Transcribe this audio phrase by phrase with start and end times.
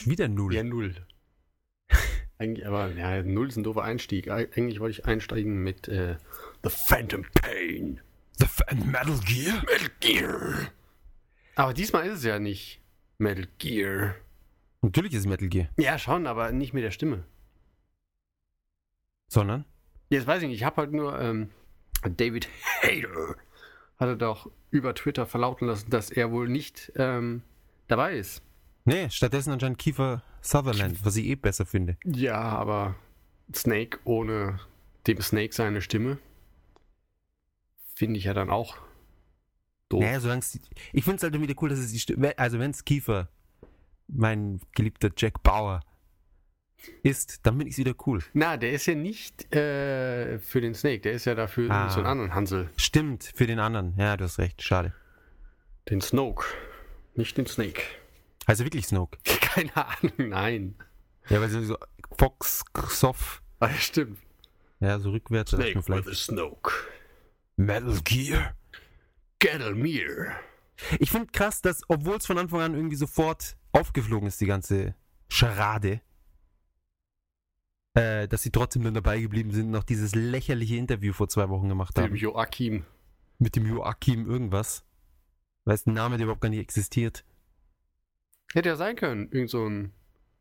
[0.00, 0.54] Schon wieder null.
[0.54, 0.94] Ja, null.
[2.38, 4.28] Eigentlich, aber ja, null ist ein doofer Einstieg.
[4.30, 6.16] Eig- Eigentlich wollte ich einsteigen mit äh,
[6.62, 8.00] The Phantom Pain.
[8.38, 9.56] The Fan Metal Gear?
[9.62, 10.70] Metal Gear.
[11.54, 12.80] Aber diesmal ist es ja nicht
[13.18, 14.14] Metal Gear.
[14.80, 15.68] Natürlich ist es Metal Gear.
[15.76, 17.24] Ja, schon, aber nicht mit der Stimme.
[19.28, 19.66] Sondern?
[20.08, 21.50] Jetzt weiß ich nicht, ich habe halt nur ähm,
[22.02, 22.48] David
[22.82, 23.36] Hayter
[23.98, 27.42] hat er doch über Twitter verlauten lassen, dass er wohl nicht ähm,
[27.86, 28.42] dabei ist.
[28.84, 31.96] Nee, stattdessen anscheinend Kiefer Sutherland, was ich eh besser finde.
[32.04, 32.94] Ja, aber
[33.54, 34.58] Snake ohne
[35.06, 36.18] dem Snake seine Stimme
[37.94, 38.78] finde ich ja dann auch
[39.90, 40.00] doof.
[40.00, 40.58] Naja, solange es.
[40.92, 42.36] Ich finde es halt wieder cool, dass es die Stimme.
[42.38, 43.28] Also, wenn es Kiefer,
[44.08, 45.80] mein geliebter Jack Bauer,
[47.02, 48.22] ist, dann bin ich wieder cool.
[48.32, 51.90] Na, der ist ja nicht äh, für den Snake, der ist ja dafür Ah.
[51.90, 52.70] so einen anderen Hansel.
[52.76, 53.94] Stimmt, für den anderen.
[53.98, 54.62] Ja, du hast recht.
[54.62, 54.94] Schade.
[55.90, 56.46] Den Snoke.
[57.16, 57.82] Nicht den Snake.
[58.46, 59.18] Also wirklich Snoke.
[59.24, 60.74] Keine Ahnung, nein.
[61.28, 61.76] Ja, weil sie so
[62.18, 64.18] Fox, Soft, Ah, ja, stimmt.
[64.80, 65.50] ja, so rückwärts.
[65.50, 66.06] Snake vielleicht.
[66.06, 66.72] with Snoke.
[67.56, 68.54] Metal Gear.
[69.38, 70.32] Gettlemere.
[70.98, 74.94] Ich finde krass, dass, obwohl es von Anfang an irgendwie sofort aufgeflogen ist, die ganze
[75.28, 76.00] Charade,
[77.94, 81.48] äh, dass sie trotzdem dann dabei geblieben sind und noch dieses lächerliche Interview vor zwei
[81.48, 82.16] Wochen gemacht Dem haben.
[82.16, 82.84] Joachim.
[83.38, 84.84] Mit dem Joachim irgendwas.
[85.64, 87.24] Weiß ein Name, der überhaupt gar nicht existiert.
[88.54, 89.28] Hätte ja sein können.
[89.30, 89.92] Irgend so ein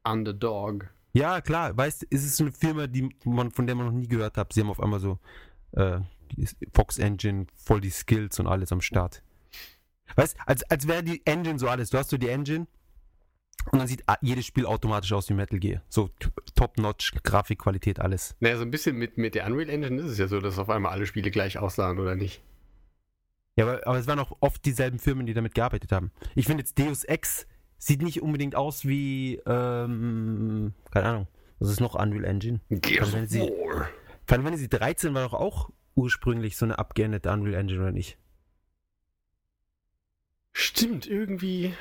[0.04, 0.90] Underdog.
[1.14, 4.38] Ja, klar, weißt ist es eine Firma, die man, von der man noch nie gehört
[4.38, 4.54] hat.
[4.54, 5.20] Sie haben auf einmal so
[5.72, 6.00] äh,
[6.74, 9.24] Fox Engine, voll die Skills und alles am Start.
[10.16, 11.90] Weißt als, als wäre die Engine so alles.
[11.90, 12.68] Du hast so die Engine
[13.72, 15.82] und dann sieht jedes Spiel automatisch aus wie Metal Gear.
[15.90, 16.10] So
[16.56, 18.36] Top-Notch, Grafikqualität, alles.
[18.40, 20.70] Naja, so ein bisschen mit, mit der Unreal Engine ist es ja so, dass auf
[20.70, 22.42] einmal alle Spiele gleich aussahen, oder nicht?
[23.56, 26.12] Ja, aber, aber es waren auch oft dieselben Firmen, die damit gearbeitet haben.
[26.36, 27.46] Ich finde jetzt Deus Ex
[27.80, 31.28] sieht nicht unbedingt aus wie, ähm, keine Ahnung,
[31.60, 32.60] was ist noch Unreal Engine?
[32.70, 33.90] Gears of sie- War.
[34.28, 38.18] Final Fantasy 13 war doch auch ursprünglich so eine abgeänderte Unreal Engine, oder nicht?
[40.54, 41.74] Stimmt, irgendwie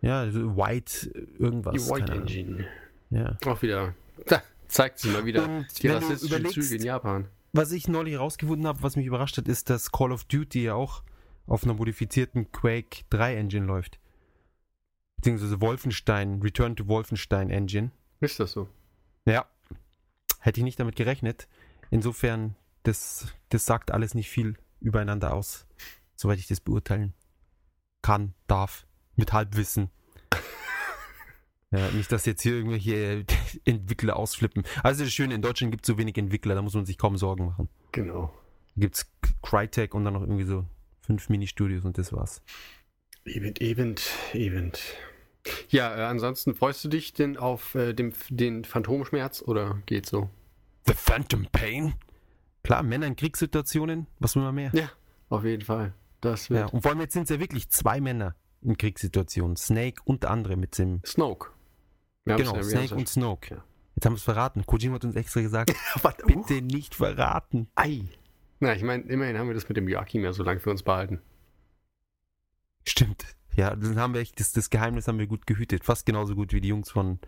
[0.00, 1.74] Ja, so White irgendwas.
[1.74, 2.12] die White.
[2.12, 2.66] Engine.
[3.10, 3.36] Ja.
[3.46, 3.94] Auch wieder.
[4.26, 7.28] Da zeigt sich mal wieder Und die rassistischen Züge in Japan.
[7.52, 10.74] was ich neulich rausgefunden habe, was mich überrascht hat, ist, dass Call of Duty ja
[10.74, 11.02] auch
[11.46, 13.98] auf einer modifizierten Quake 3 Engine läuft.
[15.22, 17.92] Beziehungsweise Wolfenstein, Return to Wolfenstein Engine.
[18.18, 18.68] Ist das so?
[19.24, 19.46] Ja.
[20.40, 21.46] Hätte ich nicht damit gerechnet.
[21.90, 25.64] Insofern, das, das sagt alles nicht viel übereinander aus,
[26.16, 27.14] soweit ich das beurteilen
[28.02, 28.84] kann, darf,
[29.14, 29.90] mit Halbwissen.
[31.74, 33.24] Ja, nicht, dass jetzt hier irgendwelche
[33.64, 34.62] Entwickler ausflippen.
[34.82, 37.16] Also das Schöne, in Deutschland gibt es so wenig Entwickler, da muss man sich kaum
[37.16, 37.70] Sorgen machen.
[37.92, 38.30] Genau.
[38.76, 39.10] Gibt es
[39.40, 40.66] Crytek und dann noch irgendwie so
[41.00, 42.42] fünf Ministudios und das war's.
[43.24, 44.82] Event, Event, Event.
[45.68, 50.30] Ja, äh, ansonsten freust du dich denn auf äh, dem, den Phantomschmerz oder geht's so?
[50.86, 51.94] The Phantom Pain?
[52.62, 54.70] Klar, Männer in Kriegssituationen, was will man mehr?
[54.74, 54.90] Ja,
[55.30, 55.94] auf jeden Fall.
[56.20, 59.56] Das Ja, wird und vor allem jetzt sind es ja wirklich zwei Männer in Kriegssituationen.
[59.56, 61.00] Snake und andere mit dem.
[61.04, 61.50] Snoke.
[62.24, 63.56] Wir Genau, ja- Snake und Snoke.
[63.56, 63.64] Ja.
[63.96, 64.64] Jetzt haben wir es verraten.
[64.64, 65.70] Kojima hat uns extra gesagt,
[66.04, 67.68] ja- bitte nicht verraten.
[67.74, 68.02] Ei.
[68.60, 70.84] Na, ich meine, immerhin haben wir das mit dem Joachim ja so lange für uns
[70.84, 71.20] behalten.
[72.86, 73.24] Stimmt.
[73.54, 75.84] Ja, dann haben wir echt, das, das Geheimnis haben wir gut gehütet.
[75.84, 77.18] Fast genauso gut wie die Jungs von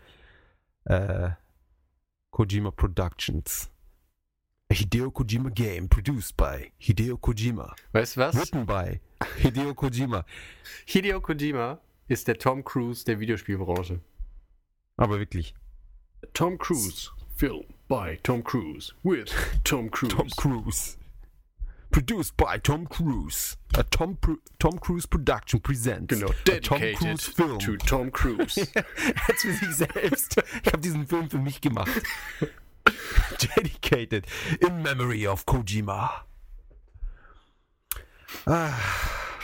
[0.85, 1.31] äh,
[2.31, 3.71] Kojima Productions.
[4.71, 7.75] A Hideo Kojima Game, produced by Hideo Kojima.
[7.93, 8.37] Weißt du was?
[8.37, 9.01] Written by
[9.39, 10.25] Hideo Kojima.
[10.87, 14.01] Hideo Kojima ist der Tom Cruise der Videospielbranche.
[14.97, 15.55] Aber wirklich.
[16.33, 17.11] Tom Cruise.
[17.37, 18.95] Film by Tom Cruise.
[19.03, 19.35] With
[19.65, 20.17] Tom Cruise.
[20.17, 20.97] Tom Cruise.
[21.95, 23.57] Produced by Tom Cruise.
[23.77, 24.19] A Tom,
[24.59, 26.13] Tom Cruise Production presents.
[26.13, 27.59] Genau, a Tom dedicated Cruise Film.
[27.61, 28.57] to Tom Cruise.
[29.29, 30.43] Jetzt für sich selbst.
[30.65, 32.03] Ich habe diesen Film für mich gemacht.
[33.57, 34.27] Dedicated
[34.59, 36.11] in memory of Kojima.
[38.45, 38.73] Ah,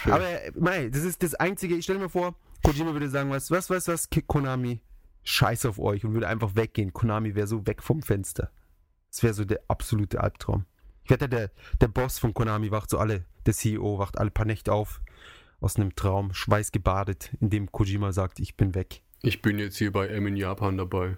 [0.06, 1.76] aber mei, das ist das Einzige.
[1.76, 2.34] Ich stelle mir vor,
[2.64, 4.80] Kojima würde sagen, was, was, was, was, Konami,
[5.22, 6.92] scheiß auf euch und würde einfach weggehen.
[6.92, 8.50] Konami wäre so weg vom Fenster.
[9.08, 10.66] Das wäre so der absolute Albtraum.
[11.10, 14.46] Ich wette, der, der Boss von Konami wacht so alle, der CEO wacht alle paar
[14.46, 15.00] Nächte auf
[15.60, 19.02] aus einem Traum, schweißgebadet, in dem Kojima sagt, ich bin weg.
[19.22, 21.16] Ich bin jetzt hier bei M in Japan dabei.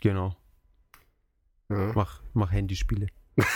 [0.00, 0.34] Genau.
[1.68, 3.06] Ja, Mach, mach Handyspiele.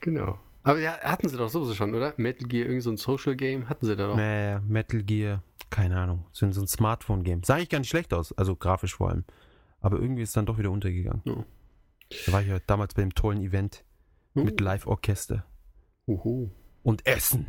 [0.00, 0.40] genau.
[0.64, 2.14] Aber ja, hatten sie doch sowieso schon, oder?
[2.16, 4.18] Metal Gear, irgend so ein Social Game, hatten sie da doch.
[4.18, 6.26] Äh, Metal Gear, keine Ahnung.
[6.32, 7.44] So, ein- so ein Smartphone-Game.
[7.44, 9.24] Sah eigentlich gar nicht schlecht aus, also grafisch vor allem.
[9.80, 11.22] Aber irgendwie ist dann doch wieder untergegangen.
[11.24, 11.44] Ja.
[12.26, 13.84] Da war ich ja damals bei dem tollen Event
[14.34, 15.44] Uh, mit Live-Orchester
[16.06, 16.48] Uhu.
[16.82, 17.46] und Essen.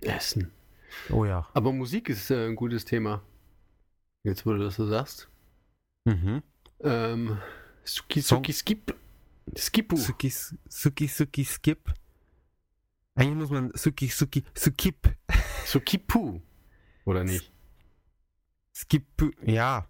[0.00, 0.50] Essen.
[1.10, 1.46] Oh ja.
[1.52, 3.22] Aber Musik ist äh, ein gutes Thema.
[4.22, 5.28] Jetzt, wo du das so sagst.
[6.06, 6.42] Mhm.
[6.80, 7.38] Ähm,
[7.84, 8.94] Suki Suki Skip.
[9.56, 9.96] Skipu.
[9.96, 10.32] Suki,
[10.68, 11.92] Suki, Suki, Skip.
[13.14, 15.14] Eigentlich muss man Suki, Suki, Sukip.
[15.66, 16.40] Sukipu.
[17.04, 17.52] Oder nicht?
[18.74, 19.04] Skip,
[19.44, 19.86] ja.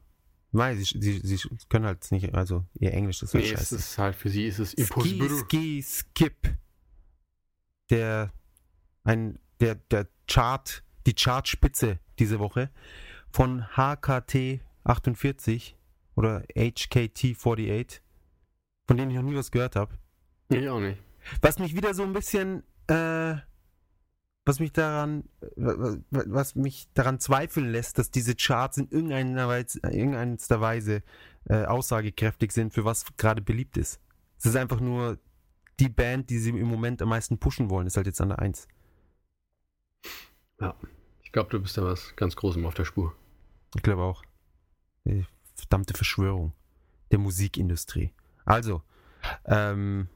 [0.52, 3.76] Nein, sie, sie, sie können halt nicht, also ihr Englisch ist halt Nee, es scheiße.
[3.76, 5.38] ist halt für sie ist es Ski, impossible.
[5.44, 6.54] Ski, Skip.
[7.90, 8.32] Der,
[9.04, 12.70] ein, der, der Chart, die Chartspitze diese Woche
[13.31, 15.76] von HKT 48
[16.14, 18.02] oder HKT 48,
[18.87, 19.99] von denen ich noch nie was gehört habe.
[20.49, 21.00] Ich auch nicht.
[21.42, 23.37] Was mich wieder so ein bisschen, äh,
[24.46, 25.25] was mich daran,
[25.56, 31.02] wa- wa- was mich daran zweifeln lässt, dass diese Charts in irgendeiner Weise, irgendeiner Weise
[31.48, 34.00] äh, aussagekräftig sind, für was gerade beliebt ist.
[34.38, 35.19] Es ist einfach nur
[35.81, 38.38] die Band, die sie im Moment am meisten pushen wollen, ist halt jetzt an der
[38.38, 38.66] 1.
[41.22, 43.14] Ich glaube, du bist da was ganz Großem auf der Spur.
[43.75, 44.25] Ich glaube auch.
[45.04, 46.52] Die verdammte Verschwörung
[47.10, 48.12] der Musikindustrie.
[48.44, 48.82] Also,
[49.44, 50.08] ähm,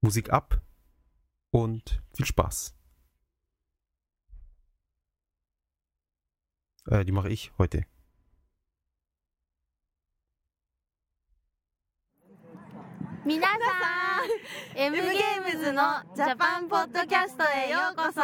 [0.00, 0.60] Musik ab
[1.52, 2.74] und viel Spaß.
[6.90, 7.86] Äh, die mache ich heute.
[13.24, 18.20] 皆さん M ゲームズのジャパンポッドキャストへようこそ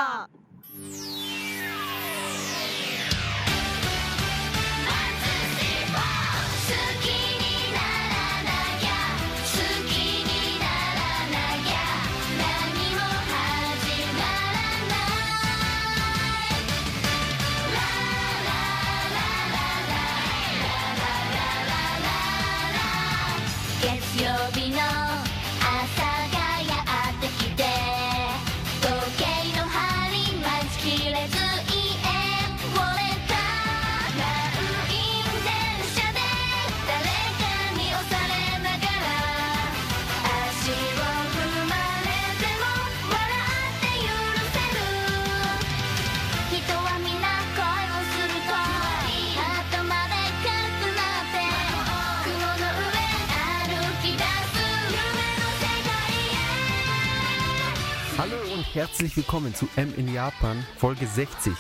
[58.79, 61.53] herzlich willkommen zu M in Japan, Folge 60.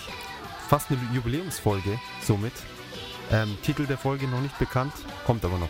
[0.68, 2.52] Fast eine Jubiläumsfolge, somit.
[3.32, 4.92] Ähm, Titel der Folge noch nicht bekannt,
[5.26, 5.68] kommt aber noch.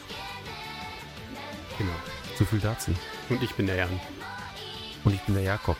[1.78, 1.94] Genau.
[2.38, 2.90] So viel dazu.
[3.30, 3.98] Und ich bin der Jan.
[5.04, 5.78] Und ich bin der Jakob.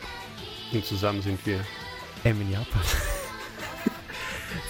[0.73, 1.63] Und zusammen sind wir.
[2.23, 2.81] M in Japan.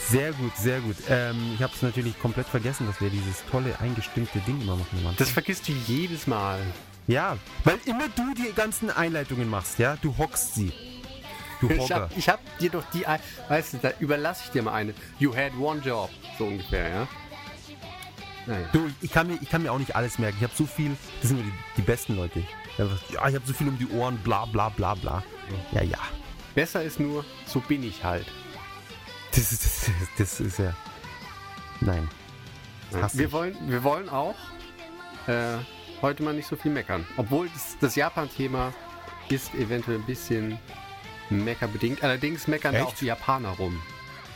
[0.10, 0.98] Sehr gut, sehr gut.
[1.07, 4.98] Ähm, ich habe es natürlich komplett vergessen, dass wir dieses tolle eingestimmte Ding immer machen.
[5.00, 5.16] am Anfang.
[5.18, 6.60] Das vergisst du jedes Mal.
[7.07, 9.98] ja, weil immer du die ganzen Einleitungen machst, ja?
[10.01, 10.74] Du hockst sie.
[11.61, 13.06] Du Ich hab, ich hab dir doch die,
[13.50, 14.94] weißt du, da überlasse ich dir mal eine.
[15.19, 17.07] You had one job, so ungefähr, ja?
[18.45, 18.67] Naja.
[18.71, 20.38] Du, ich kann, mir, ich kann mir auch nicht alles merken.
[20.39, 22.44] Ich habe so viel, das sind nur die, die besten Leute.
[22.77, 25.23] Ja, ich habe so viel um die Ohren, bla bla bla bla.
[25.71, 25.97] Ja, ja.
[26.56, 28.25] Besser ist nur, so bin ich halt.
[29.31, 30.73] Das ist, das, ist- das ist ja.
[31.81, 32.09] Nein.
[33.13, 34.35] Wir wollen, wir wollen auch
[35.27, 35.57] äh,
[36.01, 37.05] heute mal nicht so viel meckern.
[37.17, 38.73] Obwohl das, das Japan-Thema
[39.29, 40.57] ist eventuell ein bisschen
[41.29, 42.03] meckerbedingt.
[42.03, 42.87] Allerdings meckern da Echt?
[42.87, 43.81] auch die Japaner rum.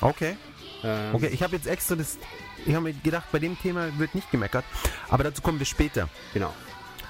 [0.02, 0.36] Okay.
[0.84, 2.18] Ähm, Okay, ich habe jetzt extra das.
[2.66, 4.66] Ich habe mir gedacht, bei dem Thema wird nicht gemeckert.
[5.10, 6.10] Aber dazu kommen wir später.
[6.34, 6.54] Genau.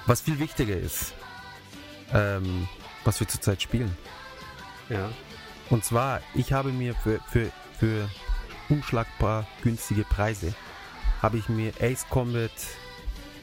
[0.06, 1.14] Was viel wichtiger ist,
[2.12, 2.68] ähm,
[3.04, 3.96] was wir zurzeit spielen.
[4.88, 5.10] Ja.
[5.70, 8.10] Und zwar, ich habe mir für, für, für
[8.68, 10.54] unschlagbar günstige Preise,
[11.22, 12.50] habe ich mir Ace Combat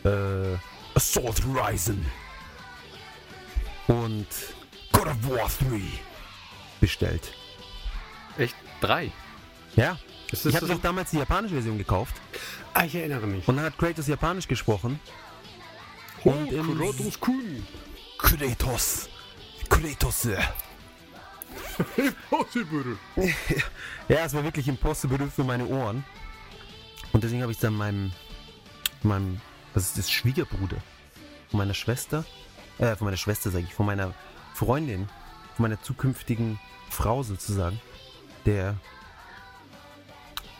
[0.04, 0.58] äh,
[0.94, 2.06] Assault Horizon
[3.88, 4.28] und
[4.92, 5.82] God of War 3
[6.82, 7.32] bestellt.
[8.38, 8.56] Echt?
[8.82, 9.12] Drei?
[9.78, 9.98] Ja,
[10.32, 10.74] ich habe so?
[10.74, 12.16] doch damals die japanische Version gekauft
[12.74, 13.48] Ah, ich erinnere mich.
[13.48, 15.00] und dann hat Kratos Japanisch gesprochen.
[16.24, 17.66] Oh, und Kratos Kun.
[18.18, 19.10] Kratos.
[19.70, 20.28] Kratos.
[21.98, 22.98] Impossible.
[24.08, 26.04] Ja, es war wirklich impossible für meine Ohren.
[27.14, 28.12] Und deswegen habe ich dann meinem,
[29.04, 29.40] meinem,
[29.74, 30.78] was ist das, Schwiegerbruder,
[31.50, 32.26] von meiner Schwester,
[32.78, 34.14] äh, von meiner Schwester sage ich, von meiner
[34.54, 35.08] Freundin,
[35.56, 37.80] von meiner zukünftigen Frau sozusagen,
[38.46, 38.76] der,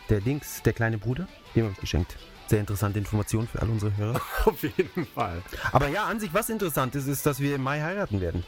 [0.08, 2.16] der Dings, der kleine Bruder, dem habe ich geschenkt.
[2.48, 4.20] Sehr interessante Information für all unsere Hörer.
[4.44, 5.42] Auf jeden Fall.
[5.72, 8.44] Aber ja, an sich, was interessant ist, ist, dass wir im Mai heiraten werden.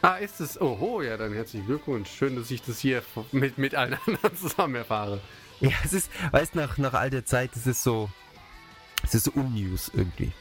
[0.00, 0.60] Ah, ist es?
[0.60, 2.10] Oho, ja, dann herzlichen Glückwunsch.
[2.10, 5.20] Schön, dass ich das hier mit, mit allen anderen zusammen erfahre.
[5.60, 8.10] Ja, es ist, weißt nach, nach all der Zeit, es ist so,
[9.04, 10.32] es ist so unnews irgendwie.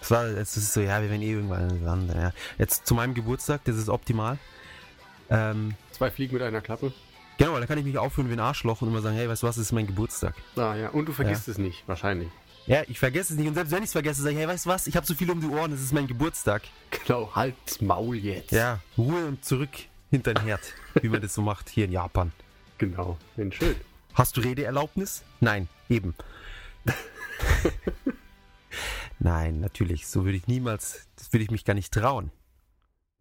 [0.00, 2.32] Es war, es ist so, ja, wir werden eh irgendwann landen, ja.
[2.58, 4.38] Jetzt zu meinem Geburtstag, das ist optimal.
[5.30, 6.92] Ähm, Zwei Fliegen mit einer Klappe.
[7.38, 9.42] Genau, weil dann kann ich mich aufführen wie ein Arschloch und immer sagen, hey, weißt
[9.42, 10.34] du was, es ist mein Geburtstag.
[10.56, 10.88] Ah, ja.
[10.88, 12.28] Und du vergisst es nicht, wahrscheinlich.
[12.66, 14.66] Ja, ich vergesse es nicht und selbst wenn ich es vergesse, sage ich, hey, weißt
[14.66, 16.62] du was, ich habe so viel um die Ohren, es ist mein Geburtstag.
[17.06, 18.50] Genau, halt's Maul jetzt.
[18.52, 19.70] Ja, Ruhe und zurück
[20.10, 20.60] hinter den Herd,
[21.00, 22.32] wie man das so macht hier in Japan.
[22.78, 23.76] Genau, Mensch, schön.
[24.14, 25.22] Hast du Redeerlaubnis?
[25.40, 26.14] Nein, eben.
[29.20, 32.30] Nein, natürlich, so würde ich niemals, das würde ich mich gar nicht trauen.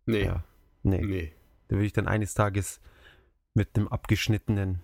[0.05, 0.43] Nee, Ja,
[0.83, 1.01] nee.
[1.01, 1.33] nee.
[1.67, 2.79] Da würde ich dann eines Tages
[3.53, 4.81] mit einem abgeschnittenen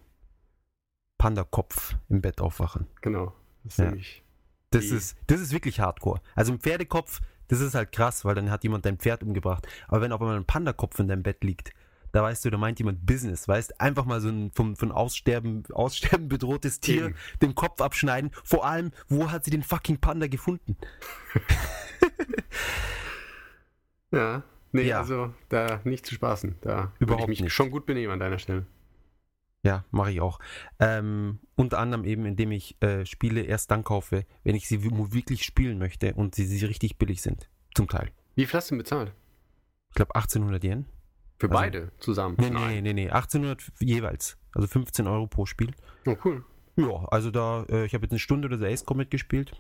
[1.18, 2.88] Panda-Kopf im Bett aufwachen.
[3.02, 3.34] Genau.
[3.64, 3.94] Das Ja.
[4.72, 6.20] Das ist, das ist wirklich hardcore.
[6.36, 9.68] Also ein Pferdekopf, das ist halt krass, weil dann hat jemand dein Pferd umgebracht.
[9.88, 11.74] Aber wenn auf einmal ein Pandakopf in deinem Bett liegt,
[12.12, 15.64] da weißt du, da meint jemand Business, weißt einfach mal so ein vom, von Aussterben,
[15.74, 17.16] Aussterben bedrohtes Tier Eben.
[17.42, 18.32] den Kopf abschneiden.
[18.44, 20.78] Vor allem, wo hat sie den fucking Panda gefunden?
[24.14, 24.44] Ja.
[24.74, 25.00] Nee, Ja.
[25.00, 26.56] also da nicht zu spaßen.
[26.62, 27.54] Da Überhaupt ich mich nicht.
[27.54, 28.66] schon gut benehmen an deiner Stelle.
[29.66, 30.40] Ja, mache ich auch.
[30.80, 35.46] Ähm, unter anderem eben, indem ich äh, Spiele erst dann kaufe, wenn ich sie wirklich
[35.46, 37.50] spielen möchte und sie, sie richtig billig sind.
[37.74, 38.12] Zum Teil.
[38.36, 39.14] Wie viel hast du denn bezahlt?
[39.90, 40.86] Ich glaube 1800 Yen.
[41.40, 42.36] Für Also- beide zusammen?
[42.40, 43.10] Nee, nee, nee, nee.
[43.10, 44.38] 1800 jeweils.
[44.54, 45.72] Also 15 Euro pro Spiel.
[46.08, 46.44] Oh, cool.
[46.76, 49.54] Ja, also da, äh, ich habe jetzt eine Stunde oder so Ace Combat gespielt.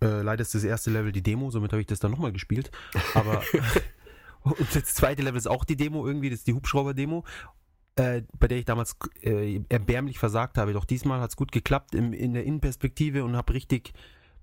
[0.00, 2.70] Äh, leider ist das erste Level die Demo, somit habe ich das dann nochmal gespielt.
[3.14, 3.42] Aber
[4.42, 7.24] und das zweite Level ist auch die Demo irgendwie, das ist die Hubschrauber-Demo,
[7.96, 10.72] äh, bei der ich damals äh, erbärmlich versagt habe.
[10.72, 13.92] Doch diesmal hat es gut geklappt im, in der Innenperspektive und habe richtig,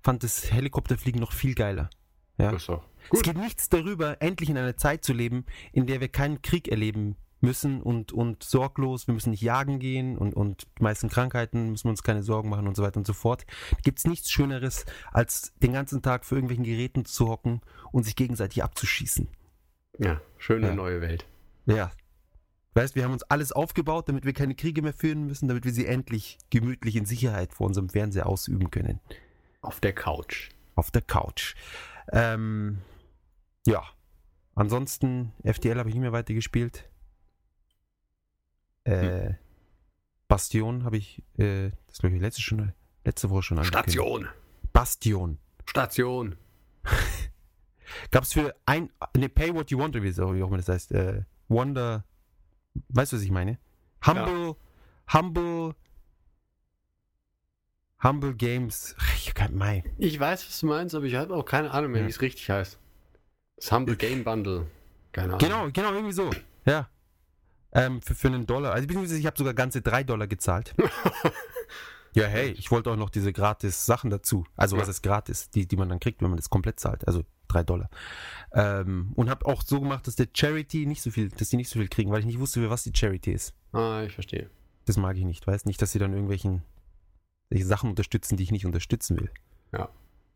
[0.02, 1.90] fand das Helikopterfliegen noch viel geiler.
[2.38, 2.52] Ja.
[2.52, 6.68] Es geht nichts darüber, endlich in einer Zeit zu leben, in der wir keinen Krieg
[6.68, 11.70] erleben müssen und, und sorglos, wir müssen nicht jagen gehen und, und die meisten Krankheiten
[11.70, 13.46] müssen wir uns keine Sorgen machen und so weiter und so fort.
[13.82, 17.60] Gibt es nichts Schöneres, als den ganzen Tag vor irgendwelchen Geräten zu hocken
[17.92, 19.28] und sich gegenseitig abzuschießen.
[19.98, 20.74] Ja, schöne Ja.
[20.74, 21.26] neue Welt.
[21.66, 21.90] Ja.
[22.74, 25.72] Weißt, wir haben uns alles aufgebaut, damit wir keine Kriege mehr führen müssen, damit wir
[25.72, 29.00] sie endlich gemütlich in Sicherheit vor unserem Fernseher ausüben können.
[29.62, 30.50] Auf der Couch.
[30.74, 31.54] auf der Couch.
[32.12, 32.82] Ähm,
[33.66, 33.82] ja.
[34.54, 36.88] Ansonsten, FTL habe ich nicht mehr weitergespielt.
[38.86, 39.34] Äh,
[40.28, 42.72] Bastion habe ich, äh, das glaube ich letzte, schon,
[43.04, 43.92] letzte Woche schon angekündigt.
[43.92, 44.28] Station.
[44.72, 45.38] Bastion.
[45.68, 46.36] Station.
[48.10, 50.68] Gab es für ein, ne, Pay What You Want, wie auch wie auch immer das
[50.68, 52.04] heißt, äh, Wonder,
[52.88, 53.58] weißt du, was ich meine?
[54.06, 54.56] Humble,
[55.12, 55.74] Humble,
[58.02, 61.70] Humble Games, ich kann, mein, Ich weiß, was du meinst, aber ich habe auch keine
[61.70, 62.06] Ahnung mehr, Ja.
[62.06, 62.78] wie es richtig heißt.
[63.56, 64.66] Das Humble Game Bundle.
[65.12, 65.38] Keine Ahnung.
[65.38, 66.30] Genau, genau, irgendwie so.
[66.66, 66.88] Ja.
[67.72, 68.72] Ähm, für, für einen Dollar.
[68.72, 70.74] Also beziehungsweise ich habe sogar ganze drei Dollar gezahlt.
[72.14, 74.44] ja, hey, ich wollte auch noch diese gratis Sachen dazu.
[74.56, 74.90] Also was Ja.
[74.90, 77.06] ist gratis, die, die man dann kriegt, wenn man das komplett zahlt.
[77.06, 77.90] Also drei Dollar.
[78.52, 81.68] Ähm, und habe auch so gemacht, dass der Charity nicht so viel, dass die nicht
[81.68, 83.54] so viel kriegen, weil ich nicht wusste, für was die Charity ist.
[83.72, 84.48] Ah, ich verstehe.
[84.86, 86.62] Das mag ich nicht, weißt nicht, dass sie dann irgendwelchen
[87.48, 89.30] irgendwelche Sachen unterstützen, die ich nicht unterstützen will.
[89.72, 89.88] Ja.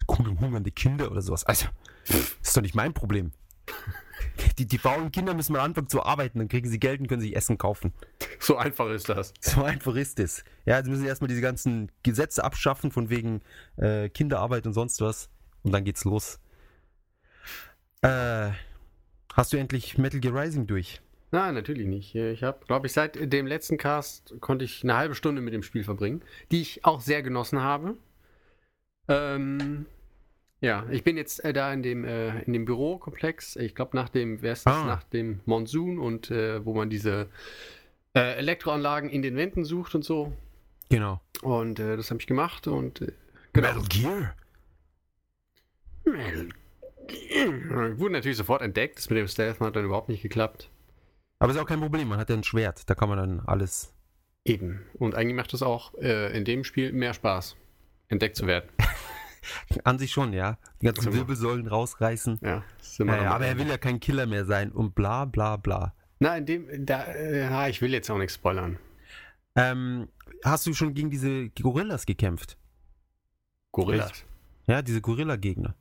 [0.09, 1.45] Hungernde Kinder oder sowas.
[1.45, 1.67] Also,
[2.07, 3.33] das ist doch nicht mein Problem.
[4.59, 7.21] Die, die faulen Kinder müssen mal anfangen zu arbeiten, dann kriegen sie Geld und können
[7.21, 7.93] sich Essen kaufen.
[8.39, 9.35] So einfach ist das.
[9.41, 10.45] So einfach ist es.
[10.65, 13.43] Ja, jetzt müssen sie erstmal diese ganzen Gesetze abschaffen, von wegen
[13.77, 15.29] äh, Kinderarbeit und sonst was.
[15.63, 16.41] Und dann geht's los.
[18.03, 18.51] Äh,
[19.35, 21.03] hast du endlich Metal Gear Rising durch?
[21.33, 22.15] Nein, natürlich nicht.
[22.15, 25.63] Ich habe, glaube ich, seit dem letzten Cast konnte ich eine halbe Stunde mit dem
[25.63, 27.97] Spiel verbringen, die ich auch sehr genossen habe.
[29.07, 29.87] Ähm,
[30.61, 33.57] ja, ich bin jetzt äh, da in dem, äh, in dem Bürokomplex.
[33.57, 34.75] Ich glaube, nach dem, wer ist das?
[34.75, 34.85] Ah.
[34.85, 37.29] Nach dem Monsun und äh, wo man diese
[38.15, 40.33] äh, Elektroanlagen in den Wänden sucht und so.
[40.91, 41.21] Genau.
[41.43, 43.13] Und äh, das habe ich gemacht und äh,
[43.55, 43.81] genau.
[43.89, 44.35] Gear?
[46.05, 46.49] Metal
[47.07, 47.99] Gear.
[47.99, 48.99] Wurde natürlich sofort entdeckt.
[48.99, 50.69] Das mit dem Stealth hat dann überhaupt nicht geklappt.
[51.39, 53.95] Aber ist auch kein Problem, man hat ja ein Schwert, da kann man dann alles.
[54.45, 54.83] Eben.
[54.99, 57.57] Und eigentlich macht es auch in dem Spiel mehr Spaß,
[58.09, 58.69] entdeckt zu werden.
[59.85, 60.59] An sich schon, ja.
[60.83, 61.13] Die ganzen.
[61.13, 62.39] Wirbelsäulen rausreißen.
[62.43, 64.71] Ja, das ist immer Ja, ja, noch- aber er will ja kein Killer mehr sein
[64.73, 65.95] und bla bla bla.
[66.19, 68.79] Na, in dem, da, äh, ja, ich will jetzt auch nichts spoilern.
[69.57, 70.09] Ähm,
[70.45, 72.59] hast du schon gegen diese Gorillas gekämpft?
[73.73, 74.25] Gorillas.
[74.67, 75.75] Ja, diese Gorilla-Gegner.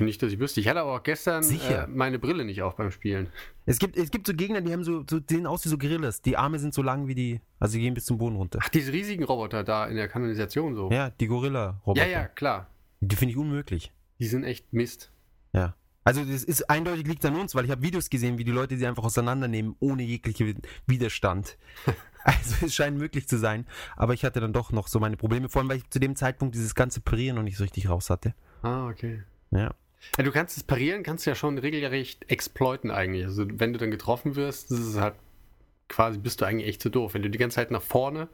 [0.00, 0.60] Nicht, dass ich wüsste.
[0.60, 3.28] Ich hatte aber auch gestern äh, meine Brille nicht auf beim Spielen.
[3.66, 6.22] Es gibt, es gibt so Gegner, die haben so, so sehen aus wie so Gorillas.
[6.22, 8.58] Die Arme sind so lang wie die, also die gehen bis zum Boden runter.
[8.62, 10.90] Ach, diese riesigen Roboter da in der Kanalisation so.
[10.90, 12.06] Ja, die Gorilla-Roboter.
[12.06, 12.70] ja, ja, klar.
[13.00, 13.92] Die finde ich unmöglich.
[14.18, 15.12] Die sind echt Mist.
[15.52, 15.74] Ja.
[16.04, 18.78] Also das ist eindeutig liegt an uns, weil ich habe Videos gesehen, wie die Leute
[18.78, 20.54] sie einfach auseinandernehmen, ohne jegliche
[20.86, 21.58] Widerstand.
[22.24, 23.64] Also es scheint möglich zu sein,
[23.96, 26.14] aber ich hatte dann doch noch so meine Probleme, vor allem weil ich zu dem
[26.14, 28.34] Zeitpunkt dieses ganze Parieren noch nicht so richtig raus hatte.
[28.60, 29.22] Ah, okay.
[29.50, 29.74] Ja.
[30.16, 33.24] Ja, du kannst es parieren, kannst ja schon regelrecht exploiten eigentlich.
[33.26, 35.14] Also wenn du dann getroffen wirst, das ist halt
[35.88, 37.14] quasi bist du eigentlich echt zu doof.
[37.14, 38.28] Wenn du die ganze Zeit nach vorne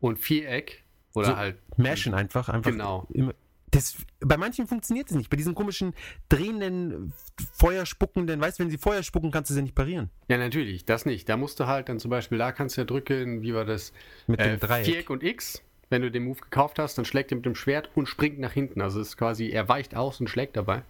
[0.00, 1.56] und Viereck oder So halt.
[1.78, 2.70] Mashen einfach, einfach.
[2.70, 3.06] Genau.
[3.12, 3.34] Immer.
[3.70, 5.28] Das, bei manchen funktioniert es nicht.
[5.28, 5.92] Bei diesen komischen
[6.28, 7.12] drehenden,
[7.54, 10.10] feuerspuckenden, weißt du, wenn sie Feuer spucken, kannst du sie nicht parieren.
[10.28, 11.28] Ja, natürlich, das nicht.
[11.28, 13.92] Da musst du halt dann zum Beispiel, da kannst du ja drücken, wie war das?
[14.26, 14.84] Mit Äh, dem Dreieck.
[14.86, 15.62] Viereck und X.
[15.88, 18.52] Wenn du den Move gekauft hast, dann schlägt er mit dem Schwert und springt nach
[18.52, 18.80] hinten.
[18.80, 20.82] Also es ist quasi, er weicht aus und schlägt dabei.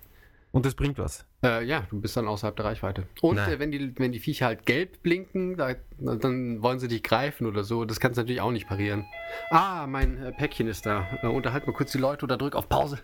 [0.53, 1.27] Und das bringt was.
[1.43, 3.07] Äh, ja, du bist dann außerhalb der Reichweite.
[3.21, 7.03] Und äh, wenn, die, wenn die Viecher halt gelb blinken, da, dann wollen sie dich
[7.03, 7.85] greifen oder so.
[7.85, 9.05] Das kannst du natürlich auch nicht parieren.
[9.51, 11.07] Ah, mein äh, Päckchen ist da.
[11.23, 13.01] Äh, unterhalt mal kurz die Leute oder drück auf Pause.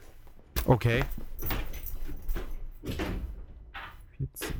[0.65, 1.03] Okay.
[4.17, 4.55] 14,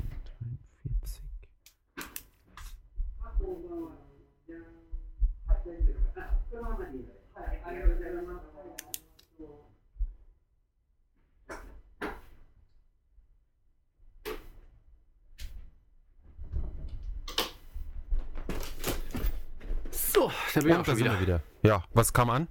[20.23, 21.19] So, da bin ich auch schon wieder.
[21.19, 21.43] wieder.
[21.63, 22.47] Ja, was kam an?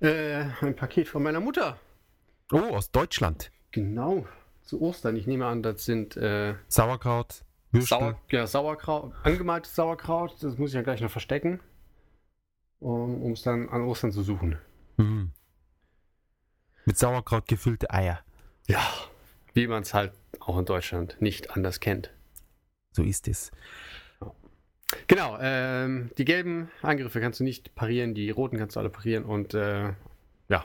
[0.00, 1.78] Äh, ein Paket von meiner Mutter.
[2.52, 3.50] Oh, aus Deutschland.
[3.72, 4.26] Genau.
[4.62, 5.16] Zu Ostern.
[5.16, 7.98] Ich nehme an, das sind äh, Sauerkraut, Würstel.
[7.98, 10.36] Sauer, ja, Sauerkraut, angemaltes Sauerkraut.
[10.40, 11.60] Das muss ich ja gleich noch verstecken,
[12.78, 14.58] um es dann an Ostern zu suchen.
[14.96, 15.32] Mhm.
[16.84, 18.20] Mit Sauerkraut gefüllte Eier.
[18.68, 18.80] Ja.
[19.54, 22.12] Wie man es halt auch in Deutschland nicht anders kennt.
[22.92, 23.50] So ist es.
[25.06, 29.24] Genau, ähm, die gelben Angriffe kannst du nicht parieren, die roten kannst du alle parieren
[29.24, 29.92] und äh,
[30.48, 30.64] ja,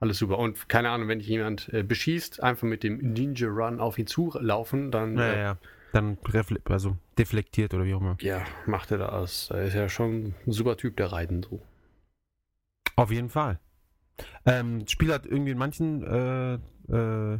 [0.00, 0.38] alles super.
[0.38, 4.06] Und keine Ahnung, wenn dich jemand äh, beschießt, einfach mit dem Ninja Run auf ihn
[4.06, 5.58] zulaufen, dann Ja, äh, ja.
[5.92, 6.18] Dann
[6.64, 8.16] also deflektiert oder wie auch immer.
[8.20, 9.50] ja, macht er das.
[9.50, 11.62] Er ist ja schon ein super Typ, der Reiten so.
[12.96, 13.60] Auf jeden Fall.
[14.44, 16.54] Ähm, das Spiel hat irgendwie in manchen äh,
[16.92, 17.38] äh,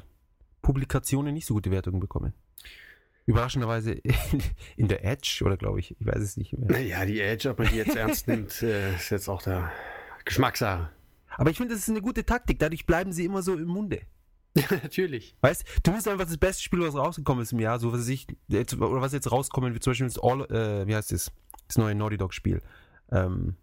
[0.63, 2.33] Publikationen nicht so gute Wertungen bekommen.
[3.27, 3.93] Überraschenderweise
[4.77, 6.71] in, der Edge oder glaube ich, ich weiß es nicht mehr.
[6.71, 9.73] Naja, die Edge, ob man die jetzt ernst nimmt, äh, ist jetzt auch der
[10.25, 10.91] Geschmackssache.
[11.37, 12.59] Aber ich finde, das ist eine gute Taktik.
[12.59, 14.03] Dadurch bleiben sie immer so im Munde.
[14.57, 15.37] Ja, natürlich.
[15.41, 18.27] Weißt du, nimmst einfach das beste Spiel, was rausgekommen ist im Jahr, so was ich,
[18.49, 21.33] jetzt, oder was jetzt rauskommen wird, zum Beispiel das All, äh, wie heißt das?
[21.67, 22.63] Das neue Naughty Dog Spiel.
[23.11, 23.57] Ähm,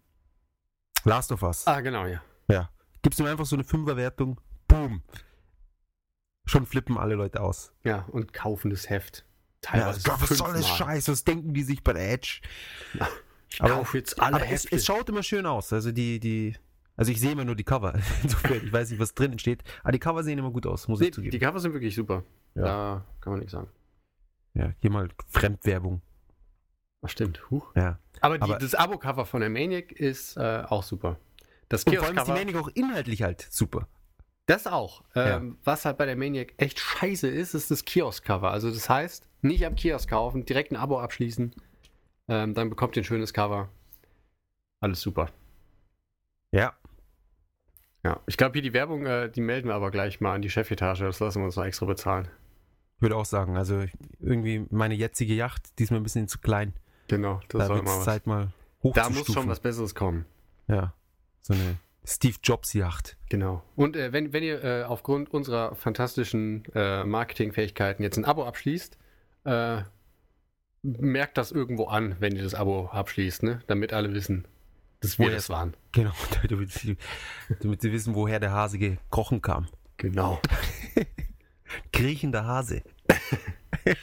[1.04, 1.66] Last of Us.
[1.66, 2.20] Ah, genau, ja.
[2.48, 2.70] Ja.
[3.02, 5.02] Gibst du mir einfach so eine Fünferwertung, boom.
[6.44, 7.72] Schon flippen alle Leute aus.
[7.84, 9.24] Ja, und kaufen das Heft.
[9.64, 10.88] Ja, Teilweise Gott, was soll das fünfmal.
[10.96, 11.08] Scheiß?
[11.08, 12.40] Was denken die sich bei der Edge?
[13.48, 15.72] Ich Aber- kaufe jetzt alle Aber es, es schaut immer schön aus.
[15.72, 16.56] Also die, die,
[16.96, 17.94] also ich sehe immer nur die Cover.
[18.22, 19.62] Insofern, ich weiß nicht, was drinnen steht.
[19.82, 21.30] Aber die Cover sehen immer gut aus, muss nee, ich zugeben.
[21.30, 22.24] die Cover sind wirklich super.
[22.54, 22.62] Ja.
[22.64, 23.68] Da kann man nichts sagen.
[24.54, 26.02] ja, hier mal Fremdwerbung.
[27.04, 27.48] Ach, stimmt.
[27.50, 27.72] Huch.
[27.76, 27.98] Ja.
[28.20, 31.18] Aber, die, Aber- das Abo-Cover von der Maniac ist äh, auch super.
[31.68, 33.88] Das Und vor allem ist die Manic auch inhaltlich halt super.
[34.46, 35.02] das auch.
[35.14, 38.50] Ähm, Was halt bei der Maniac echt scheiße ist, ist das Kiosk-Cover.
[38.50, 41.54] Also das heißt, nicht am Kiosk kaufen, direkt ein Abo abschließen.
[42.28, 43.68] Ähm, dann bekommt ihr ein schönes Cover.
[44.80, 45.28] Alles super.
[46.52, 46.74] Ja.
[48.04, 50.50] Ja, ich glaube, hier die Werbung, äh, die melden wir aber gleich mal an die
[50.50, 51.00] Chefetage.
[51.00, 52.28] Das lassen wir uns noch extra bezahlen.
[52.96, 53.84] Ich würde auch sagen, also
[54.20, 56.72] irgendwie meine jetzige Yacht, die ist mir ein bisschen zu klein.
[57.08, 58.04] Genau, das da soll wird mal es was.
[58.04, 58.52] Zeit mal
[58.94, 60.24] Da muss schon was Besseres kommen.
[60.68, 60.94] Ja,
[61.40, 63.16] so eine Steve Jobs Yacht.
[63.28, 63.62] Genau.
[63.76, 68.98] Und äh, wenn, wenn ihr äh, aufgrund unserer fantastischen äh, Marketingfähigkeiten jetzt ein Abo abschließt,
[69.44, 69.82] äh,
[70.82, 73.60] merkt das irgendwo an, wenn ihr das Abo abschließt, ne?
[73.66, 74.46] damit alle wissen,
[75.00, 75.74] dass wir Woher das waren.
[75.92, 76.12] Genau,
[76.48, 76.96] damit sie,
[77.60, 79.68] damit sie wissen, woher der Hase gekrochen kam.
[79.98, 80.40] Genau.
[81.92, 82.82] Kriechender Hase.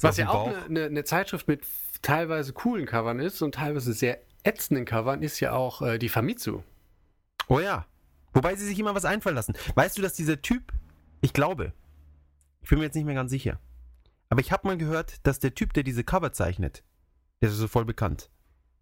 [0.00, 1.62] Was ja auch eine ne, ne Zeitschrift mit
[2.02, 6.62] teilweise coolen Covern ist und teilweise sehr ätzenden Covern, ist ja auch äh, die Famitsu.
[7.48, 7.86] Oh ja.
[8.34, 9.54] Wobei sie sich immer was einfallen lassen.
[9.74, 10.72] Weißt du, dass dieser Typ,
[11.20, 11.72] ich glaube,
[12.60, 13.60] ich bin mir jetzt nicht mehr ganz sicher,
[14.32, 16.82] aber ich habe mal gehört, dass der Typ, der diese Cover zeichnet,
[17.42, 18.30] der ist so voll bekannt,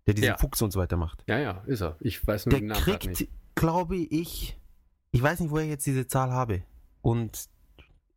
[0.07, 0.39] der diesen Ja.
[0.39, 1.97] Fuchs und so weiter macht, Ja, ja, ist er.
[1.99, 3.29] Ich weiß nur der den Namen kriegt, nicht.
[3.57, 4.57] glaube ich,
[5.11, 6.63] ich weiß nicht, woher ich jetzt diese Zahl habe
[7.03, 7.49] und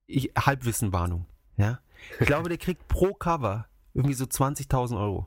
[0.05, 1.25] ich, Halbwissenwarnung,
[1.57, 1.79] ja.
[2.19, 5.25] Ich glaube, der kriegt pro Cover irgendwie so 20.000 Euro.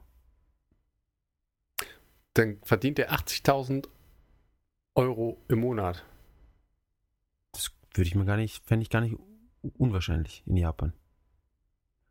[2.35, 3.89] Dann verdient er 80.000
[4.95, 6.05] Euro im Monat.
[7.51, 9.17] Das würde ich mir gar nicht, fände ich gar nicht
[9.77, 10.93] unwahrscheinlich in Japan.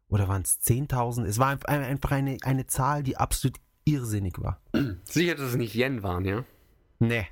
[0.10, 1.26] Oder waren es 10.000?
[1.26, 4.62] Es war ein- ein- einfach eine, eine Zahl, die absolut irrsinnig war.
[5.04, 6.44] Sicher, dass es nicht Yen waren, ja?
[7.00, 7.28] Nee,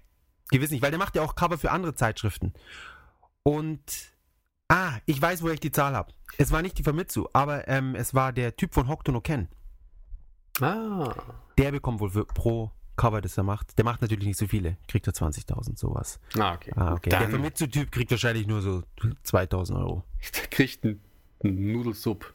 [0.50, 2.54] gewiss nicht, weil der macht ja auch Cover für andere Zeitschriften.
[3.44, 3.82] Und,
[4.70, 6.14] ah, ich weiß, woher ich die Zahl habe.
[6.38, 9.48] Es war nicht die Famitsu, aber ähm, es war der Typ von Hokuto no Ken.
[10.62, 11.14] Ah.
[11.58, 13.78] Der bekommt wohl für, pro Cover, das er macht.
[13.78, 14.78] Der macht natürlich nicht so viele.
[14.88, 16.20] Kriegt er 20.000, sowas.
[16.38, 16.72] Ah, okay.
[16.76, 17.10] Ah, okay.
[17.10, 18.84] Der Famitsu-Typ kriegt wahrscheinlich nur so
[19.26, 20.04] 2.000 Euro.
[20.36, 21.02] der kriegt einen
[21.44, 22.34] einen Nudelsupp.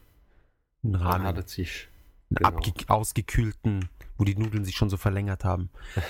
[0.83, 1.25] Ein Dann Rahmen.
[1.25, 1.87] hat er sich.
[2.31, 2.59] Genau.
[2.87, 5.69] ausgekühlten, wo die Nudeln sich schon so verlängert haben.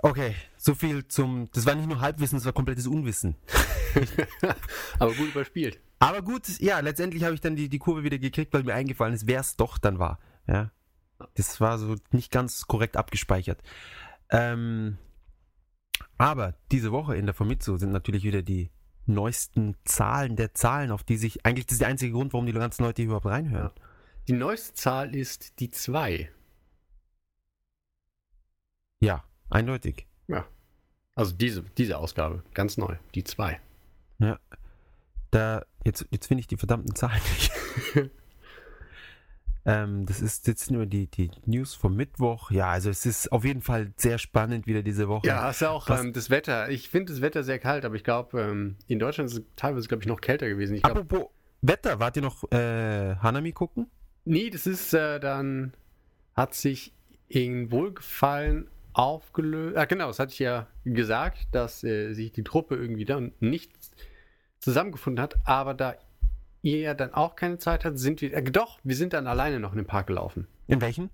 [0.00, 1.50] Okay, so viel zum.
[1.52, 3.34] Das war nicht nur Halbwissen, das war komplettes Unwissen.
[5.00, 5.80] Aber gut überspielt.
[5.98, 9.14] Aber gut, ja, letztendlich habe ich dann die, die Kurve wieder gekriegt, weil mir eingefallen
[9.14, 10.20] ist, wer es doch dann war.
[10.46, 10.70] Ja.
[11.34, 13.60] Das war so nicht ganz korrekt abgespeichert.
[14.30, 14.98] Ähm,
[16.16, 18.70] aber diese Woche in der Famitsu sind natürlich wieder die
[19.06, 21.44] neuesten Zahlen der Zahlen, auf die sich.
[21.44, 23.72] Eigentlich das ist der einzige Grund, warum die ganzen Leute hier überhaupt reinhören.
[24.28, 26.30] Die neueste Zahl ist die 2.
[29.00, 30.06] Ja, eindeutig.
[31.14, 33.60] Also diese, diese Ausgabe, ganz neu, die 2.
[35.32, 37.50] Da, jetzt, jetzt finde ich die verdammten Zahlen nicht.
[39.66, 42.52] ähm, das ist jetzt nur die, die News vom Mittwoch.
[42.52, 45.26] Ja, also es ist auf jeden Fall sehr spannend wieder diese Woche.
[45.26, 46.70] Ja, hast ja auch Was- ähm, das Wetter.
[46.70, 49.88] Ich finde das Wetter sehr kalt, aber ich glaube, ähm, in Deutschland ist es teilweise,
[49.88, 50.76] glaube ich, noch kälter gewesen.
[50.76, 51.30] Ich glaube, Apropos
[51.62, 53.90] Wetter, wart ihr noch äh, Hanami gucken?
[54.28, 55.72] Nee, das ist äh, dann,
[56.34, 56.92] hat sich
[57.28, 59.76] in Wohlgefallen aufgelöst.
[59.76, 63.72] Ah, genau, das hatte ich ja gesagt, dass äh, sich die Truppe irgendwie dann nicht
[64.60, 65.94] zusammengefunden hat, aber da
[66.62, 69.60] ihr ja dann auch keine Zeit hat, sind wir, äh, doch, wir sind dann alleine
[69.60, 70.46] noch in den Park gelaufen.
[70.66, 71.10] In welchen?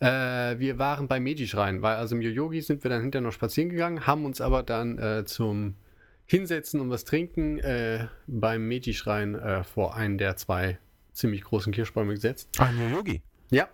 [0.00, 3.70] Äh, wir waren bei Meiji-Schrein, weil also im Yoyogi sind wir dann hinterher noch spazieren
[3.70, 5.74] gegangen, haben uns aber dann äh, zum
[6.26, 10.78] Hinsetzen und was trinken äh, beim Meiji-Schrein äh, vor einen der zwei
[11.12, 12.48] ziemlich großen Kirschbäume gesetzt.
[12.58, 13.22] Ah, New Yogi.
[13.50, 13.68] Ja.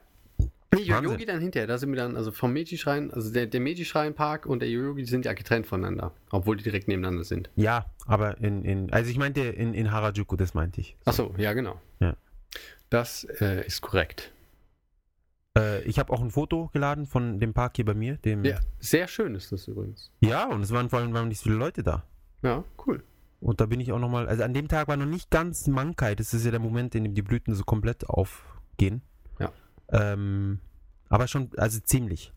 [0.75, 0.83] Nee.
[0.83, 4.61] Yoyogi dann hinterher, da sind wir dann, also vom Meiji-Schrein, also der, der Meiji-Schrein-Park und
[4.61, 7.49] der Yoyogi die sind ja getrennt voneinander, obwohl die direkt nebeneinander sind.
[7.57, 10.97] Ja, aber in, in also ich meinte in, in Harajuku, das meinte ich.
[11.05, 11.81] Achso, ja, genau.
[12.01, 12.17] Ja.
[12.91, 14.33] Das äh, ist korrekt.
[15.57, 18.17] Äh, ich habe auch ein Foto geladen von dem Park hier bei mir.
[18.19, 20.11] Dem, Ja, sehr schön ist das übrigens.
[20.21, 22.05] ja, und es waren vor allem waren nicht so viele Leute da.
[22.43, 23.03] Ja, cool.
[23.47, 26.17] Und da bin ich auch nochmal, also an dem Tag war noch nicht ganz Mankai,
[26.17, 29.03] das ist ja der Moment, in dem die Blüten so komplett aufgehen.
[29.39, 29.53] Ja.
[29.93, 30.59] Ähm,
[31.09, 32.33] aber schon, also ziemlich.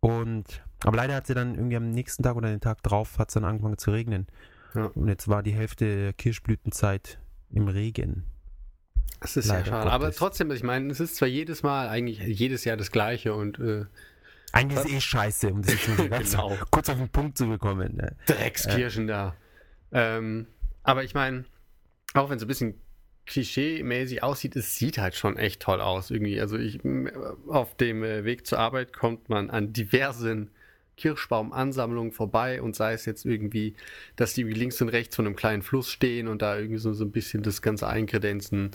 [0.00, 3.30] Und, aber leider hat sie dann irgendwie am nächsten Tag oder den Tag drauf, hat
[3.30, 4.26] es dann angefangen zu regnen.
[4.74, 4.90] Ja.
[4.94, 7.18] Und jetzt war die Hälfte der Kirschblütenzeit
[7.50, 8.26] im Regen.
[9.20, 9.90] Das ist Leider sehr schade.
[9.90, 13.58] Aber trotzdem, ich meine, es ist zwar jedes Mal, eigentlich jedes Jahr das Gleiche und
[13.60, 13.86] äh,
[14.52, 16.58] Eigentlich ist eh scheiße, um das jetzt mal Genau.
[16.70, 17.96] kurz auf den Punkt zu bekommen.
[17.96, 18.14] Ne?
[18.26, 19.34] Dreckskirschen da.
[19.92, 20.46] Ähm,
[20.82, 21.44] aber ich meine,
[22.14, 22.74] auch wenn es ein bisschen
[23.26, 26.40] klischee-mäßig aussieht, es sieht halt schon echt toll aus irgendwie.
[26.40, 26.80] Also ich,
[27.48, 30.50] auf dem äh, Weg zur Arbeit kommt man an diversen
[30.96, 33.74] Kirschbaumansammlungen vorbei und sei es jetzt irgendwie,
[34.16, 37.04] dass die links und rechts von einem kleinen Fluss stehen und da irgendwie so, so
[37.04, 38.72] ein bisschen das Ganze einkredenzen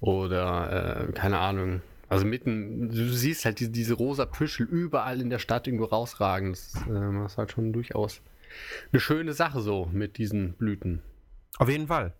[0.00, 1.80] oder äh, keine Ahnung.
[2.08, 6.50] Also mitten, du siehst halt diese, diese rosa Püschel überall in der Stadt irgendwo rausragen.
[6.50, 8.20] Das, äh, das ist halt schon durchaus
[8.92, 11.02] eine schöne Sache so mit diesen Blüten.
[11.58, 12.14] Auf jeden Fall.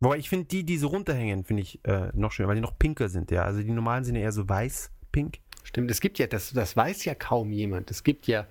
[0.00, 2.78] Wobei ich finde, die, die so runterhängen, finde ich äh, noch schöner, weil die noch
[2.78, 3.44] pinker sind, ja.
[3.44, 5.38] Also die normalen sind ja eher so weiß-pink.
[5.62, 7.90] Stimmt, es gibt ja, das, das weiß ja kaum jemand.
[7.90, 8.46] Es gibt ja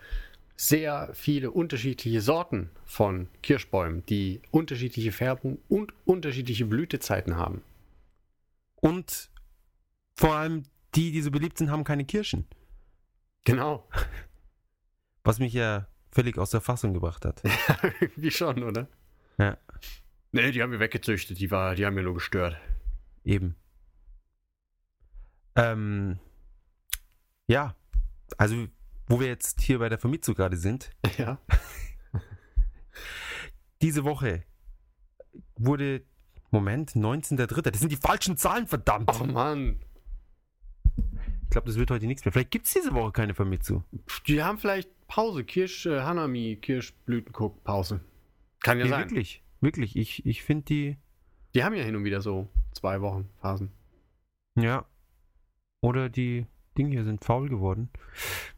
[0.56, 7.63] sehr viele unterschiedliche Sorten von Kirschbäumen, die unterschiedliche Färbung und unterschiedliche Blütezeiten haben.
[8.76, 9.30] Und
[10.15, 10.63] vor allem
[10.95, 12.45] die, die so beliebt sind, haben keine Kirschen.
[13.43, 13.88] Genau.
[15.24, 17.41] Was mich ja völlig aus der Fassung gebracht hat.
[18.15, 18.88] Wie schon, oder?
[19.38, 19.58] Ja.
[20.32, 22.58] Nee, die haben wir weggezüchtet, die, war, die haben wir nur gestört.
[23.24, 23.56] Eben.
[25.56, 26.19] Ähm,
[27.47, 27.76] ja,
[28.38, 28.67] also
[29.08, 31.38] wo wir jetzt hier bei der Vermittlung gerade sind, Ja.
[33.82, 34.43] diese Woche
[35.56, 36.04] wurde,
[36.50, 37.62] Moment, 19.3.
[37.69, 39.12] Das sind die falschen Zahlen, verdammt.
[39.19, 39.80] Oh Mann.
[41.43, 42.32] Ich glaube, das wird heute nichts mehr.
[42.32, 43.84] Vielleicht gibt es diese Woche keine Vermittlung.
[44.28, 48.00] Die haben vielleicht Pause, Kirsch, äh, Hanami, Kirschblütenguck, Pause.
[48.62, 49.02] Kann ja Nee, sein.
[49.02, 49.97] wirklich, wirklich.
[49.97, 50.97] Ich, ich finde die,
[51.54, 53.71] Die haben ja hin und wieder so zwei Wochen Phasen.
[54.56, 54.86] ja.
[55.82, 56.45] Oder die
[56.78, 57.89] Dinge hier sind faul geworden.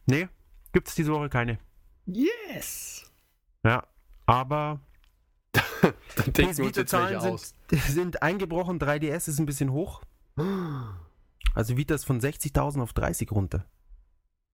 [0.06, 0.28] Nee,
[0.72, 1.58] gibt es diese Woche keine.
[2.06, 3.10] Yes!
[3.64, 3.86] Ja,
[4.26, 4.78] aber
[5.82, 5.92] Dann
[6.34, 7.54] denken wir uns jetzt welche Vita-Zahlen aus.
[7.70, 8.78] sind, sind eingebrochen.
[8.78, 10.02] 3DS ist ein bisschen hoch.
[11.54, 13.64] Also Vita ist von 60.000 auf 30 runter.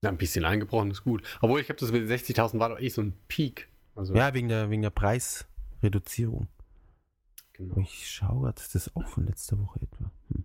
[0.02, 1.22] Ja, ein bisschen eingebrochen ist gut.
[1.42, 3.68] Obwohl, ich habe das mit den 60.000 war doch eh so ein Peak.
[3.94, 6.48] Also, Ja, wegen der, wegen der Preisreduzierung.
[7.52, 7.76] genau.
[7.78, 10.10] Ich schaue gerade, ist das auch von letzter Woche etwa?
[10.32, 10.44] Hm.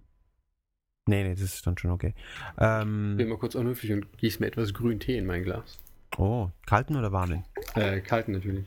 [1.07, 2.13] Nee, nee, das ist dann schon okay.
[2.17, 5.77] Ich bin Ähm, mal kurz unhöflich und gieße mir etwas grünen Tee in mein Glas.
[6.17, 7.45] oh, kalten oder warmen?
[7.75, 8.65] Äh, kalten natürlich.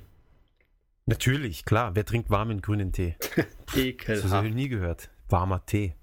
[1.05, 1.94] Natürlich, klar.
[1.96, 3.16] Wer trinkt warmen grünen Tee?
[3.27, 4.55] Das habe ich Ekelhaft.
[4.55, 5.11] nie gehört.
[5.29, 5.94] Warmer Tee.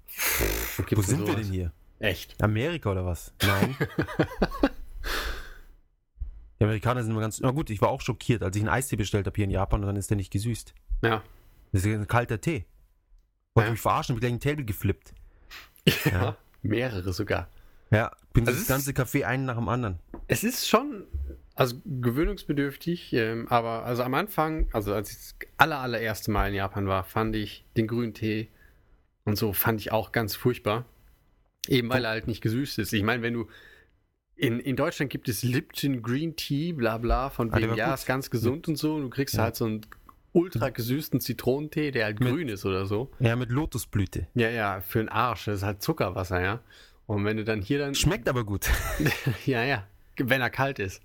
[0.94, 1.34] Wo sind wir sowas?
[1.34, 1.72] denn hier?
[1.98, 2.40] Echt?
[2.42, 3.32] Amerika oder was?
[3.44, 3.74] Nein.
[6.58, 7.40] Die Amerikaner sind immer ganz.
[7.40, 9.80] Na gut, ich war auch schockiert, als ich einen Eistee bestellt habe hier in Japan
[9.80, 10.74] und dann ist der nicht gesüßt.
[11.02, 11.22] Ja.
[11.72, 12.64] Das ist ein kalter Tee.
[13.54, 13.72] Wollte Ja.
[13.72, 15.12] mich verarschen, hab ich gleich ein Table geflippt.
[16.06, 16.10] ja.
[16.12, 16.36] Ja.
[16.62, 17.48] Mehrere sogar.
[17.90, 19.98] Ja, bin Also das ganze Café einen nach dem anderen.
[20.26, 21.04] Es ist schon,
[21.54, 26.54] also gewöhnungsbedürftig, ähm, aber also am Anfang, also als ich das aller, allererste Mal in
[26.54, 28.48] Japan war, fand ich den grünen Tee
[29.24, 30.84] und so fand ich auch ganz furchtbar.
[31.68, 32.92] Eben weil er halt nicht gesüßt ist.
[32.92, 33.48] Ich meine, wenn du
[34.36, 37.94] in, in Deutschland gibt es Lipton Green Tea, bla bla, von Ah, wegen, war ja,
[37.94, 38.94] ist ganz gesund und so.
[38.96, 39.44] Und du kriegst Ja.
[39.44, 39.80] halt so einen
[40.32, 43.10] ultra gesüßten Zitronentee, der halt Mit- grün ist oder so.
[43.18, 44.26] Ja, mit Lotusblüte.
[44.34, 45.46] Ja, ja, für den Arsch.
[45.46, 46.60] Das ist halt Zuckerwasser, ja.
[47.06, 47.94] Und wenn du dann hier dann.
[47.94, 48.68] Schmeckt aber gut.
[49.46, 49.86] Ja, ja.
[50.18, 51.02] Wenn er kalt ist.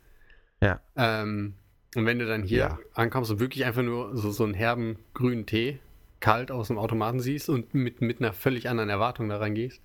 [0.61, 0.79] Ja.
[0.95, 1.53] Ähm,
[1.95, 2.79] und wenn du dann hier Ja.
[2.93, 5.79] ankommst und wirklich einfach nur so, so einen herben grünen Tee
[6.19, 9.81] kalt aus dem Automaten siehst und mit, mit einer völlig anderen Erwartung da reingehst,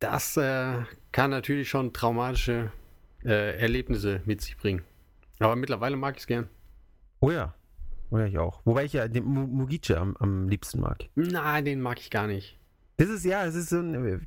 [0.00, 0.74] das äh,
[1.12, 2.72] kann natürlich schon traumatische
[3.24, 4.82] äh, Erlebnisse mit sich bringen.
[5.38, 6.48] Aber mittlerweile mag ich es gern.
[7.20, 7.54] Oh ja.
[8.10, 8.60] Oh ja, ich auch.
[8.64, 11.04] Wobei ich ja den Mu- Mugice am, am liebsten mag.
[11.14, 12.58] Nein, den mag ich gar nicht.
[12.96, 14.18] Das ist ja, es ist so ein, äh,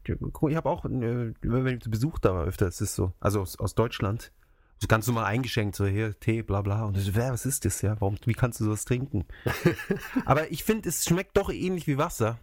[0.49, 3.41] ich habe auch, äh, wenn ich zu Besuch da war öfter, es ist so, also
[3.41, 4.31] aus, aus Deutschland,
[4.79, 6.85] so ganz normal eingeschenkt, so hier, Tee, bla bla.
[6.85, 7.95] Und ich so, wer, was ist das, ja?
[7.99, 9.25] Warum, wie kannst du sowas trinken?
[10.25, 12.39] Aber ich finde, es schmeckt doch ähnlich wie Wasser.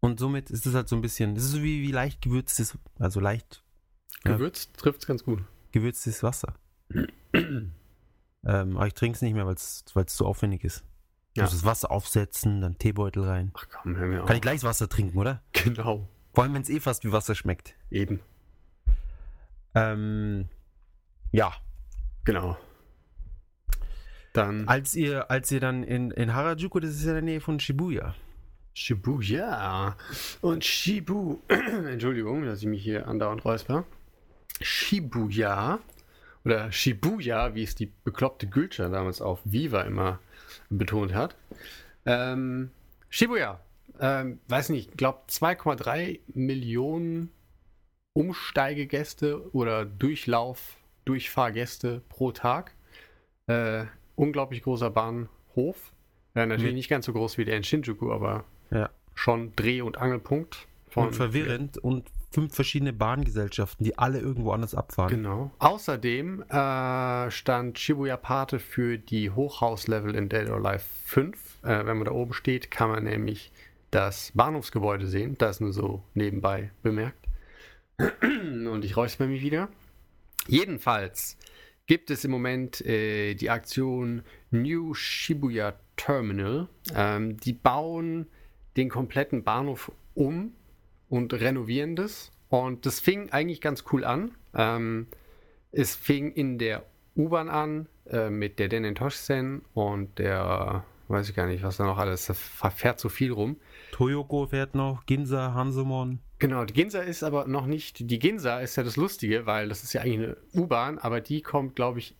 [0.00, 2.78] Und somit ist es halt so ein bisschen, es ist so wie, wie leicht gewürztes,
[2.98, 3.62] also leicht
[4.24, 4.32] Ja.
[4.32, 5.42] Gewürzt trifft es ganz gut.
[5.72, 6.54] gewürztes Wasser.
[7.32, 7.72] ähm,
[8.44, 10.84] aber ich trinke es nicht mehr, weil es zu aufwendig ist.
[11.36, 11.44] Ja.
[11.44, 11.50] Ja.
[11.50, 13.52] Das Wasser aufsetzen, dann Teebeutel rein.
[13.54, 14.26] Ach komm, hör mir auf.
[14.26, 15.42] Kann ich gleich das Wasser trinken, oder?
[15.52, 16.08] Genau.
[16.32, 17.74] Vor allem, wenn es eh fast wie Wasser schmeckt.
[17.90, 18.20] Eben.
[19.74, 20.48] Ähm,
[21.32, 21.52] ja.
[22.24, 22.56] Genau.
[24.32, 27.40] Dann Als ihr, als ihr dann in, in Harajuku, das ist ja in der Nähe
[27.40, 28.14] von Shibuya.
[28.76, 29.96] Shibuya.
[30.42, 31.38] Und Shibu.
[31.48, 33.84] Entschuldigung, dass ich mich hier andauernd räusper.
[34.60, 35.78] Shibuya.
[36.44, 40.20] Oder Shibuya, wie es die bekloppte Gülscher damals auf Viva immer
[40.68, 41.34] betont hat.
[42.04, 42.70] Ähm,
[43.08, 43.60] Shibuya.
[43.98, 47.30] Ähm, weiß nicht, ich glaube 2,3 Millionen
[48.12, 52.72] Umsteigegäste oder Durchlauf, Durchfahrgäste pro Tag.
[53.46, 53.86] Äh,
[54.16, 55.92] unglaublich großer Bahnhof.
[56.34, 56.76] Äh, natürlich Mhm.
[56.76, 58.90] nicht ganz so groß wie der in Shinjuku, aber Ja.
[59.14, 60.66] schon Dreh- und Angelpunkt.
[60.88, 65.10] Von, Und verwirrend und fünf verschiedene Bahngesellschaften, die alle irgendwo anders abfahren.
[65.10, 65.50] Genau.
[65.58, 71.64] Außerdem äh, stand Shibuya Pate für die Hochhauslevel in Dead or Alive 5.
[71.64, 73.52] Äh, wenn man da oben steht, kann man nämlich
[73.90, 75.36] das Bahnhofsgebäude sehen.
[75.38, 77.26] Das nur so nebenbei bemerkt.
[78.22, 79.68] Und ich räusper mich wieder.
[80.46, 81.38] Jedenfalls
[81.86, 86.68] gibt es im Moment äh, die Aktion New Shibuya Terminal.
[86.94, 88.26] Ähm, die bauen
[88.76, 90.52] den kompletten Bahnhof um
[91.08, 92.32] und renovieren das.
[92.48, 94.32] Und das fing eigentlich ganz cool an.
[94.54, 95.08] Ähm,
[95.72, 96.84] es fing in der
[97.16, 101.84] U-Bahn an äh, mit der Denen Toshisen und der, weiß ich gar nicht, was da
[101.84, 103.56] noch alles, da verfährt so viel rum.
[103.92, 106.20] Toyoko fährt noch, Ginza, Hansumon.
[106.38, 109.82] Genau, die Ginza ist aber noch nicht, die Ginza ist ja das Lustige, weil das
[109.82, 112.14] ist ja eigentlich eine U-Bahn, aber die kommt, glaube ich,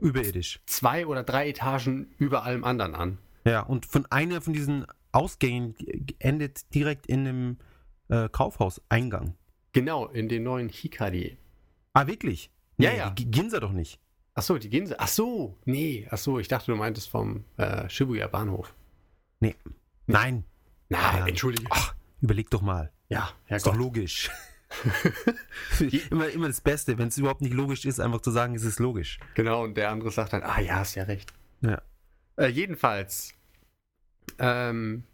[0.00, 0.60] Überirdisch.
[0.66, 3.18] zwei oder drei Etagen über allem anderen an.
[3.44, 5.74] Ja, und von einer von diesen Ausgängen
[6.18, 7.58] endet direkt in einem
[8.08, 9.34] äh, Kaufhauseingang.
[9.72, 11.38] Genau, in den neuen Hikari.
[11.92, 12.50] Ah, wirklich?
[12.78, 13.10] Ja, Nee, ja.
[13.10, 14.00] die Ginza doch nicht.
[14.34, 14.96] Ach so, die Ginza.
[14.98, 18.74] Ach so, nee, ach so, ich dachte, du meintest vom äh, Shibuya Bahnhof.
[19.40, 19.54] Nee.
[20.06, 20.44] Nein.
[20.88, 21.26] Na, Ja.
[21.26, 21.66] entschuldige.
[21.70, 22.92] Ach, überleg doch mal.
[23.08, 23.76] ja, Ist doch Herrgott.
[23.76, 24.30] logisch.
[26.10, 28.80] immer, immer das Beste, wenn es überhaupt nicht logisch ist, einfach zu sagen, es ist
[28.80, 29.18] logisch.
[29.34, 31.32] Genau, und der andere sagt dann, ah ja, hast ja recht.
[31.60, 31.80] Ja.
[32.36, 33.34] Äh, jedenfalls,
[34.38, 35.04] ähm,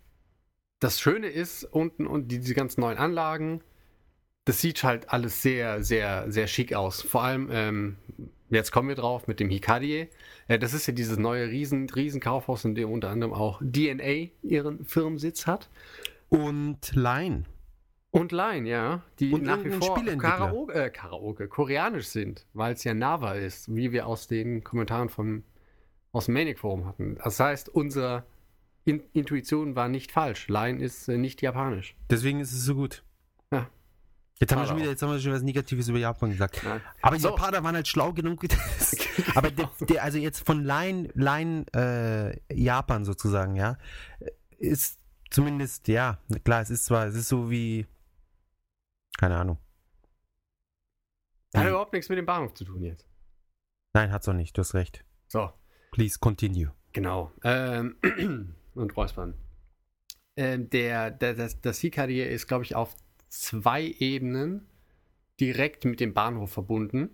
[0.81, 3.63] das Schöne ist, unten und diese ganzen neuen Anlagen,
[4.45, 7.03] das sieht halt alles sehr, sehr, sehr schick aus.
[7.03, 7.97] Vor allem, ähm,
[8.49, 10.09] jetzt kommen wir drauf mit dem Hikadie.
[10.49, 14.31] Äh, das ist ja dieses neue riesen, riesen Kaufhaus, in dem unter anderem auch DNA
[14.43, 15.69] ihren Firmensitz hat.
[16.31, 17.45] Und Line.
[18.11, 20.03] Und Line, ja, die Und nach wie vor.
[20.19, 25.09] Karaoke, äh, Karaoke, koreanisch sind, weil es ja Nava ist, wie wir aus den Kommentaren
[25.09, 25.45] vom,
[26.11, 27.17] aus dem Manic Forum hatten.
[27.23, 28.25] Das heißt, unsere
[28.85, 30.49] In Intuition war nicht falsch.
[30.49, 31.95] Line ist äh, nicht japanisch.
[32.09, 33.05] Deswegen ist es so gut.
[33.53, 33.69] Ja.
[34.39, 36.63] Jetzt haben, wir schon wieder, jetzt haben wir schon was Negatives über Japan gesagt.
[36.65, 36.81] Nein.
[37.03, 37.29] Aber die So.
[37.29, 38.43] Japaner waren halt schlau genug.
[39.35, 43.77] Aber der, der, also jetzt von Line, Line äh, Japan sozusagen, ja,
[44.57, 44.99] ist
[45.31, 47.87] zumindest, ja, klar, es ist zwar, es ist so wie,
[49.19, 49.59] keine Ahnung.
[51.55, 53.07] Hat überhaupt nichts mit dem Bahnhof zu tun jetzt.
[53.93, 55.05] Nein, hat's auch nicht, du hast recht.
[55.27, 55.53] So,
[55.93, 56.71] Please continue.
[56.93, 57.31] genau.
[57.45, 57.97] Ähm,
[58.75, 59.35] und Räuspern.
[60.37, 62.95] Ähm, der, der, das, das Hikari ist, glaube ich, auf
[63.29, 64.67] zwei Ebenen
[65.41, 67.11] direkt mit dem Bahnhof verbunden.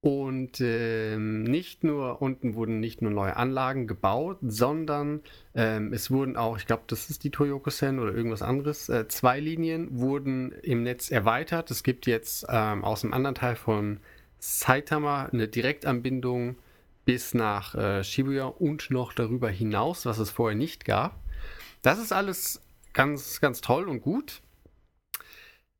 [0.00, 5.22] Und ähm, nicht nur, unten wurden nicht nur neue Anlagen gebaut, sondern
[5.54, 9.40] ähm, es wurden auch, ich glaube, das ist die Toyokusen oder irgendwas anderes, äh, zwei
[9.40, 11.72] Linien wurden im Netz erweitert.
[11.72, 13.98] Es gibt jetzt ähm, aus dem anderen Teil von
[14.38, 16.56] Saitama eine Direktanbindung
[17.08, 21.18] bis nach äh, Shibuya und noch darüber hinaus, was es vorher nicht gab.
[21.80, 22.60] Das ist alles
[22.92, 24.42] ganz, ganz toll und gut.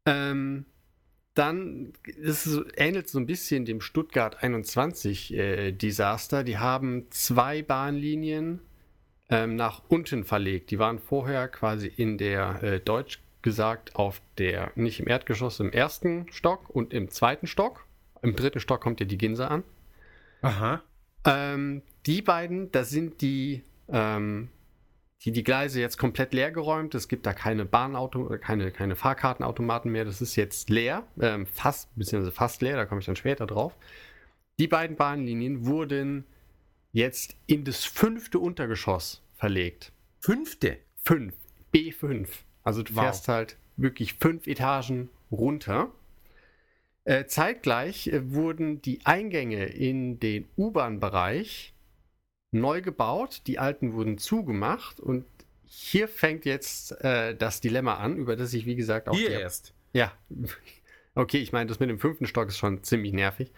[0.07, 0.65] Ähm,
[1.35, 6.45] dann ist es, ähnelt so ein bisschen dem Stuttgart 21 äh, Desaster.
[6.45, 8.61] Die haben zwei Bahnlinien
[9.29, 10.71] ähm, nach unten verlegt.
[10.71, 15.73] Die waren vorher quasi in der, äh, deutsch gesagt, auf der, nicht im Erdgeschoss, im
[15.73, 17.85] ersten Stock und im zweiten Stock.
[18.23, 19.63] Im dritten Stock kommt ja die Ginse an.
[20.41, 20.83] Aha.
[21.25, 24.49] Ähm, die beiden, das sind die, ähm,
[25.25, 26.95] die, die Gleise jetzt komplett leer geräumt.
[26.95, 30.05] Es gibt da keine Bahnauto, keine, keine Fahrkartenautomaten mehr.
[30.05, 33.77] Das ist jetzt leer, ähm, fast, beziehungsweise fast leer, da komme ich dann später drauf.
[34.59, 36.25] Die beiden Bahnlinien wurden
[36.93, 39.93] jetzt in das fünfte Untergeschoss verlegt.
[40.21, 40.79] Fünfte.
[41.03, 41.35] Fünf.
[41.75, 42.29] B5.
[42.65, 43.03] Also du Wow.
[43.05, 45.93] fährst halt wirklich fünf Etagen runter.
[47.09, 51.73] Äh, zeitgleich äh, wurden die Eingänge in den U-Bahn-Bereich
[52.51, 55.25] neu gebaut, die alten wurden zugemacht und
[55.65, 59.41] hier fängt jetzt äh, das Dilemma an, über das ich, wie gesagt, auch Hier der-
[59.41, 59.73] erst.
[59.95, 60.13] ja,
[61.15, 63.53] okay, ich meine, das mit dem fünften Stock ist schon ziemlich nervig.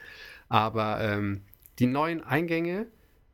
[0.49, 1.43] Aber ähm,
[1.81, 2.87] die neuen Eingänge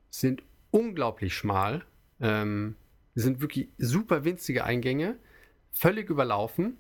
[0.09, 1.85] sind unglaublich schmal.
[2.21, 2.77] Ähm,
[3.15, 5.19] sind wirklich super winzige Eingänge,
[5.73, 6.79] völlig überlaufen.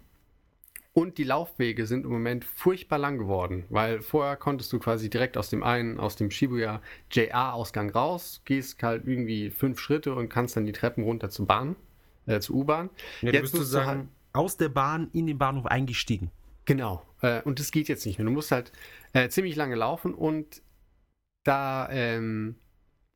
[0.96, 5.36] Und die Laufwege sind im Moment furchtbar lang geworden, weil vorher konntest du quasi direkt
[5.36, 6.80] aus dem einen, aus dem Shibuya
[7.10, 11.76] JR-Ausgang raus, gehst halt irgendwie fünf Schritte und kannst dann die Treppen runter zur Bahn,
[12.24, 12.88] äh, zur U-Bahn.
[13.20, 16.30] Ja, Jetzt musst du sozusagen aus der Bahn in den Bahnhof eingestiegen.
[16.64, 17.02] Genau.
[17.20, 18.24] Äh, und das geht jetzt nicht mehr.
[18.24, 18.72] Du musst halt
[19.12, 20.62] äh, ziemlich lange laufen und
[21.44, 22.56] da ähm,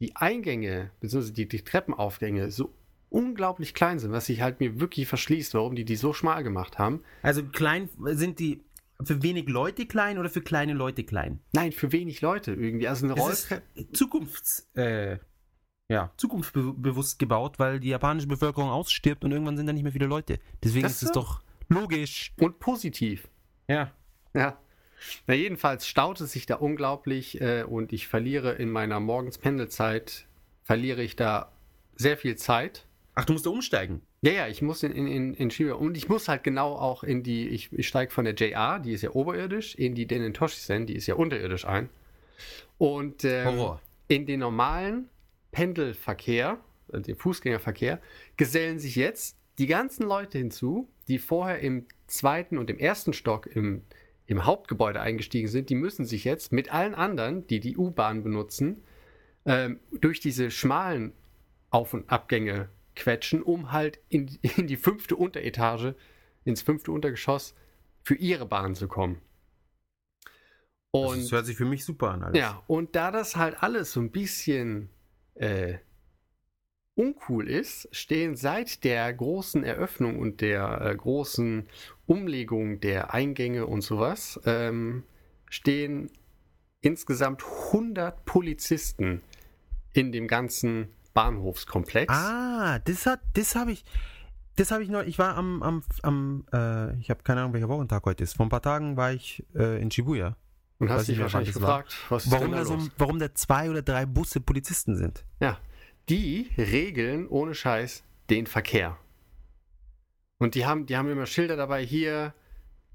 [0.02, 2.74] die Eingänge, beziehungsweise die, die Treppenaufgänge so
[3.10, 6.78] unglaublich klein sind, was sich halt mir wirklich verschließt, warum die die so schmal gemacht
[6.78, 7.02] haben.
[7.22, 8.64] Also klein sind die
[9.02, 11.40] für wenig Leute klein oder für kleine Leute klein?
[11.52, 12.88] Nein, für wenig Leute irgendwie.
[12.88, 13.92] Also eine ist Rolltreppe.
[13.92, 15.18] Zukunfts, äh,
[15.88, 20.06] ja, zukunftsbewusst gebaut, weil die japanische Bevölkerung ausstirbt und irgendwann sind da nicht mehr viele
[20.06, 20.38] Leute.
[20.62, 22.32] Deswegen Das ist es doch logisch.
[22.38, 23.28] Und positiv.
[23.68, 23.92] Ja.
[24.34, 24.58] Ja.
[25.26, 30.26] Na, jedenfalls staut es sich da unglaublich äh, und ich verliere in meiner Morgens-Pendelzeit,
[30.62, 31.52] verliere ich da
[31.96, 32.86] sehr viel Zeit.
[33.14, 34.02] Ach, du musst da umsteigen.
[34.22, 37.02] Ja, ja, ich muss in, in, in, in Shibuya und ich muss halt genau auch
[37.02, 40.32] in die, ich, ich steige von der JR, die ist ja oberirdisch, in die Denen
[40.32, 41.88] Toshisen, die ist ja unterirdisch ein.
[42.78, 45.08] Und ähm, in den normalen
[45.52, 46.58] Pendelverkehr,
[46.92, 48.00] äh, den Fußgängerverkehr,
[48.36, 53.46] gesellen sich jetzt die ganzen Leute hinzu, die vorher im zweiten und im ersten Stock
[53.46, 53.82] im,
[54.26, 55.68] im Hauptgebäude eingestiegen sind.
[55.68, 58.82] Die müssen sich jetzt mit allen anderen, die die U-Bahn benutzen,
[59.44, 61.12] ähm, durch diese schmalen
[61.70, 62.68] Auf- und Abgänge
[63.00, 65.96] quetschen, um halt in, in die fünfte Unteretage,
[66.44, 67.54] ins fünfte Untergeschoss
[68.02, 69.20] für ihre Bahn zu kommen.
[70.92, 72.22] Und das hört sich für mich super an.
[72.22, 72.38] Alles.
[72.38, 74.90] ja, und da das halt alles so ein bisschen
[75.34, 75.78] äh,
[76.94, 81.68] uncool ist, stehen seit der großen Eröffnung und der äh, großen
[82.06, 85.04] Umlegung der Eingänge und sowas, ähm,
[85.48, 86.10] stehen
[86.80, 89.22] insgesamt 100 Polizisten
[89.92, 90.88] in dem ganzen
[91.20, 92.12] Bahnhofskomplex.
[92.12, 93.84] Ah, das hat, das habe ich,
[94.56, 95.02] das habe ich noch.
[95.02, 98.36] Ich war am, am, am äh, ich habe keine Ahnung, welcher Wochentag heute ist.
[98.36, 100.36] Vor ein paar Tagen war ich äh, in Shibuya.
[100.78, 104.40] und hast dich wahrscheinlich gefragt, was Warum da so, warum da zwei oder drei Busse
[104.40, 105.24] Polizisten sind.
[105.40, 105.58] Ja,
[106.08, 108.96] die regeln ohne Scheiß den Verkehr.
[110.38, 112.32] Und die haben, die haben immer Schilder dabei, hier,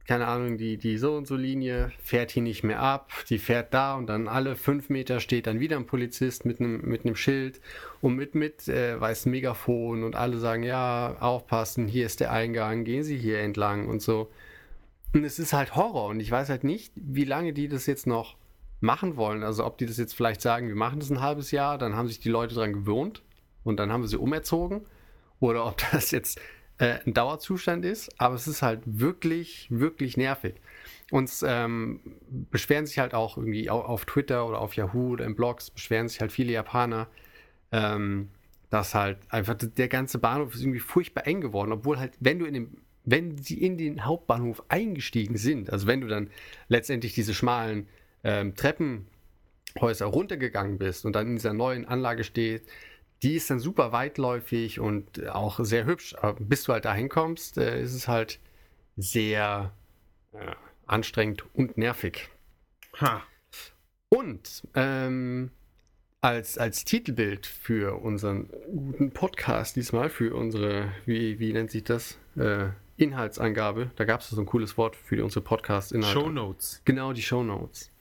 [0.08, 3.74] keine Ahnung, die, die so und so Linie fährt hier nicht mehr ab, die fährt
[3.74, 7.16] da und dann alle fünf Meter steht dann wieder ein Polizist mit einem, mit einem
[7.16, 7.60] Schild
[8.02, 12.84] und mit, mit äh, weißem Megafon und alle sagen, ja, aufpassen, hier ist der Eingang,
[12.84, 14.30] gehen Sie hier entlang und so.
[15.14, 18.06] Und es ist halt Horror und ich weiß halt nicht, wie lange die das jetzt
[18.06, 18.38] noch
[18.82, 19.44] machen wollen.
[19.44, 22.08] Also ob die das jetzt vielleicht sagen, wir machen das ein halbes Jahr, dann haben
[22.08, 23.24] sich die Leute dran gewöhnt
[23.64, 24.82] und dann haben wir sie umerzogen.
[25.40, 26.40] Oder ob das jetzt
[26.78, 28.10] äh, ein Dauerzustand ist.
[28.20, 30.56] Aber es ist halt wirklich, wirklich nervig.
[31.12, 32.00] Uns ähm,
[32.52, 36.08] beschweren sich halt auch irgendwie au- auf Twitter oder auf Yahoo oder in Blogs, beschweren
[36.08, 37.08] sich halt viele Japaner,
[37.72, 38.30] ähm,
[38.70, 42.46] dass halt einfach der ganze Bahnhof ist irgendwie furchtbar eng geworden, obwohl halt, wenn du
[42.46, 46.30] in dem, wenn sie in den Hauptbahnhof eingestiegen sind, also wenn du dann
[46.70, 47.88] letztendlich diese schmalen
[48.24, 52.64] ähm, Treppenhäuser runtergegangen bist und dann in dieser neuen Anlage steht,
[53.26, 56.16] die ist dann super weitläufig und auch sehr hübsch.
[56.22, 58.40] Aber bis du halt da hinkommst, äh, ist es halt
[58.98, 59.72] sehr
[60.34, 60.52] äh,
[60.86, 62.30] anstrengend und nervig.
[63.02, 63.24] Ha.
[64.10, 65.50] Und ähm,
[66.22, 72.20] als, als Titelbild für unseren guten Podcast diesmal, für unsere, wie, wie nennt sich das?
[72.38, 72.68] Äh,
[72.98, 73.90] Inhaltsangabe.
[73.96, 76.20] Da gab es so ein cooles Wort für unsere Podcast-Inhalte.
[76.20, 76.82] Show Notes.
[76.86, 77.92] Genau, die Shownotes.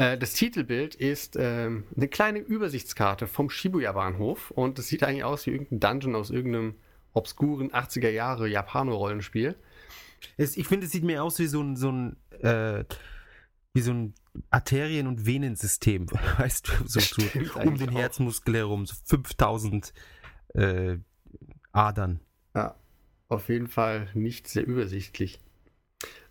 [0.00, 5.44] Äh, das Titelbild ist ähm, eine kleine Übersichtskarte vom Shibuya-Bahnhof und es sieht eigentlich aus
[5.44, 6.76] wie irgendein Dungeon aus irgendeinem
[7.12, 9.56] obskuren 80er Jahre Japano-Rollenspiel.
[10.38, 12.84] Ich finde, es sieht mir aus wie so ein, so ein, äh,
[13.74, 14.14] wie so ein
[14.48, 16.06] Arterien- und Venensystem,
[16.38, 17.94] weißt du, so, so um den auch.
[17.94, 19.92] Herzmuskel herum, so 5000
[20.54, 20.96] äh,
[21.72, 22.20] Adern.
[22.54, 22.74] Ja,
[23.28, 25.40] auf jeden Fall nicht sehr übersichtlich.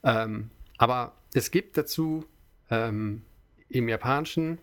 [0.01, 0.49] Ähm,
[0.79, 2.25] aber es gibt dazu
[2.71, 3.21] ähm,
[3.69, 4.57] im Japanischen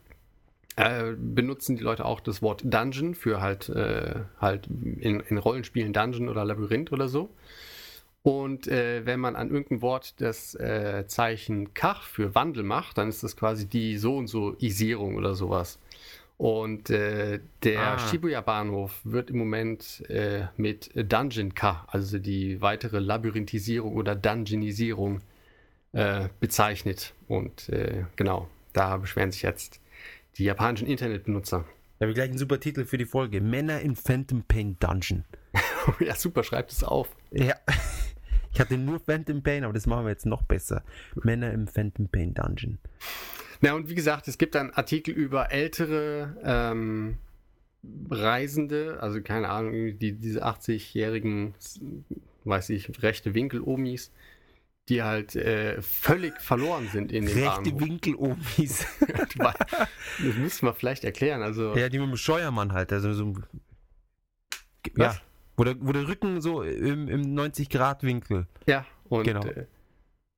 [0.77, 5.93] äh, benutzen die Leute auch das Wort Dungeon für halt, äh, halt in, in Rollenspielen
[5.93, 7.31] Dungeon oder Labyrinth oder so.
[8.23, 13.09] Und äh, wenn man an irgendein Wort das äh, Zeichen Kach für Wandel macht, dann
[13.09, 15.79] ist das quasi die so und so Isierung oder sowas.
[16.37, 17.99] Und äh, der Ah.
[17.99, 25.21] Shibuya Bahnhof wird im Moment äh, mit Dungeon Ka, also die weitere Labyrinthisierung oder Dungeonisierung
[26.41, 27.15] bezeichnet.
[27.27, 27.71] Und
[28.17, 29.81] genau, da beschweren sich jetzt
[30.37, 31.65] die japanischen Internetbenutzer.
[31.99, 33.41] Da habe ich gleich einen super Titel für die Folge.
[33.41, 35.25] Männer im Phantom Pain Dungeon.
[36.01, 37.17] ja, super, schreibt es auf.
[37.31, 37.55] Ja.
[38.53, 40.83] Ich hatte nur Phantom Pain, aber das machen wir jetzt noch besser.
[41.15, 42.79] Männer im Phantom Pain Dungeon.
[43.61, 47.19] Na, und wie gesagt, es gibt einen Artikel über ältere ähm,
[48.11, 51.53] Reisende, also keine Ahnung, die, diese 80-jährigen,
[52.45, 54.11] weiß ich, rechte Winkel-Omis,
[54.89, 57.81] die halt äh, völlig verloren sind in dem Rechte.
[57.81, 58.87] Winkel-Omis.
[59.39, 61.43] das müssen wir vielleicht erklären.
[61.43, 62.93] Also, ja, die mit dem Scheuermann halt.
[62.93, 63.45] Also so ein,
[64.95, 65.17] Was?
[65.17, 65.21] ja,
[65.57, 68.47] wo der, wo der Rücken so im, im 90-Grad-Winkel.
[68.67, 69.45] Ja, und Genau.
[69.45, 69.67] äh,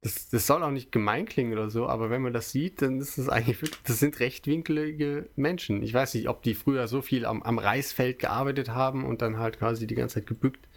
[0.01, 3.01] das, das soll auch nicht gemein klingen oder so, aber wenn man das sieht, dann
[3.01, 5.82] ist es eigentlich wirklich, das sind rechtwinklige Menschen.
[5.82, 9.38] Ich weiß nicht, ob die früher so viel am, am Reisfeld gearbeitet haben und dann
[9.38, 10.68] halt quasi die ganze Zeit gebückt.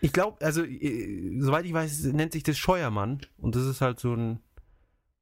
[0.00, 3.20] Ich glaube, also, äh, soweit ich weiß, nennt sich das Scheuermann.
[3.38, 4.40] Und das ist halt so ein,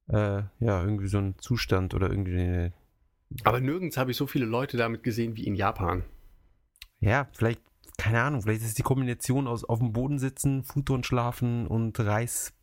[0.09, 2.73] äh, ja, irgendwie so ein Zustand oder irgendwie eine,
[3.43, 6.03] Aber nirgends habe ich so viele Leute damit gesehen wie in Japan.
[6.99, 7.61] ja, vielleicht,
[7.97, 11.99] keine Ahnung, vielleicht ist es die Kombination aus auf dem Boden sitzen, Futon schlafen und
[11.99, 12.53] Reis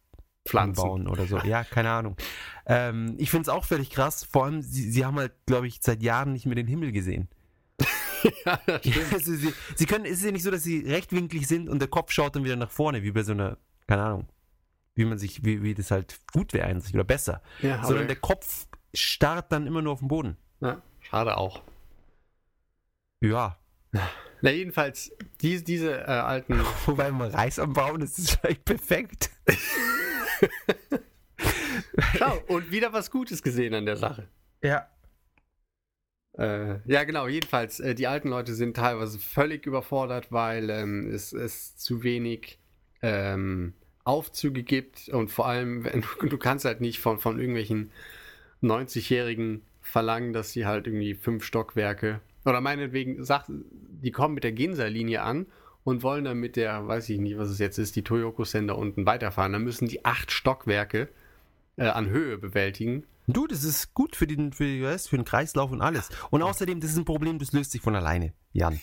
[0.44, 0.82] Pflanzen.
[0.82, 1.38] bauen oder so.
[1.38, 2.16] Ja, keine Ahnung.
[2.66, 4.24] Ähm, ich finde es auch völlig krass.
[4.24, 7.28] Vor allem, sie, sie haben halt, glaube ich, seit Jahren nicht mehr den Himmel gesehen.
[8.44, 9.12] ja, das stimmt.
[9.12, 11.88] Also sie, sie können, es ist ja nicht so, dass sie rechtwinklig sind und der
[11.88, 14.28] Kopf schaut dann wieder nach vorne, wie bei so einer, keine Ahnung,
[14.94, 17.42] wie man sich, wie, wie das halt gut wäre eigentlich oder besser.
[17.60, 20.36] Ja, Sondern der Kopf starrt dann immer nur auf den Boden.
[20.60, 21.62] ja, schade auch.
[23.20, 23.58] Ja.
[24.42, 26.60] Na, jedenfalls, die, diese äh, alten.
[26.86, 29.30] Wobei man Reis am Bauen ist, ist vielleicht perfekt.
[32.18, 34.28] Schau, und wieder was Gutes gesehen an der Sache.
[34.62, 34.88] Ja.
[36.38, 37.28] Äh, ja, genau.
[37.28, 42.58] Jedenfalls, äh, die alten Leute sind teilweise völlig überfordert, weil ähm, es, es zu wenig
[43.02, 43.74] ähm,
[44.04, 45.84] Aufzüge gibt und vor allem,
[46.20, 47.90] wenn du, kannst halt nicht von, von irgendwelchen
[48.62, 54.52] 90-Jährigen verlangen, dass sie halt irgendwie fünf Stockwerke oder meinetwegen, sagt, die kommen mit der
[54.52, 55.46] Ginza-Linie an
[55.84, 59.06] und wollen dann mit der, weiß ich nicht, was es jetzt ist, die Toyoko-Sender unten
[59.06, 59.52] weiterfahren.
[59.52, 61.08] Dann müssen die acht Stockwerke
[61.76, 63.04] äh, an Höhe bewältigen.
[63.28, 66.08] Du, das ist gut für den, für, für den Kreislauf und alles.
[66.30, 68.80] Und außerdem, das ist ein Problem, das löst sich von alleine, Jan.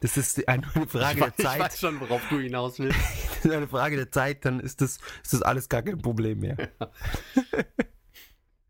[0.00, 1.60] Das ist eine Frage ich, weiß, der ich Zeit.
[1.60, 2.98] weiß schon, worauf du hinaus willst.
[3.42, 6.40] Das ist eine Frage der Zeit, dann ist das, ist das alles gar kein Problem
[6.40, 6.56] mehr.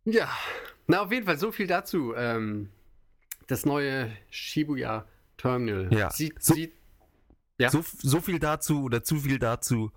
[0.04, 0.28] Ja,
[0.86, 2.14] na auf jeden Fall so viel dazu.
[2.16, 2.70] Ähm,
[3.46, 5.06] das neue Shibuya
[5.36, 5.92] Terminal.
[5.92, 6.72] Ja, Sieht, so- sieht,
[7.58, 7.70] Ja.
[7.70, 9.90] So, so viel dazu oder zu viel dazu.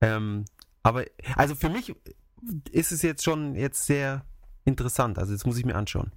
[0.00, 0.44] Ähm,
[0.82, 1.04] aber
[1.36, 1.94] also für mich
[2.70, 4.24] ist es jetzt schon jetzt sehr
[4.64, 5.18] interessant.
[5.18, 6.12] Also jetzt muss ich mir anschauen.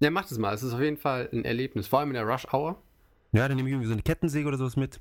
[0.00, 0.54] ja, macht es mal.
[0.54, 1.86] Es ist auf jeden Fall ein Erlebnis.
[1.86, 2.80] Vor allem in der Rush Hour.
[3.32, 4.98] Ja, dann nehme ich irgendwie so eine Kettensäge oder sowas mit.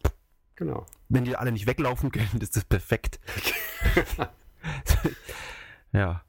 [0.55, 0.85] Genau.
[1.07, 3.19] Wenn die alle nicht weglaufen können, ist das perfekt.
[5.91, 6.23] ja.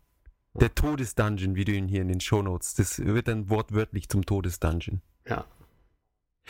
[0.55, 5.01] Der Todesdungeon, wie du ihn hier in den Shownotes, das wird dann wortwörtlich zum Todesdungeon.
[5.27, 5.45] Ja.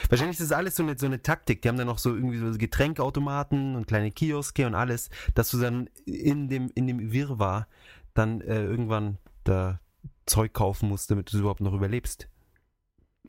[0.09, 1.62] Wahrscheinlich ist das alles so eine, so eine Taktik.
[1.62, 5.59] Die haben dann noch so irgendwie so Getränkautomaten und kleine Kioske und alles, dass du
[5.59, 7.66] dann in dem, in dem Wirrwarr
[8.14, 9.81] dann äh, irgendwann da
[10.29, 12.29] Zeug kaufen musst, damit du es überhaupt noch überlebst.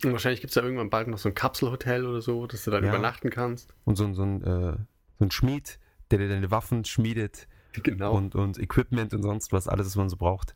[0.04, 2.72] Und wahrscheinlich gibt es da irgendwann bald noch so ein Kapselhotel oder so, dass du
[2.72, 2.90] dann Ja.
[2.90, 3.74] übernachten kannst.
[3.86, 4.78] Und so, ein- so, ein, äh,
[5.18, 5.80] so ein Schmied,
[6.12, 8.14] der dir deine Waffen schmiedet Genau.
[8.16, 10.56] und, und Equipment und sonst was, alles, was man so braucht.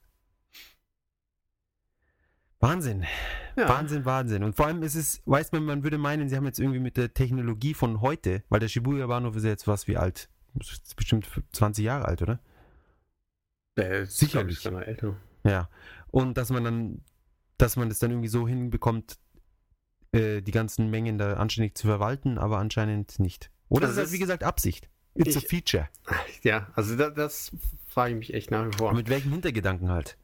[2.59, 3.03] Wahnsinn.
[3.57, 3.67] ja.
[3.67, 4.43] Wahnsinn, Wahnsinn.
[4.43, 6.95] Und vor allem ist es, weiß man, man würde meinen, sie haben jetzt irgendwie mit
[6.95, 10.29] der Technologie von heute, weil der Shibuya Bahnhof ist ja jetzt was wie alt.
[10.95, 12.39] Bestimmt 20 Jahre alt, oder?
[13.75, 14.59] Der ist, Sicherlich.
[14.65, 15.17] ich, älter.
[15.43, 15.69] Ja.
[16.11, 17.01] Und dass man dann
[17.59, 19.17] dass man das dann irgendwie so hinbekommt,
[20.11, 23.51] äh, die ganzen Mengen da anständig zu verwalten, aber anscheinend nicht.
[23.69, 24.89] Oder Also es ist halt, das- wie gesagt, Absicht.
[25.15, 25.87] It's a Ich- feature.
[26.43, 27.51] Ja, also das, das
[27.87, 28.89] frage ich mich echt nach wie vor.
[28.89, 30.17] Aber mit welchem Hintergedanken halt?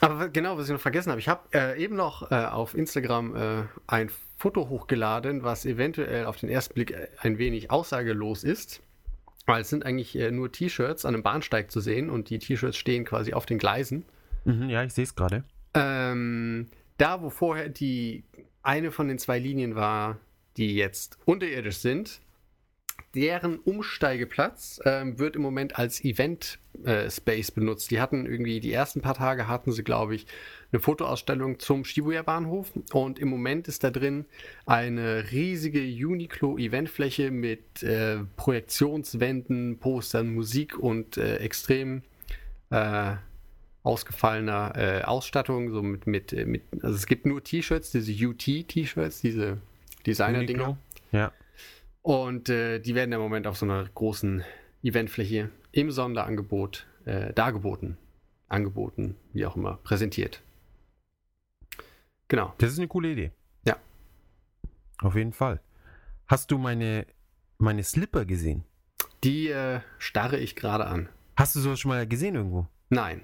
[0.00, 3.34] Aber genau, was ich noch vergessen habe, ich habe äh, eben noch äh, auf Instagram
[3.34, 8.80] äh, ein Foto hochgeladen, was eventuell auf den ersten Blick äh, ein wenig aussagelos ist.
[9.46, 12.76] Weil es sind eigentlich äh, nur T-Shirts an einem Bahnsteig zu sehen und die T-Shirts
[12.76, 14.04] stehen quasi auf den Gleisen.
[14.48, 15.44] Mhm, ja, ich sehe es gerade.
[15.74, 18.24] Ähm, da, wo vorher die
[18.62, 20.18] eine von den zwei Linien war,
[20.56, 22.20] die jetzt unterirdisch sind,
[23.14, 27.90] deren Umsteigeplatz ähm, wird im Moment als Event-Space benutzt.
[27.90, 30.26] Die hatten irgendwie, die ersten paar Tage hatten sie, glaube ich,
[30.72, 34.24] eine Fotoausstellung zum Shibuya-Bahnhof und im Moment ist da drin
[34.64, 42.02] eine riesige Uniqlo-Eventfläche mit äh, Projektionswänden, Postern, Musik und äh, extrem
[42.70, 43.16] äh,
[43.82, 49.20] ausgefallener äh, Ausstattung, so mit, mit, äh, mit, also es gibt nur T-Shirts, diese UT-T-Shirts,
[49.20, 49.58] diese
[50.06, 50.78] Designer-Dinger.
[51.12, 51.32] Ja.
[52.02, 54.44] Und äh, die werden im Moment auf so einer großen
[54.82, 57.96] Eventfläche im Sonderangebot äh, dargeboten,
[58.48, 60.42] angeboten, wie auch immer, präsentiert.
[62.28, 62.54] Genau.
[62.58, 63.32] Das ist eine coole Idee.
[63.66, 63.76] Ja.
[64.98, 65.60] Auf jeden Fall.
[66.26, 67.06] Hast du meine,
[67.56, 68.64] meine Slipper gesehen?
[69.24, 71.08] Die äh, starre ich gerade an.
[71.36, 72.66] Hast du sowas schon mal gesehen irgendwo?
[72.90, 73.22] Nein.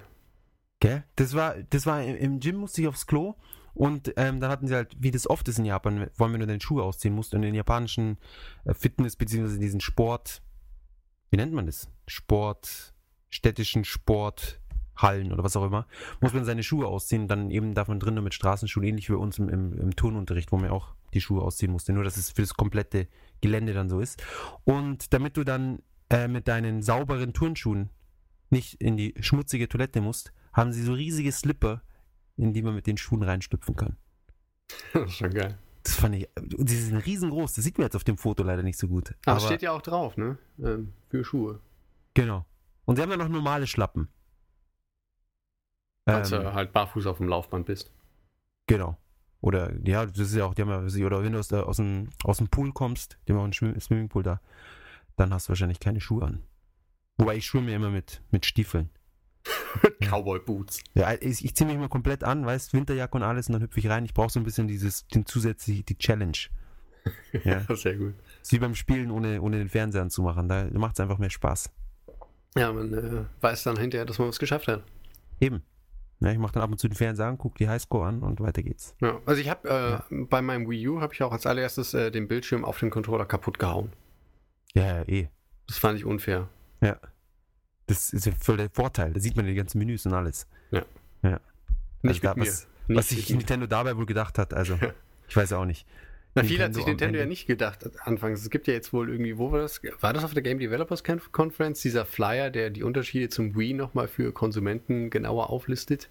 [0.79, 1.03] Gell?
[1.15, 3.35] Das war, das war im- im Gym, musste ich aufs Klo
[3.73, 6.41] und ähm, dann hatten sie halt, wie das oft ist in Japan, vor allem wenn
[6.41, 8.17] du deine Schuhe ausziehen musst und in den japanischen
[8.65, 9.57] äh, Fitness- bzw.
[9.59, 10.41] diesen Sport,
[11.29, 11.89] wie nennt man das?
[12.07, 12.93] Sport,
[13.29, 15.87] städtischen Sporthallen oder was auch immer,
[16.21, 19.19] muss man seine Schuhe ausziehen dann eben darf man drinnen mit Straßenschuhen, ähnlich wie bei
[19.19, 22.31] uns im, im, im Turnunterricht, wo man auch die Schuhe ausziehen musste, nur dass es
[22.31, 23.07] für das komplette
[23.41, 24.21] Gelände dann so ist.
[24.65, 27.89] Und damit du dann äh, mit deinen sauberen Turnschuhen
[28.49, 31.81] nicht in die schmutzige Toilette musst, haben sie so riesige Slipper,
[32.37, 33.97] in die man mit den Schuhen reinstüpfen kann.
[34.93, 35.57] Das ist schon geil.
[35.83, 36.27] Das fand ich,
[36.57, 39.13] und sie sind riesengroß, das sieht man jetzt auf dem Foto leider nicht so gut.
[39.25, 40.37] Aber, steht ja auch drauf, ne?
[40.57, 41.59] Ähm, für Schuhe.
[42.15, 42.45] Genau.
[42.85, 44.07] Und sie haben dann noch normale Schlappen.
[46.07, 47.91] Falls Ähm, du halt barfuß auf dem Laufband bist.
[48.67, 48.97] Genau.
[49.41, 51.77] Oder, ja, das ist ja auch, die haben ja, oder wenn du aus, der, aus,
[51.77, 54.41] dem, aus dem Pool kommst, die haben auch einen Schwimm Swimmingpool da,
[55.17, 56.43] dann hast du wahrscheinlich keine Schuhe an.
[57.17, 58.89] Wobei ich schwimme ja immer mit, mit Stiefeln.
[59.99, 60.81] Cowboy Boots.
[60.93, 63.79] Ja, ich, ich ziehe mich mal komplett an, weißt, Winterjacke und alles und dann hüpfe
[63.79, 64.05] ich rein.
[64.05, 66.37] Ich brauche so ein bisschen dieses, den zusätzlich, die Challenge.
[67.43, 67.63] Ja.
[67.75, 68.15] Sehr gut.
[68.41, 70.49] ist wie beim Spielen, ohne, ohne den Fernseher anzumachen.
[70.49, 71.69] Da macht es einfach mehr Spaß.
[72.57, 74.81] Ja, man äh, weiß dann hinterher, dass man was geschafft hat.
[75.39, 75.61] Eben.
[76.19, 78.39] Ja, ich mache dann ab und zu den Fernseher an, gucke die Highscore an und
[78.39, 78.95] weiter geht's.
[79.01, 82.09] Ja, also ich habe äh, bei meinem Wii U habe ich auch als allererstes äh,
[82.09, 83.91] den Bildschirm auf den Controller kaputt gehauen.
[84.73, 85.29] Ja, ja, eh.
[85.67, 86.47] Das fand ich unfair.
[86.81, 86.97] Ja.
[87.87, 89.13] Das ist ja voll der Vorteil.
[89.13, 90.47] Da sieht man die ganzen Menüs und alles.
[90.71, 90.85] Nicht
[91.23, 91.39] Also
[92.01, 92.41] mit da, mir.
[92.41, 93.35] was, Nicht was sich mit mir.
[93.37, 94.77] Nintendo dabei wohl gedacht hat, also
[95.27, 95.87] ich weiß auch nicht.
[96.37, 98.41] Na, viel hat Nintendo sich Nintendo ja nicht gedacht anfangs.
[98.41, 99.81] Es gibt ja jetzt wohl irgendwie, wo war das?
[100.01, 103.73] War das auf der Game Developers Conf- Conference, dieser Flyer, der die Unterschiede zum Wii
[103.73, 106.09] nochmal für Konsumenten genauer auflistet?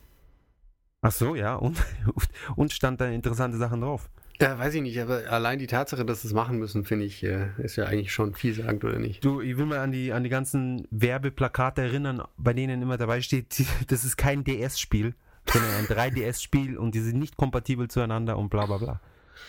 [1.02, 1.76] Ach so, ja, und,
[2.56, 4.08] und stand da interessante Sachen drauf.
[4.40, 7.22] Ja, weiß ich nicht, aber allein die Tatsache, dass sie es machen müssen, finde ich,
[7.22, 9.24] äh, ist ja eigentlich schon vielsagend, oder nicht?
[9.24, 13.20] Du, ich will mal an die, an die ganzen Werbeplakate erinnern, bei denen immer dabei
[13.20, 15.14] steht, das ist kein DS-Spiel,
[15.52, 19.00] sondern ein 3DS-Spiel und die sind nicht kompatibel zueinander und bla bla bla.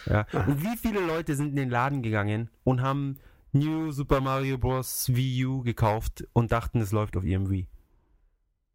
[0.06, 0.28] Ja.
[0.46, 3.18] Und wie viele Leute sind in den Laden gegangen und haben
[3.54, 5.10] New Super Mario Bros.
[5.14, 7.68] Wii U gekauft und dachten, es läuft auf ihrem Wii?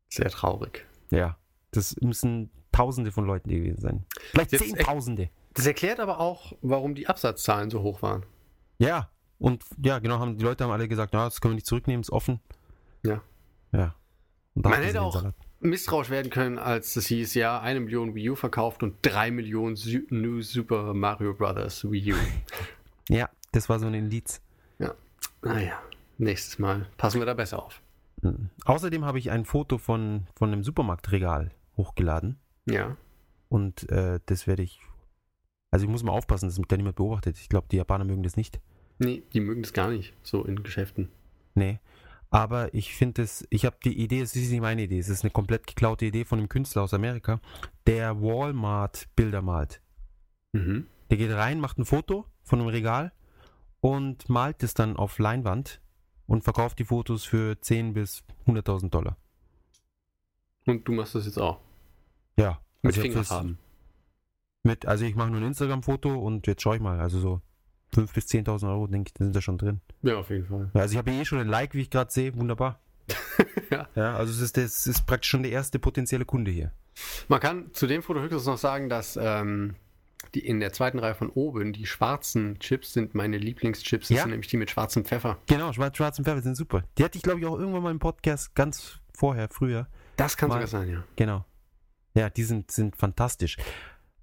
[0.09, 0.87] Sehr traurig.
[1.11, 1.37] Ja,
[1.71, 4.07] das müssen Tausende von Leuten gewesen sein.
[4.31, 5.29] Vielleicht Zehntausende.
[5.61, 8.25] Das erklärt aber auch, warum die Absatzzahlen so hoch waren.
[8.79, 11.67] Ja, und ja, genau, haben, die Leute haben alle gesagt, na, das können wir nicht
[11.67, 12.41] zurücknehmen, ist offen.
[13.03, 13.21] Ja.
[13.71, 13.95] Ja.
[14.55, 15.35] Man hätte auch Salat.
[15.61, 19.77] misstrauisch werden können, als es hieß, ja, eine Million Wii U verkauft und drei Millionen
[19.77, 22.17] Su New Super Mario Brothers Wii U.
[23.11, 24.41] Ja, das war so ein Indiz.
[25.43, 25.79] naja,
[26.17, 27.83] nächstes Mal passen wir da besser auf.
[28.23, 28.49] Mhm.
[28.65, 32.97] Außerdem habe ich ein Foto von, von einem Supermarktregal hochgeladen Ja.
[33.51, 34.81] und äh, das werde ich.
[35.71, 37.39] Also ich muss mal aufpassen, dass mich da niemand beobachtet.
[37.39, 38.61] Ich glaube, die Japaner mögen das nicht.
[38.99, 41.09] Nee, die mögen das gar nicht, so in Geschäften.
[41.55, 41.79] Nee.
[42.31, 45.25] Aber ich finde es, ich habe die Idee, es ist nicht meine Idee, es ist
[45.25, 47.41] eine komplett geklaute Idee von einem Künstler aus Amerika,
[47.87, 49.83] der Walmart-Bilder malt.
[50.53, 50.87] Mhm.
[51.11, 53.13] Der geht rein, macht ein Foto von einem Regal
[53.81, 55.81] und malt es dann auf Leinwand
[56.27, 59.17] und verkauft die Fotos für 10.000 bis 100.000 Dollar.
[60.67, 61.61] Und du machst das jetzt auch.
[62.37, 62.61] Ja.
[62.83, 63.59] Mit also Fingerfarben.
[64.63, 67.41] Mit, also ich mache nur ein Instagram-Foto und jetzt schaue ich mal, also so
[67.95, 69.81] 5.000 bis 10.000 Euro, denke ich, sind da schon drin.
[70.03, 70.71] Ja, auf jeden Fall.
[70.75, 72.81] Also ich habe eh schon ein Like, wie ich gerade sehe, wunderbar.
[73.71, 73.89] Ja.
[73.95, 76.73] Ja, also es ist, das ist praktisch schon der erste potenzielle Kunde hier.
[77.29, 79.77] Man kann zu dem Foto höchstens noch sagen, dass ähm,
[80.35, 84.09] die in der zweiten Reihe von oben, die schwarzen Chips sind meine Lieblingschips.
[84.09, 84.23] Das Ja?
[84.25, 85.39] sind nämlich die mit schwarzem Pfeffer.
[85.47, 86.83] Genau, Schwarz, Schwarz und Pfeffer sind super.
[86.99, 89.87] Die hatte ich, glaube ich, auch irgendwann mal im Podcast ganz vorher, früher.
[90.17, 91.05] Das kann Mal- sogar sein, ja.
[91.15, 91.45] Genau.
[92.15, 93.57] Ja, die sind, sind fantastisch.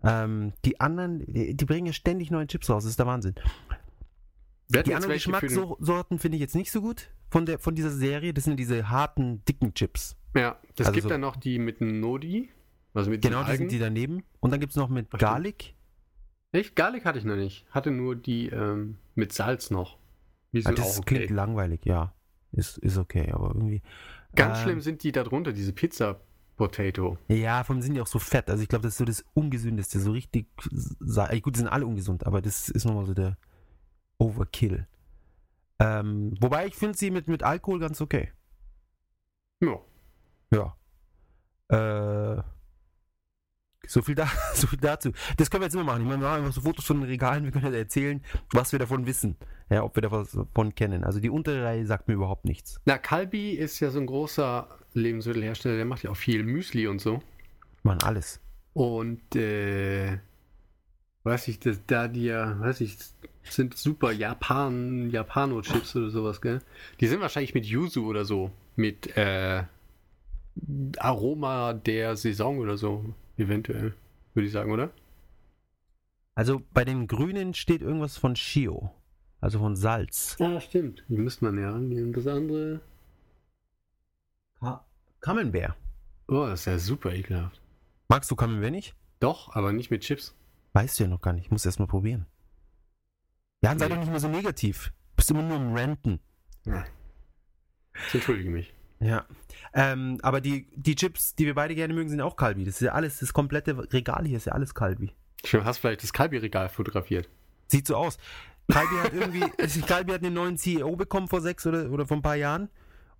[0.04, 2.84] Ähm, die anderen, die, die bringen ja ständig neue Chips raus.
[2.84, 3.36] Das ist der Wahnsinn.
[4.70, 8.34] Wir Die anderen Geschmackssorten finde ich jetzt nicht so gut von, der, von dieser Serie.
[8.34, 10.16] Das sind diese harten, dicken Chips.
[10.36, 12.50] Ja, das Also gibt so- dann noch die mit Nodi.
[12.94, 14.24] Also mit Genau, die sind die daneben.
[14.40, 15.20] Und dann gibt es noch mit Ach.
[15.20, 15.76] Garlic.
[16.52, 16.76] Echt?
[16.76, 17.66] Garlic hatte ich noch nicht.
[17.72, 19.98] Hatte nur die ähm, mit Salz noch.
[20.52, 21.16] Die Ja, sind das okay.
[21.16, 22.14] klingt langweilig, ja.
[22.52, 23.82] Ist, ist okay, aber irgendwie.
[24.36, 26.22] Ganz ähm, schlimm sind die da drunter, diese Pizza
[26.58, 27.18] Potato.
[27.28, 28.50] Ja, vor allem sind die auch so fett.
[28.50, 30.00] Also ich glaube, das ist so das Ungesündeste.
[30.00, 30.48] So richtig.
[30.58, 33.38] Gut, die sind alle ungesund, aber das ist nochmal so der
[34.18, 34.88] Overkill.
[35.80, 38.32] Ähm, wobei ich finde sie mit, mit Alkohol ganz okay.
[39.62, 39.80] Ja.
[40.52, 40.76] Ja.
[41.70, 42.42] Äh,
[43.88, 45.12] so viel, da, so viel dazu.
[45.38, 46.02] Das können wir jetzt immer machen.
[46.02, 47.44] Ich meine, wir machen einfach so Fotos von den Regalen.
[47.44, 49.38] Wir können ja erzählen, was wir davon wissen.
[49.70, 51.04] Ja, ob wir davon kennen.
[51.04, 52.80] Also die untere Reihe sagt mir überhaupt nichts.
[52.86, 57.00] Na, Calbi ist ja so ein großer Lebensmittelhersteller, der macht ja auch viel Müsli und
[57.00, 57.22] so.
[57.84, 58.40] Man, alles.
[58.74, 60.20] Und äh,
[61.24, 62.98] weiß ich, das, da die ja, weiß ich,
[63.44, 66.62] sind super Japan, Japano-Chips oder sowas, gell?
[67.00, 68.52] Die sind wahrscheinlich mit Yuzu oder so.
[68.76, 69.64] Mit äh,
[70.98, 73.94] Aroma der Saison oder so, eventuell.
[74.34, 74.92] Würde ich sagen, oder?
[76.36, 78.92] Also bei den Grünen steht irgendwas von Shio.
[79.40, 80.36] Also von Salz.
[80.40, 81.04] Ja, stimmt.
[81.10, 82.14] Die müsste man ja angehen.
[82.14, 82.82] Das andere.
[84.60, 84.86] Ka
[85.22, 85.76] Camembert.
[86.28, 87.62] Oh, das ist ja super ekelhaft.
[88.10, 88.96] Magst du Camembert nicht?
[89.20, 90.36] Doch, aber nicht mit Chips.
[90.74, 91.46] Weißt du ja noch gar nicht.
[91.46, 92.26] Ich muss erst mal probieren.
[93.64, 93.94] Jan, sei Nee.
[93.96, 94.94] doch nicht mehr so negativ.
[95.16, 96.20] Bist immer nur im Ranten.
[96.66, 96.86] Nein.
[98.08, 98.74] Ich entschuldige mich.
[99.00, 99.26] Ja.
[99.74, 102.66] Ähm, aber die, die Chips, die wir beide gerne mögen, sind auch Kalbi.
[102.66, 105.12] Das ist ja alles, das komplette Regal hier ist ja alles Kalbi.
[105.52, 107.30] Du hast vielleicht das Kalbi-Regal fotografiert.
[107.68, 108.18] Sieht so aus.
[108.70, 109.40] Kalbi hat irgendwie,
[109.82, 112.70] Kalbi hat einen neuen CEO bekommen vor sechs oder, oder vor ein paar Jahren.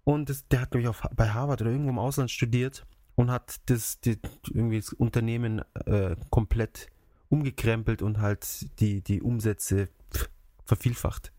[0.08, 3.30] Und das, der hat, glaube ich, auf, bei Harvard oder irgendwo im Ausland studiert und
[3.30, 6.88] hat das, die, irgendwie das Unternehmen äh, komplett
[7.28, 9.90] umgekrempelt und halt die, die Umsätze
[10.64, 11.34] vervielfacht.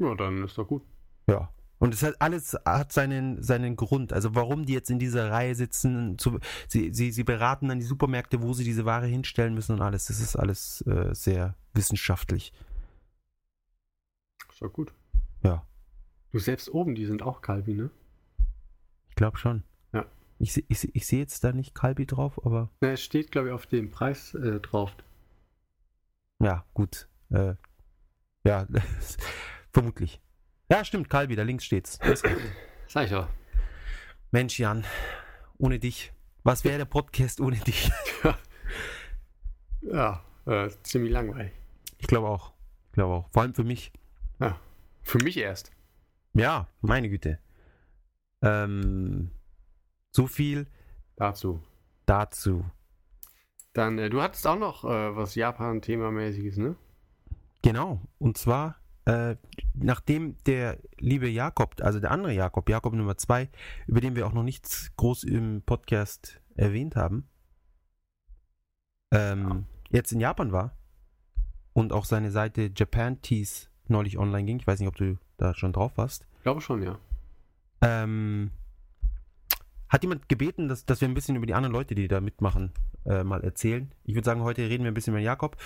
[0.00, 0.82] Ja, dann ist doch gut.
[1.28, 1.48] Ja.
[1.78, 4.12] Und es hat alles hat seinen, seinen Grund.
[4.12, 7.86] Also warum die jetzt in dieser Reihe sitzen, zu, sie, sie, sie beraten dann die
[7.86, 10.06] Supermärkte, wo sie diese Ware hinstellen müssen und alles.
[10.06, 12.52] Das ist alles äh, sehr wissenschaftlich.
[14.50, 14.92] Ist doch gut.
[15.44, 15.64] Ja.
[16.36, 17.88] Du selbst oben, die sind auch Kalbi, ne?
[19.08, 19.62] Ich glaube schon.
[19.94, 20.04] Ja.
[20.38, 23.54] Ich, ich, ich sehe jetzt da nicht Kalbi drauf, aber Na, es steht, glaube ich,
[23.54, 24.94] auf dem Preis äh, drauf.
[26.38, 27.08] ja, gut.
[27.30, 27.54] Äh,
[28.44, 28.66] ja,
[29.72, 30.20] vermutlich.
[30.70, 31.98] Ja, stimmt, Kalbi, da links steht's.
[32.86, 33.30] Sag ich doch.
[34.30, 34.84] Mensch, Jan,
[35.56, 36.12] ohne dich.
[36.42, 37.90] Was wäre der Podcast ohne dich?
[39.80, 41.52] Ja, äh, ziemlich langweilig.
[41.96, 42.52] Ich glaube auch.
[42.88, 43.30] Ich glaube auch.
[43.30, 43.90] Vor allem für mich.
[44.38, 44.60] Ja,
[45.02, 45.70] für mich erst.
[46.36, 47.38] Ja, meine Güte.
[48.42, 49.30] Ähm,
[50.10, 50.66] so viel
[51.16, 51.62] Dazu.
[52.04, 52.62] dazu.
[53.72, 56.76] Dann, äh, du hattest auch noch äh, was Japan-Themamäßiges, ne?
[57.62, 58.02] Genau.
[58.18, 58.76] Und zwar,
[59.06, 59.36] äh,
[59.72, 63.48] nachdem der liebe Jakob, also der andere Jakob, Jakob Nummer zwei,
[63.86, 67.30] über den wir auch noch nichts groß im Podcast erwähnt haben,
[69.10, 70.76] ähm, jetzt in Japan war
[71.72, 74.58] und auch seine Seite Japan Teas neulich online ging.
[74.58, 76.26] Ich weiß nicht, ob du da schon drauf warst.
[76.36, 76.98] Ich glaube schon, ja.
[77.80, 78.50] Ähm,
[79.88, 82.72] hat jemand gebeten, dass, dass wir ein bisschen über die anderen Leute, die da mitmachen,
[83.04, 83.92] äh, mal erzählen.
[84.04, 85.56] Ich würde sagen, heute reden wir ein bisschen über Jakob.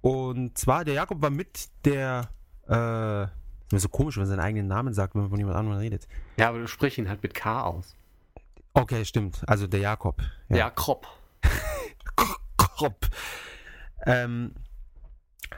[0.00, 2.28] Und zwar, der Jakob war mit der,
[2.68, 3.24] äh,
[3.74, 6.06] ist so komisch, wenn man seinen eigenen Namen sagt, wenn man von jemand anderem redet.
[6.36, 7.96] Ja, aber du sprichst ihn halt mit K aus.
[8.74, 9.42] Okay, stimmt.
[9.46, 10.20] Also der Jakob.
[10.48, 11.06] Ja, Krop.
[12.58, 13.08] Jakob.
[14.06, 14.52] Ähm,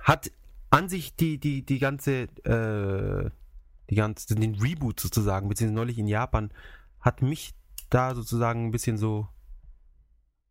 [0.04, 0.30] hat
[0.70, 3.28] an sich die, die, die ganze, äh,
[3.91, 6.51] die ganze, den Reboot sozusagen, beziehungsweise neulich in Japan,
[7.01, 7.55] hat mich
[7.91, 9.28] da sozusagen ein bisschen so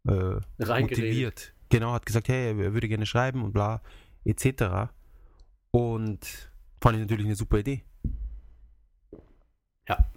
[0.08, 1.54] äh, motiviert.
[1.70, 3.82] Genau, hat gesagt, hey, er würde gerne schreiben und bla,
[4.24, 4.92] etc.
[5.72, 6.50] Und
[6.82, 7.84] fand ich natürlich eine super Idee.
[9.88, 10.10] Ja.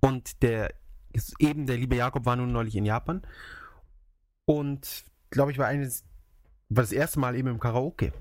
[0.00, 0.74] Und der,
[1.38, 3.22] eben der liebe Jakob war nun neulich in Japan
[4.46, 6.04] und glaube ich war eines,
[6.68, 8.12] war das erste Mal eben im Karaoke.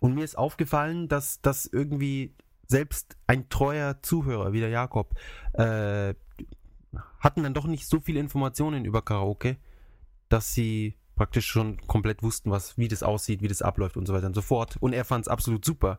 [0.00, 2.34] Und mir ist aufgefallen, dass das irgendwie
[2.68, 5.14] selbst ein treuer Zuhörer wie der Jakob
[5.54, 6.14] äh,
[7.18, 9.56] hatten dann doch nicht so viele Informationen über Karaoke,
[10.28, 14.12] dass sie praktisch schon komplett wussten, was, wie das aussieht, wie das abläuft und so
[14.14, 14.76] weiter und so fort.
[14.80, 15.98] Und er fand es absolut super.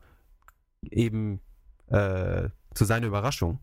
[0.89, 1.41] Eben
[1.87, 3.59] äh, zu seiner Überraschung.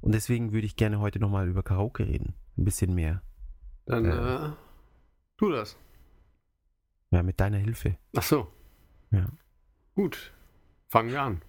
[0.00, 2.34] Und deswegen würde ich gerne heute nochmal über Karaoke reden.
[2.56, 3.22] Ein bisschen mehr.
[3.86, 4.46] Dann Äh.
[4.46, 4.50] äh,
[5.36, 5.76] tu das.
[7.10, 7.96] Ja, mit deiner Hilfe.
[8.16, 8.46] Ach so.
[9.10, 9.26] Ja.
[9.94, 10.32] Gut.
[10.88, 11.42] Fangen wir an.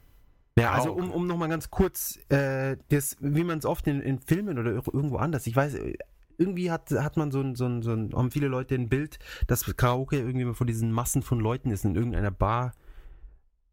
[0.58, 4.20] Ja, also um, um nochmal ganz kurz, äh, das, wie man es oft in, in
[4.20, 5.98] Filmen oder ir- irgendwo anders, ich weiß, äh,
[6.38, 9.20] irgendwie hat, hat man so ein, so ein, so ein, haben viele Leute ein Bild,
[9.48, 12.74] dass Karaoke irgendwie immer vor diesen Massen von Leuten ist in irgendeiner Bar,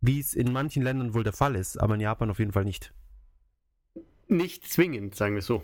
[0.01, 2.65] wie es in manchen Ländern wohl der Fall ist, aber in Japan auf jeden Fall
[2.65, 2.93] nicht.
[4.29, 5.63] Nicht zwingend, sagen wir es so.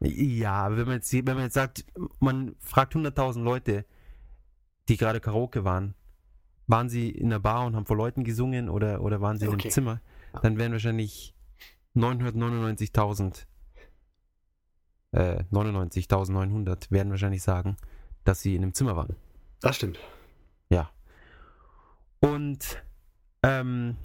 [0.00, 1.84] Ja, aber wenn man jetzt, wenn man jetzt sagt,
[2.20, 3.84] man fragt 100.000 Leute,
[4.88, 5.94] die gerade Karaoke waren,
[6.66, 9.52] waren sie in einer Bar und haben vor Leuten gesungen oder, oder waren sie in
[9.52, 9.62] Okay.
[9.68, 10.00] einem Zimmer,
[10.42, 11.34] dann wären wahrscheinlich
[11.96, 13.46] 999.000,
[15.12, 17.76] äh, 99.900 werden wahrscheinlich sagen,
[18.24, 19.16] dass sie in einem Zimmer waren.
[19.60, 19.98] Das stimmt.
[22.22, 22.82] Und
[23.42, 23.96] ähm,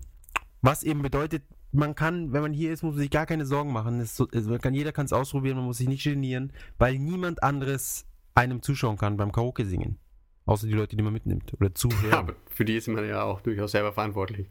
[0.62, 3.74] was eben bedeutet, man kann, wenn man hier ist, muss man sich gar keine Sorgen
[3.74, 4.00] machen.
[4.00, 8.06] Es, man kann, jeder kann es ausprobieren, man muss sich nicht genieren, weil niemand anderes
[8.34, 10.00] einem zuschauen kann beim Karaoke singen.
[10.46, 12.14] Außer die Leute, die man mitnimmt oder Ja, zuhören.
[12.14, 14.48] aber für die ist man ja auch durchaus selber verantwortlich.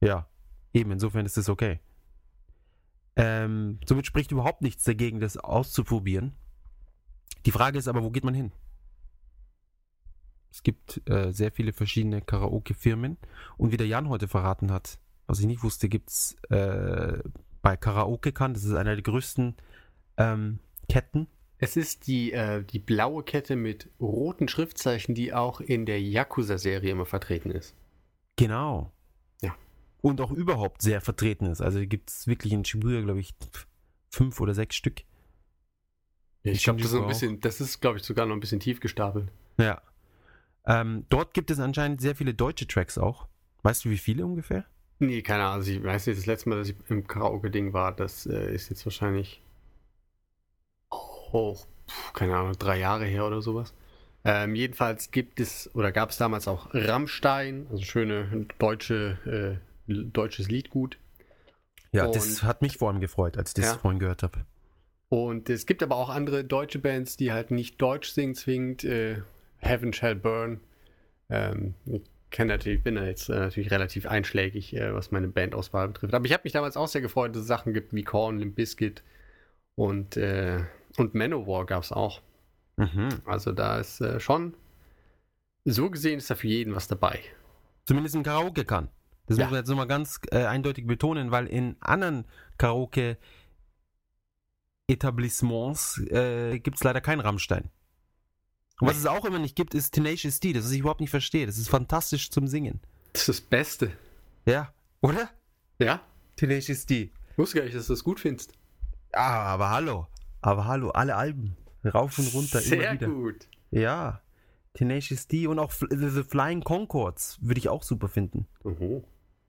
[0.00, 0.28] Ja,
[0.74, 1.80] eben, insofern ist es okay.
[3.16, 6.34] Ähm, somit spricht überhaupt nichts dagegen, das auszuprobieren.
[7.46, 8.52] Die Frage ist aber, wo geht man hin?
[10.50, 13.16] Es gibt äh, sehr viele verschiedene Karaoke-Firmen
[13.56, 17.18] und wie der Jan heute verraten hat, was ich nicht wusste, gibt es äh,
[17.62, 19.56] bei Karaoke Kann, das ist einer der größten
[20.16, 20.58] ähm,
[20.88, 21.28] Ketten.
[21.58, 26.90] Es ist die, äh, die blaue Kette mit roten Schriftzeichen, die auch in der Yakuza-Serie
[26.90, 27.74] immer vertreten ist.
[28.36, 28.92] Genau.
[30.04, 30.10] Ja.
[30.10, 31.60] Und auch überhaupt sehr vertreten ist.
[31.60, 33.34] Also gibt es wirklich in Shibuya, glaube ich,
[34.10, 35.02] fünf oder sechs Stück.
[36.42, 37.08] Ich glaube, das ist, ein auch.
[37.08, 39.32] bisschen, das ist, glaube ich, sogar noch ein bisschen tief gestapelt.
[39.58, 39.80] Ja.
[40.66, 43.28] Ähm, dort gibt es anscheinend sehr viele deutsche Tracks auch.
[43.62, 44.66] Weißt du, wie viele ungefähr?
[44.98, 45.54] Nee, keine Ahnung.
[45.56, 48.68] Also ich weiß nicht, das letzte Mal, dass ich im Karaoke-Ding war, das äh, ist
[48.68, 49.42] jetzt wahrscheinlich.
[50.90, 51.54] Oh,
[51.88, 53.74] pf, keine Ahnung, drei Jahre her oder sowas.
[54.24, 60.48] Ähm, jedenfalls gibt es oder gab es damals auch Rammstein, also schöne deutsche, äh, deutsches
[60.48, 60.98] Liedgut.
[61.92, 63.78] Ja, Und- das hat mich vor allem gefreut, als ich das Ja.
[63.78, 64.44] vorhin gehört habe.
[65.08, 68.82] Und es gibt aber auch andere deutsche Bands, die halt nicht Deutsch singen zwingend.
[68.84, 69.22] Äh,
[69.58, 70.60] Heaven Shall Burn.
[71.30, 75.88] Ähm, ich kenn natürlich, bin da jetzt äh, natürlich relativ einschlägig, äh, was meine Bandauswahl
[75.88, 76.12] betrifft.
[76.14, 78.56] Aber ich habe mich damals auch sehr gefreut, dass es Sachen gibt wie Korn, Limp
[78.56, 79.02] Bizkit
[79.76, 80.64] und, äh,
[80.96, 82.20] und Manowar gab es auch.
[82.76, 83.08] Mhm.
[83.24, 84.54] Also da ist äh, schon,
[85.64, 87.20] so gesehen ist da für jeden was dabei.
[87.86, 88.88] Zumindest im Karaoke kann.
[89.26, 89.44] Das Ja.
[89.44, 92.26] muss man jetzt nochmal ganz äh, eindeutig betonen, weil in anderen
[92.58, 93.16] Karaoke
[94.86, 97.70] Etablissements äh, gibt es leider keinen Rammstein.
[98.80, 101.10] Und was es auch immer nicht gibt, ist Tenacious D, das was ich überhaupt nicht
[101.10, 101.46] verstehe.
[101.46, 102.80] Das ist fantastisch zum Singen.
[103.12, 103.92] Das ist das Beste.
[104.46, 105.30] Ja, oder?
[105.78, 106.00] Ja?
[106.36, 107.10] Tenacious D.
[107.32, 108.52] Ich wusste gar nicht, dass du das gut findest.
[109.12, 110.06] Ah, aber hallo.
[110.42, 111.56] Aber hallo, alle Alben.
[111.84, 113.06] Rauf und runter, Sehr immer wieder.
[113.08, 113.48] gut.
[113.70, 114.20] Ja.
[114.74, 118.46] Tenacious D und auch The Flying Concords würde ich auch super finden.
[118.64, 119.04] Mhm.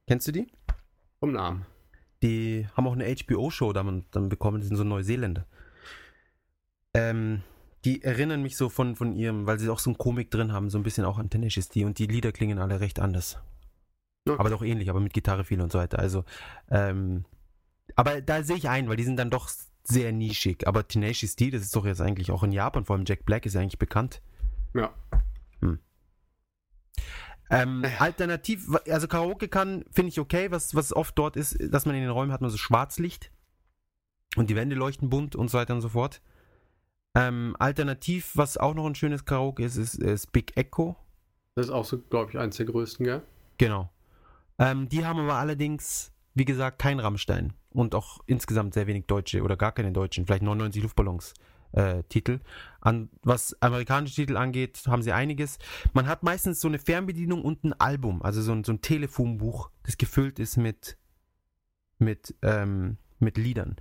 [0.08, 0.48] Kennst du die?
[1.20, 1.66] Vom Namen.
[2.22, 5.46] Die haben auch eine HBO-Show dann, dann bekommen, die sind so Neuseeländer.
[6.94, 7.42] Ähm,
[7.84, 10.70] die erinnern mich so von, von ihrem, weil sie auch so einen Komik drin haben,
[10.70, 13.40] so ein bisschen auch an Tenacious D und die Lieder klingen alle recht anders.
[14.28, 14.40] Okay.
[14.40, 16.00] Aber doch ähnlich, aber mit Gitarre viel und so weiter.
[16.00, 16.24] Also,
[16.70, 17.26] ähm,
[17.96, 19.50] aber da sehe ich ein, weil die sind dann doch
[19.84, 20.68] sehr nischig.
[20.68, 23.46] Aber Tenacious D, das ist doch jetzt eigentlich auch in Japan, vor allem Jack Black
[23.46, 24.22] ist ja eigentlich bekannt.
[24.74, 24.94] Ja.
[27.50, 27.86] Ähm.
[28.00, 32.02] Alternativ, also Karaoke kann, finde ich okay, was, was oft dort ist, dass man in
[32.02, 33.32] den Räumen hat man so Schwarzlicht
[34.36, 36.22] und die Wände leuchten bunt und so weiter und so fort.
[37.16, 40.98] Ähm, alternativ, was auch noch ein schönes Karaoke ist, ist, ist Big Echo.
[41.56, 43.22] Das ist auch so, glaube ich, eins der größten, gell?
[43.58, 43.90] Genau.
[44.60, 49.42] Ähm, die haben aber allerdings, wie gesagt, kein Rammstein und auch insgesamt sehr wenig Deutsche
[49.44, 51.34] oder gar keine Deutschen, vielleicht 99 Luftballons.
[51.72, 52.40] Äh, Titel.
[52.80, 55.58] An, was amerikanische Titel angeht, haben sie einiges.
[55.94, 59.72] Man hat meistens so eine Fernbedienung und ein Album, also so ein, so ein Telefonbuch,
[59.84, 60.98] das gefüllt ist mit,
[61.98, 63.76] mit, ähm, mit Liedern.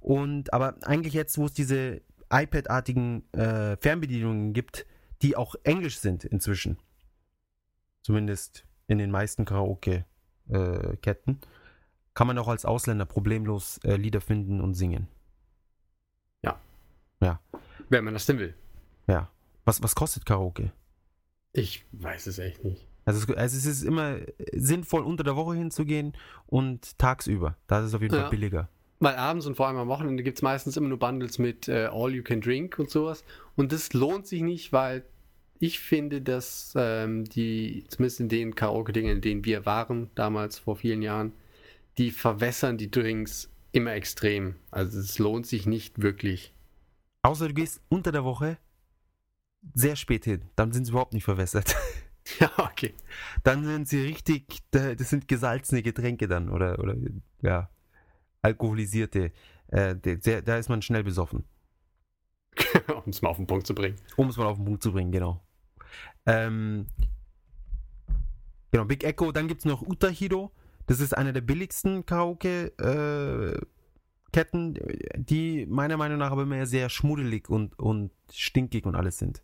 [0.00, 4.86] Und aber eigentlich jetzt, wo es diese iPad-artigen äh, Fernbedienungen gibt,
[5.22, 6.78] die auch Englisch sind inzwischen,
[8.02, 11.40] zumindest in den meisten Karaoke-Ketten,
[12.14, 15.08] kann man auch als Ausländer problemlos äh, Lieder finden und singen.
[17.90, 18.54] Wenn man das denn will.
[19.06, 19.30] Ja.
[19.66, 20.72] Was, was kostet Karaoke?
[21.52, 22.86] Ich weiß es echt nicht.
[23.04, 24.16] Also es, also es ist immer
[24.52, 26.14] sinnvoll, unter der Woche hinzugehen
[26.46, 27.56] und tagsüber.
[27.66, 28.22] Da ist es auf jeden Ja.
[28.22, 28.68] Fall billiger.
[29.00, 31.88] Weil abends und vor allem am Wochenende gibt es meistens immer nur Bundles mit äh,
[31.90, 33.24] All You Can Drink und sowas.
[33.56, 35.04] Und das lohnt sich nicht, weil
[35.58, 40.76] ich finde, dass ähm, die, zumindest in den Karaoke-Dingen, in denen wir waren, damals vor
[40.76, 41.32] vielen Jahren,
[41.98, 44.54] die verwässern die Drinks immer extrem.
[44.70, 46.52] Also es lohnt sich nicht wirklich.
[47.22, 48.58] Außer du gehst unter der Woche
[49.74, 50.42] sehr spät hin.
[50.56, 51.74] Dann sind sie überhaupt nicht verwässert.
[52.38, 52.94] Ja, okay.
[53.42, 56.94] Dann sind sie richtig, da- das sind gesalzene Getränke dann oder, oder
[57.40, 57.70] ja,
[58.42, 59.32] alkoholisierte.
[59.68, 61.44] Äh, der- da ist man schnell besoffen.
[63.04, 63.96] um es mal auf den Punkt zu bringen.
[64.16, 65.42] Um es mal auf den Punkt zu bringen, genau.
[66.26, 66.86] Ähm,
[68.70, 69.32] genau, Big Echo.
[69.32, 70.52] Dann gibt es noch Utahiro.
[70.86, 72.04] Das ist eine der billigsten
[74.32, 74.78] Karaoke-Ketten,
[75.16, 79.42] die meiner Meinung nach aber immer sehr schmuddelig und, und stinkig und alles sind.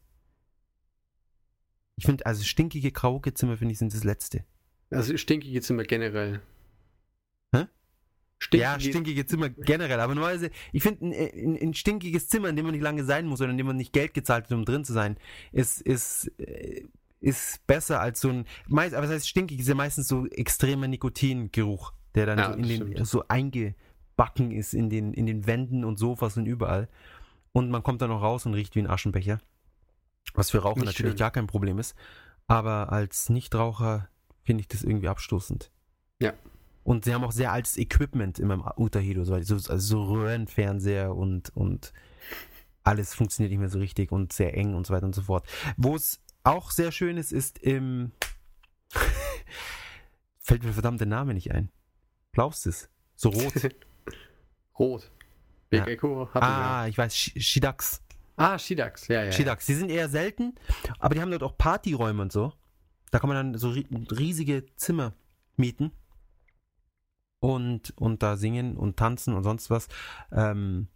[1.96, 4.44] Ich finde, also stinkige Karaoke-Zimmer, finde ich, sind das Letzte.
[4.90, 6.40] Also stinkige Zimmer generell.
[7.54, 7.66] Hä?
[8.38, 10.00] Stinkige, Ja, stinkige Zimmer generell.
[10.00, 13.40] Aber normalerweise, ich finde, ein, ein, stinkiges Zimmer, in dem man nicht lange sein muss
[13.40, 15.16] oder in dem man nicht Geld gezahlt hat, um drin zu sein,
[15.52, 16.84] ist, ist, äh,
[17.20, 18.44] ist besser als so ein.
[18.68, 22.58] Meist, aber das heißt, stinkig ist ja meistens so extremer Nikotingeruch, der dann Ja, so,
[22.58, 23.06] in den, stimmt.
[23.06, 23.24] so
[24.16, 26.88] eingebacken ist in den, in den Wänden und Sofas und überall.
[27.52, 29.40] Und man kommt dann noch raus und riecht wie ein Aschenbecher.
[30.34, 31.18] Was für Raucher Nicht natürlich schön.
[31.18, 31.94] gar kein Problem ist.
[32.46, 34.08] Aber als Nichtraucher
[34.42, 35.70] finde ich das irgendwie abstoßend.
[36.20, 36.34] Ja.
[36.84, 41.50] Und sie haben auch sehr altes Equipment in meinem Utahido, so, also so Röhrenfernseher und,
[41.56, 41.92] und
[42.84, 45.46] alles funktioniert nicht mehr so richtig und sehr eng und so weiter und so fort.
[45.76, 48.12] Wo es auch sehr schön ist, ist im.
[50.38, 51.70] Fällt mir verdammt der Name nicht ein.
[52.30, 52.88] Glaubst du es?
[53.16, 53.54] So rot.
[54.78, 55.10] Rot.
[55.70, 55.86] Big Ja.
[55.86, 58.02] Echo hatten ah, ich weiß, Sh- Shidax.
[58.36, 58.44] wir.
[58.44, 59.08] Ah, Shidax.
[59.08, 59.32] Ja, ja.
[59.32, 59.66] Shidax.
[59.66, 60.54] Die sind eher selten,
[60.98, 62.52] aber die haben dort auch Partyräume und so.
[63.10, 63.86] Da kann man dann so ri-
[64.18, 65.14] riesige Zimmer
[65.56, 65.90] mieten
[67.40, 69.88] und, und da singen und tanzen und sonst was.
[70.32, 70.88] Ähm,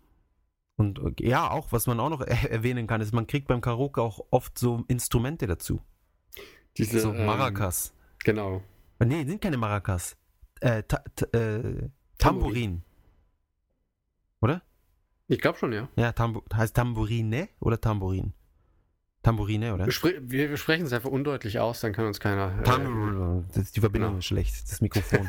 [0.77, 4.01] und ja, auch, was man auch noch er erwähnen kann, ist, man kriegt beim Karaoke
[4.01, 5.81] auch oft so Instrumente dazu.
[6.79, 7.93] Diese, so ähm, Maracas.
[8.25, 8.63] Genau.
[8.99, 10.17] Äh, nee, sind keine Maracas.
[10.61, 11.03] Äh, ta
[11.37, 12.83] äh, Tambourin.
[15.31, 15.89] Ich glaube schon, ja.
[15.95, 18.33] Ja, Tambu heißt Tambourine oder Tambourin?
[19.23, 19.85] Tambourine, oder?
[19.87, 22.59] Wir, spre wir, sprechen es einfach undeutlich aus, dann kann uns keiner.
[22.59, 23.45] Äh.
[23.49, 24.19] Das ist die Verbindung genau.
[24.19, 25.29] ist schlecht, das Mikrofon.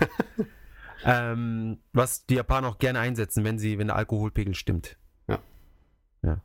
[1.06, 4.97] ähm, was die Japaner auch gerne einsetzen, wenn sie, wenn der Alkoholpegel stimmt.
[5.28, 5.38] Ja.
[6.24, 6.41] Ja.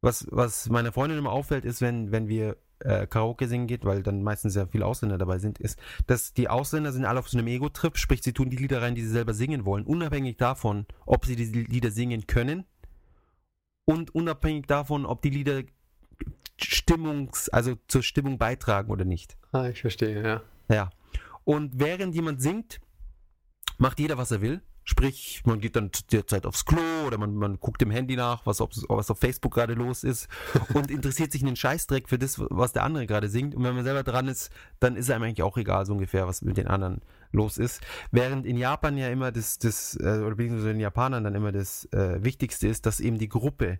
[0.00, 4.02] Was, was meiner Freundin immer auffällt, ist, wenn, wenn wir äh, Karaoke singen geht, weil
[4.02, 7.38] dann meistens sehr viele Ausländer dabei sind, ist, dass die Ausländer sind alle auf so
[7.38, 10.86] einem Ego-Trip, sprich, sie tun die Lieder rein, die sie selber singen wollen, unabhängig davon,
[11.06, 12.64] ob sie diese Lieder singen können
[13.84, 15.62] und unabhängig davon, ob die Lieder
[16.60, 19.36] Stimmungs, also zur Stimmung beitragen oder nicht.
[19.52, 20.42] ah, ich verstehe, ja.
[20.68, 20.90] Ja.
[21.44, 22.80] Und während jemand singt,
[23.78, 24.62] macht jeder, was er will.
[24.84, 28.16] Sprich, man geht dann zu der Zeit aufs Klo oder man, man guckt im Handy
[28.16, 30.28] nach, was, auf- was auf Facebook gerade los ist
[30.74, 33.54] und interessiert sich einen Scheißdreck für das, was der andere gerade singt.
[33.54, 36.42] Und wenn man selber dran ist, dann ist einem eigentlich auch egal, so ungefähr, was
[36.42, 37.80] mit den anderen los ist.
[38.10, 41.84] Während in Japan ja immer das, das äh, oder beziehungsweise den Japanern dann immer das
[41.92, 43.78] äh, Wichtigste ist, dass eben die Gruppe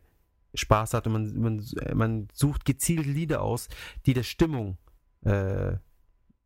[0.54, 3.68] Spaß hat und man, man, man sucht gezielt Lieder aus,
[4.06, 4.78] die der Stimmung
[5.24, 5.76] äh,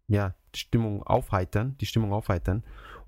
[0.08, 2.64] ja, die Stimmung aufheitern, die Stimmung aufheitern.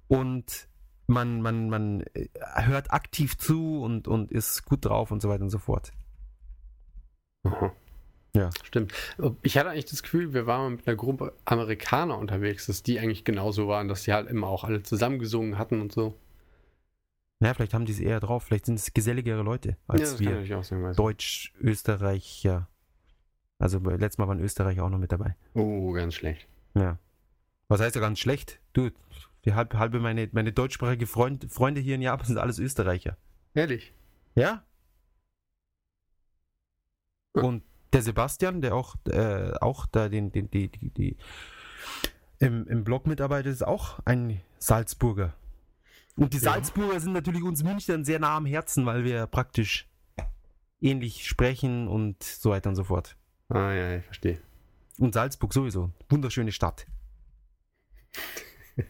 [0.08, 0.67] Und
[1.08, 5.42] man, man, man äh, hört aktiv zu und, und ist gut drauf und so weiter
[5.42, 5.92] und so fort.
[7.44, 7.72] Aha.
[8.36, 8.50] Ja.
[8.62, 8.92] Stimmt.
[9.42, 13.00] Ich hatte eigentlich das Gefühl, wir waren mal mit einer Gruppe Amerikaner unterwegs, dass die
[13.00, 16.14] eigentlich genauso waren, dass die halt immer auch alle zusammengesungen hatten und so.
[17.40, 20.30] Ja, vielleicht haben die es eher drauf, vielleicht sind es geselligere Leute als ja, wir.
[20.30, 20.82] natürlich auch sein.
[20.82, 20.96] Weiß.
[20.96, 22.68] Deutsch, Österreicher.
[23.58, 25.36] Also bei- letztes Mal waren Österreicher auch noch mit dabei.
[25.54, 26.46] Oh, ganz schlecht.
[26.74, 26.98] Ja.
[27.68, 28.60] Was heißt ja ganz schlecht?
[28.72, 28.90] Du,
[29.44, 33.16] die halbe, halbe meine, meine deutschsprachige Freund, Freunde hier in Japan sind alles Österreicher.
[33.54, 33.94] Ehrlich.
[34.34, 34.64] Ja.
[37.34, 37.42] Ja.
[37.42, 37.62] Und
[37.92, 41.16] der Sebastian, der auch, äh, auch da den, den, die, die, die
[42.38, 45.34] im, im Blog mitarbeitet, ist auch ein Salzburger.
[46.16, 46.52] Und die Ja.
[46.52, 49.88] Salzburger sind natürlich uns Münchnern sehr nah am Herzen, weil wir praktisch
[50.80, 53.16] ähnlich sprechen und so weiter und so fort.
[53.48, 54.40] Ah, ja, ich verstehe.
[54.98, 55.90] Und Salzburg sowieso.
[56.08, 56.86] Wunderschöne Stadt.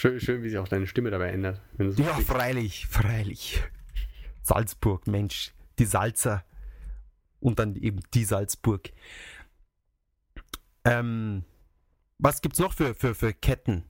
[0.00, 1.60] Schön, schön, wie sich auch deine Stimme dabei ändert.
[1.76, 3.60] So Ja, freilich, freilich.
[4.44, 6.44] Salzburg, Mensch, die Salzer
[7.40, 8.90] und dann eben die Salzburg.
[10.84, 11.42] Ähm,
[12.16, 13.82] was gibt's noch für, für, für Ketten?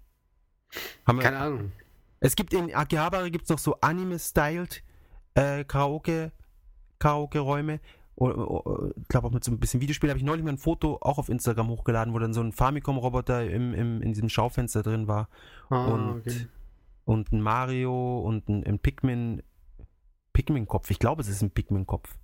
[1.07, 1.73] Haben wir, Keine Ahnung.
[2.21, 4.83] es gibt in Akihabara gibt's noch so Anime-styled
[5.35, 6.33] äh, Karaoke,
[7.01, 7.81] Karaoke-Räume.
[8.21, 10.11] Oder- oder- Ich glaube auch mit so ein bisschen Videospiel.
[10.11, 13.49] Habe ich neulich mal ein Foto auch auf Instagram hochgeladen, wo dann so ein Famicom-Roboter
[13.49, 15.29] im, im, in diesem Schaufenster drin war
[15.71, 16.47] Ah, und, okay.
[17.05, 19.43] und ein Mario und ein, ein Pikmin
[20.33, 20.91] Pikmin-Kopf.
[20.91, 22.17] Ich glaube, es ist ein Pikmin-Kopf.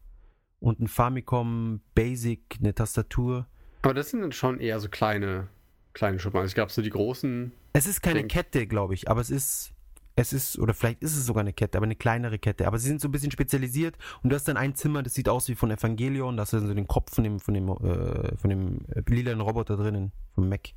[0.61, 3.47] Und ein Famicom Basic, eine Tastatur.
[3.83, 5.49] Aber das sind dann schon eher so kleine,
[5.93, 6.39] kleine Schuppen.
[6.39, 7.53] Also es gab so die großen.
[7.73, 9.74] Es ist keine Kette, glaube ich, aber es ist
[10.17, 12.67] es ist, oder vielleicht ist es sogar eine Kette, aber eine kleinere Kette.
[12.67, 15.29] Aber sie sind so ein bisschen spezialisiert und du hast dann ein Zimmer, das sieht
[15.29, 17.69] aus wie von Evangelion, da hast du dann so den Kopf von dem, von dem,
[17.69, 20.71] äh, von dem äh, lilanen Roboter drinnen, vom Mac.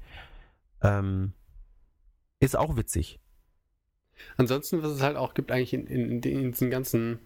[0.81, 1.33] Ähm,
[2.39, 3.19] ist auch witzig.
[4.37, 7.19] Ansonsten, was es halt auch gibt, eigentlich in, in, in diesen ganzen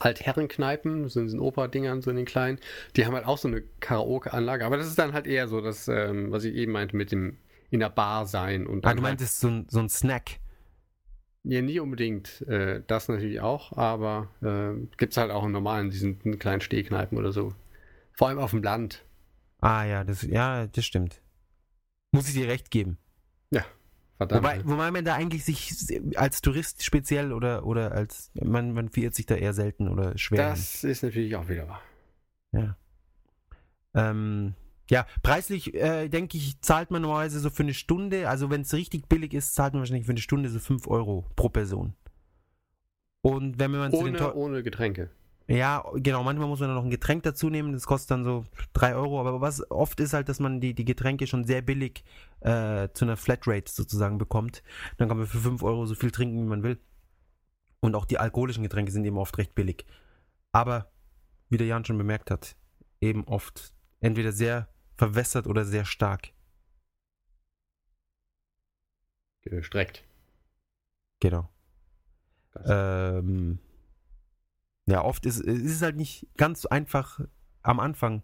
[0.00, 2.58] Altherrenkneipen, so in diesen Oper-Dingern, so in den kleinen,
[2.96, 4.66] die haben halt auch so eine Karaoke-Anlage.
[4.66, 7.38] Aber das ist dann halt eher so, das, ähm, was ich eben meinte, mit dem
[7.70, 10.41] in der Bar sein und Ah, du halt, meintest so ein, so ein Snack.
[11.44, 15.90] Ja, nie unbedingt äh, das natürlich auch, aber äh, gibt es halt auch in normalen,
[15.90, 17.54] diesen kleinen Stehkneipen oder so.
[18.12, 19.04] Vor allem auf dem Land.
[19.60, 21.20] Ah ja, das, ja, das stimmt.
[22.12, 22.98] Muss ich dir recht geben.
[24.28, 24.44] Verdammt.
[24.44, 25.72] Wobei, wobei man da eigentlich sich
[26.16, 30.44] als Tourist speziell oder, oder als, man, man verirrt sich da eher selten oder schwer.
[30.44, 30.50] hin.
[30.50, 31.82] das ist natürlich auch wieder wahr.
[32.52, 32.76] Ja.
[33.94, 34.54] Ähm,
[34.92, 38.28] ja, preislich, äh, denke ich, zahlt man normalerweise so für eine Stunde.
[38.28, 41.24] Also, wenn es richtig billig ist, zahlt man wahrscheinlich für eine Stunde so 5 Euro
[41.34, 41.94] pro Person.
[43.22, 45.10] Und wenn man zu den Ohne, teu- ohne Getränke.
[45.48, 48.44] Ja, genau, manchmal muss man dann noch ein Getränk dazu nehmen, das kostet dann so
[48.74, 49.18] 3 Euro.
[49.20, 52.04] Aber was oft ist halt, dass man die, die Getränke schon sehr billig
[52.40, 54.62] äh, zu einer Flatrate sozusagen bekommt.
[54.98, 56.78] Dann kann man für 5 Euro so viel trinken, wie man will.
[57.80, 59.84] Und auch die alkoholischen Getränke sind eben oft recht billig.
[60.52, 60.90] Aber,
[61.48, 62.56] wie der Jan schon bemerkt hat,
[63.00, 66.32] eben oft entweder sehr verwässert oder sehr stark.
[69.42, 70.04] Gestreckt.
[71.20, 71.48] Genau.
[72.64, 73.58] Ähm,
[74.86, 77.20] ja, oft ist, ist es halt nicht ganz so einfach
[77.62, 78.22] am Anfang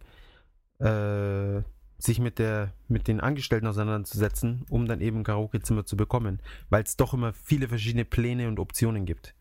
[0.79, 1.63] äh,
[1.99, 6.41] sich mit der mit den Angestellten auseinanderzusetzen, um dann eben ein Karaoke-Zimmer zu bekommen,
[6.71, 9.35] weil es doch immer viele verschiedene Pläne und Optionen gibt.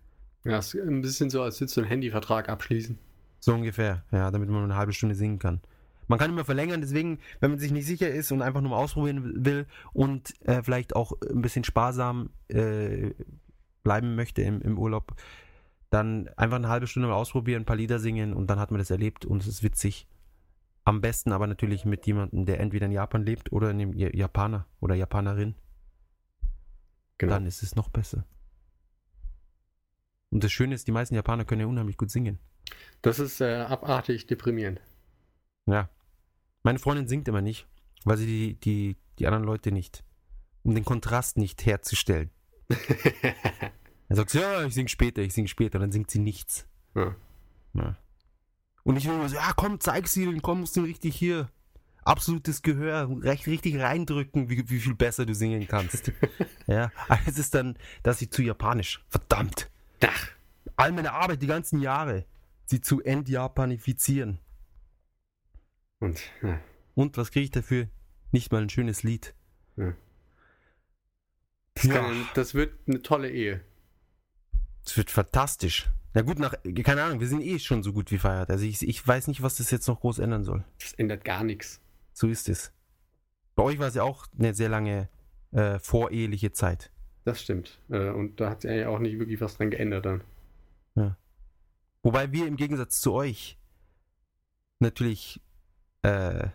[0.44, 2.98] Ja, ist ein bisschen so, als würdest du einen Handyvertrag abschließen.
[3.40, 5.62] So ungefähr, ja, damit man eine halbe Stunde singen kann.
[6.08, 8.78] Man kann immer verlängern, deswegen, wenn man sich nicht sicher ist und einfach nur mal
[8.78, 13.12] ausprobieren will und äh, vielleicht auch ein bisschen sparsam äh,
[13.84, 15.16] bleiben möchte im, im Urlaub,
[15.90, 18.80] dann einfach eine halbe Stunde mal ausprobieren, ein paar Lieder singen und dann hat man
[18.80, 20.08] das erlebt und es ist witzig.
[20.86, 24.96] Am besten aber natürlich mit jemandem, der entweder in Japan lebt oder Ja- Japaner oder
[24.96, 25.56] Japanerin.
[27.18, 27.34] Genau.
[27.34, 28.26] Dann ist es noch besser.
[30.30, 32.40] Und das Schöne ist, die meisten Japaner können ja unheimlich gut singen.
[33.02, 34.82] Das ist äh, abartig deprimierend.
[35.66, 35.90] Ja.
[36.68, 37.66] Meine Freundin singt immer nicht,
[38.04, 40.04] weil sie die, die, die anderen Leute nicht,
[40.64, 42.30] um den Kontrast nicht herzustellen.
[44.10, 45.80] Dann sagt sie, ja, ich sing später, ich sing später.
[45.80, 46.68] Dann singt sie nichts.
[46.94, 47.16] Ja.
[47.74, 47.96] Ja.
[48.84, 51.50] Und ich will immer so, ja, komm, zeig sie, komm, musst du richtig hier.
[52.04, 56.12] Absolutes Gehör, recht, richtig reindrücken, wie, wie viel besser du singen kannst.
[56.68, 59.06] ja, aber es ist dann, dass sie zu japanisch.
[59.08, 59.72] Verdammt.
[60.06, 60.32] Ach,
[60.76, 62.26] All meine Arbeit, die ganzen Jahre,
[62.66, 64.40] sie zu entjapanifizieren.
[66.00, 66.60] Und ja.
[66.96, 67.88] Und was kriege ich dafür?
[68.32, 69.34] Nicht mal ein schönes Lied.
[71.76, 71.94] das, Ja.
[71.94, 73.62] kann, das wird eine tolle Ehe.
[74.86, 75.90] Es wird fantastisch.
[76.14, 78.50] Na gut, nach, keine Ahnung, wir sind eh schon so gut wie feiert.
[78.50, 80.64] Also ich, ich weiß nicht, was das jetzt noch groß ändern soll.
[80.80, 81.80] Das ändert gar nichts.
[82.14, 82.72] So ist es.
[83.56, 85.10] Bei euch war es ja auch eine sehr lange
[85.52, 86.92] äh, voreheliche Zeit.
[87.26, 87.80] Das stimmt.
[87.90, 90.24] Äh, und da hat sich ja auch nicht wirklich was dran geändert dann.
[92.04, 93.58] Wobei wir im Gegensatz zu euch
[94.80, 95.42] natürlich
[96.08, 96.48] äh,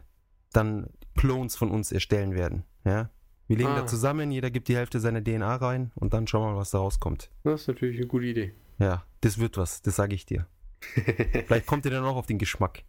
[0.53, 2.65] dann Clones von uns erstellen werden.
[2.85, 3.11] Ja?
[3.49, 3.81] Wir legen Ah.
[3.81, 6.71] da zusammen, jeder gibt die Hälfte seiner DNA rein und dann schauen wir mal, was
[6.71, 7.31] da rauskommt.
[7.45, 8.55] Das ist natürlich eine gute Idee.
[8.79, 10.47] Ja, das wird was, das sage ich dir.
[10.83, 12.83] Vielleicht kommt ihr dann auch auf den Geschmack.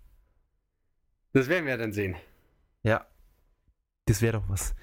[1.34, 2.16] das werden wir dann sehen.
[2.84, 3.06] Ja.
[4.06, 4.76] Das wäre doch was.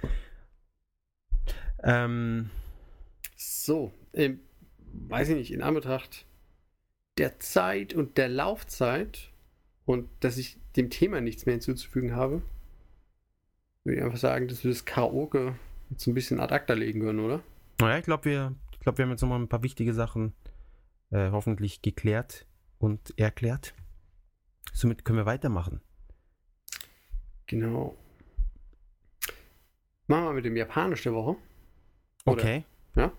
[1.82, 2.50] Ähm,
[3.36, 4.40] So, ähm,
[5.08, 6.26] weiß ich nicht, in Anbetracht
[7.18, 9.29] der Zeit und der Laufzeit
[9.90, 12.42] und dass ich dem Thema nichts mehr hinzuzufügen habe,
[13.82, 15.56] würde ich einfach sagen, dass wir das Karaoke
[15.90, 17.42] jetzt ein bisschen ad acta legen können, oder?
[17.80, 20.32] naja, ich glaube, wir, ich glaub, wir haben jetzt nochmal ein paar wichtige Sachen
[21.10, 22.46] äh, hoffentlich geklärt
[22.78, 23.74] und erklärt.
[24.72, 25.80] Somit können wir weitermachen.
[27.48, 27.96] Genau.
[30.06, 31.36] Machen wir mit dem Japanisch der Woche.
[32.26, 32.64] Oder- Okay.
[32.94, 33.12] Ja?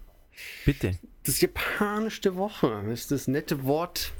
[0.66, 0.98] Bitte.
[1.24, 4.14] Das Japanisch der Woche ist das nette Wort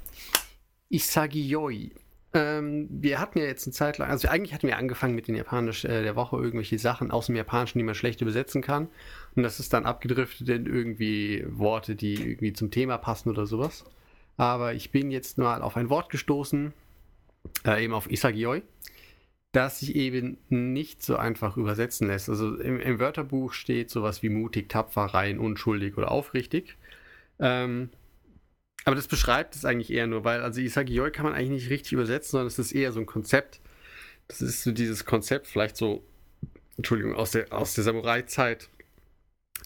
[0.90, 1.92] Isagiyoi.
[2.34, 5.36] Ähm, wir hatten ja jetzt eine Zeit lang, also eigentlich hatten wir angefangen mit den
[5.36, 8.88] Japanisch äh, der Woche irgendwelche Sachen aus dem Japanischen, die man schlecht übersetzen kann.
[9.36, 13.84] Und das ist dann abgedriftet in irgendwie Worte, die irgendwie zum Thema passen oder sowas.
[14.38, 16.74] Aber ich bin jetzt mal auf ein Wort gestoßen,
[17.66, 18.62] äh, eben auf Isagiyoi,
[19.52, 22.30] das sich eben nicht so einfach übersetzen lässt.
[22.30, 26.78] Also im, im Wörterbuch steht sowas wie mutig, tapfer, rein, unschuldig oder aufrichtig.
[27.40, 27.90] Ähm,
[28.84, 31.94] aber das beschreibt es eigentlich eher nur, weil, also Isagiyoi kann man eigentlich nicht richtig
[31.94, 33.62] übersetzen, sondern es ist eher so ein Konzept.
[34.28, 36.04] Das ist so dieses Konzept, vielleicht so,
[36.78, 38.70] Entschuldigung, aus der, aus der Samurai-Zeit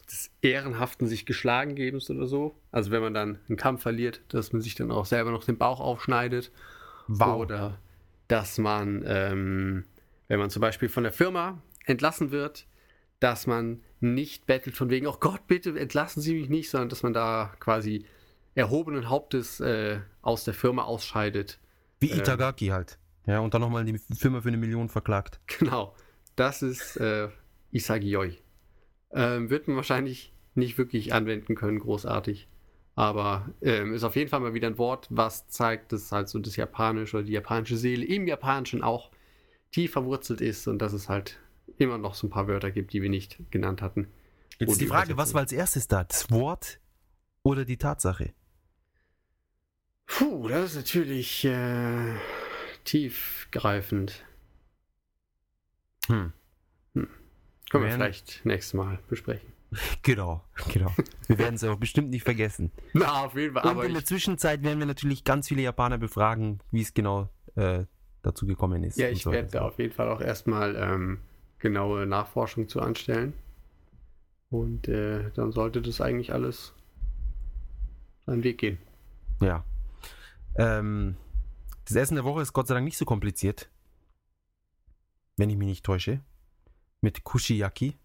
[0.10, 2.60] des ehrenhaften sich geschlagen gebens oder so.
[2.72, 5.58] Also wenn man dann einen Kampf verliert, dass man sich dann auch selber noch den
[5.58, 6.52] Bauch aufschneidet.
[7.08, 7.38] Wow.
[7.38, 7.80] Oder
[8.28, 9.86] dass man, ähm,
[10.28, 12.68] wenn man zum Beispiel von der Firma entlassen wird,
[13.20, 17.04] dass man nicht bettelt von wegen, oh Gott, bitte entlassen Sie mich nicht, sondern dass
[17.04, 18.06] man da quasi
[18.56, 21.60] erhobenen Hauptes äh, aus der Firma ausscheidet.
[22.00, 22.98] Wie ähm, Itagaki halt.
[23.28, 25.40] Ja, und dann nochmal die Firma für eine Million verklagt.
[25.60, 25.96] Genau,
[26.36, 27.30] das ist äh,
[27.72, 28.38] Isagioi.
[29.12, 32.48] Ähm, wird man wahrscheinlich nicht wirklich anwenden können, großartig.
[32.96, 36.40] Aber ähm, ist auf jeden Fall mal wieder ein Wort, was zeigt, dass halt so
[36.40, 39.12] das Japanische oder die japanische Seele im Japanischen auch
[39.72, 41.38] tief verwurzelt ist und dass es halt
[41.78, 44.08] immer noch so ein paar Wörter gibt, die wir nicht genannt hatten.
[44.60, 46.06] Jetzt ist die Frage, was war als erstes da?
[46.06, 46.80] Das Wort
[47.44, 48.34] oder die Tatsache?
[50.18, 52.16] Puh, das ist natürlich äh,
[52.86, 54.24] tiefgreifend.
[56.08, 56.32] Hm.
[57.70, 59.52] Können wir vielleicht nächstes Mal besprechen.
[60.04, 60.42] Genau,
[60.72, 60.94] genau.
[61.28, 62.72] Wir werden es aber bestimmt nicht vergessen.
[62.94, 63.64] Na, auf jeden Fall.
[63.64, 67.30] Und Aber in der Zwischenzeit werden wir natürlich ganz viele Japaner befragen, wie es genau
[67.56, 67.84] äh,
[68.22, 68.98] dazu gekommen ist.
[68.98, 71.20] ja, ich so werde da auf jeden Fall auch erstmal ähm,
[71.60, 73.34] genaue Nachforschung zu anstellen.
[74.50, 76.74] Und äh, dann sollte das eigentlich alles
[78.26, 78.78] seinen Weg gehen.
[79.42, 79.66] Ja.
[80.58, 81.16] Ähm,
[81.86, 83.70] das Essen der Woche ist Gott sei Dank nicht so kompliziert.
[85.38, 86.22] Wenn ich mich nicht täusche.
[87.02, 87.96] Mit Kushiyaki.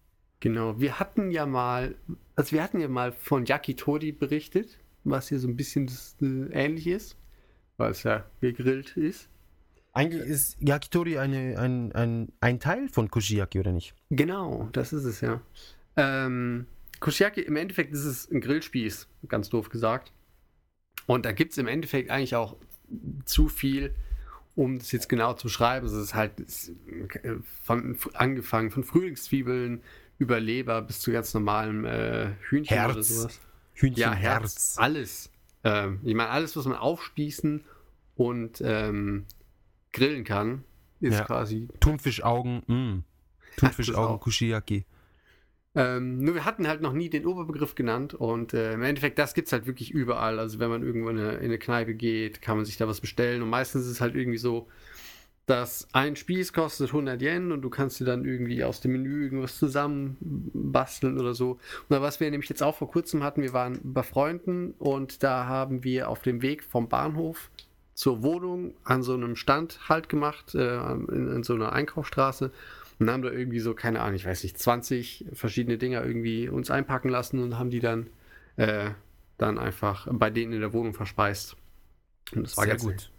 [0.41, 1.95] Genau, wir hatten ja mal,
[2.35, 6.49] also wir hatten ja mal von Yakitori berichtet, was hier so ein bisschen das, äh,
[6.51, 7.15] ähnlich ist,
[7.77, 9.29] weil es ja gegrillt ist.
[9.93, 13.93] Eigentlich ist Yakitori eine, ein, ein, ein Teil von Kushiyaki, oder nicht?
[14.09, 15.41] Genau, das ist es ja.
[15.97, 16.65] Ähm,
[16.99, 20.11] Kushiyaki, im Endeffekt ist es ein Grillspieß, ganz doof gesagt.
[21.07, 22.55] Und da gibt es im Endeffekt eigentlich auch
[23.25, 23.93] zu viel,
[24.55, 25.85] um das jetzt genau zu schreiben.
[25.85, 29.81] Es ist halt äh, von, angefangen von Frühlingszwiebeln
[30.17, 33.07] über Leber bis zu ganz normalem äh, Hühnchen oder Herz.
[33.07, 33.39] sowas.
[33.73, 35.31] Hühnchen, Ja, Herz, alles.
[35.63, 37.63] Ähm, ich meine, alles, was man aufspießen
[38.15, 39.25] und ähm,
[39.93, 40.63] grillen kann,
[40.99, 41.23] ist Ja.
[41.23, 43.03] quasi Thunfischaugen, mh.
[43.57, 44.21] Thunfischaugen, auch.
[44.21, 44.85] Kushiyaki.
[45.73, 49.33] Ähm, nur wir hatten halt noch nie den Oberbegriff genannt und äh, im Endeffekt, das
[49.33, 50.37] gibt es halt wirklich überall.
[50.37, 52.99] Also wenn man irgendwo in eine, in eine Kneipe geht, kann man sich da was
[52.99, 54.67] bestellen und meistens ist es halt irgendwie so,
[55.45, 59.23] dass ein Spieß kostet 100 Yen und du kannst dir dann irgendwie aus dem Menü
[59.23, 60.17] irgendwas zusammen
[60.53, 61.57] basteln oder so.
[61.89, 65.45] Und was wir nämlich jetzt auch vor kurzem hatten, wir waren bei Freunden und da
[65.45, 67.49] haben wir auf dem Weg vom Bahnhof
[67.93, 72.51] zur Wohnung an so einem Stand halt gemacht, äh, in, in so einer Einkaufsstraße
[73.01, 76.71] und haben da irgendwie so, keine Ahnung, ich weiß nicht, 20 verschiedene Dinger irgendwie uns
[76.71, 78.07] einpacken lassen und haben die dann,
[78.57, 78.91] äh,
[79.37, 81.57] dann einfach bei denen in der Wohnung verspeist.
[82.35, 82.91] Und das war Sehr ganz gut.
[82.91, 83.11] nett.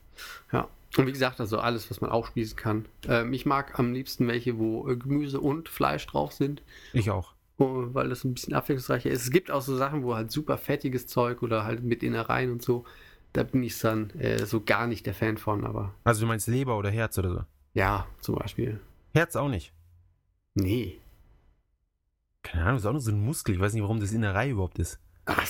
[0.52, 0.68] Ja.
[0.96, 2.84] Und wie gesagt, also alles, was man aufspießen kann.
[3.08, 6.62] Ähm, ich mag am liebsten welche, wo äh, Gemüse und Fleisch drauf sind,
[6.92, 7.32] Ich auch.
[7.58, 9.22] oh, weil das ein bisschen abwechslungsreicher ist.
[9.24, 12.62] Es gibt auch so Sachen, wo halt super fettiges Zeug oder halt mit Innereien und
[12.62, 12.84] so.
[13.32, 16.46] Da bin ich dann äh, so gar nicht der Fan von, aber Also du meinst
[16.46, 17.40] Leber oder Herz oder so?
[17.74, 18.78] ja, zum Beispiel.
[19.12, 19.72] Herz auch nicht.
[20.54, 21.00] Nee.
[22.42, 23.54] Keine Ahnung, ist auch nur so ein Muskel.
[23.54, 24.98] Ich weiß nicht, warum das Innerei überhaupt ist.
[25.26, 25.48] Ach,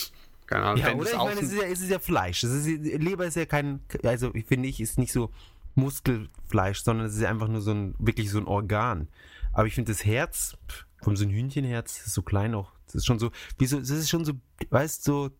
[0.46, 0.84] keine Ahnung.
[0.84, 1.10] Ja, oder?
[1.10, 2.42] Ich meine, es ist ja, es ist ja Fleisch.
[2.42, 5.30] Ist, Leber ist ja kein, also ich finde ich, ist nicht so
[5.74, 9.08] Muskelfleisch, sondern es ist einfach nur so ein, wirklich so ein Organ.
[9.52, 10.56] Aber ich finde das Herz,
[11.02, 12.72] von so ein Hühnchenherz, ist so klein auch.
[12.86, 14.34] Das ist schon so, wie so, das ist schon so,
[14.70, 15.30] weißt so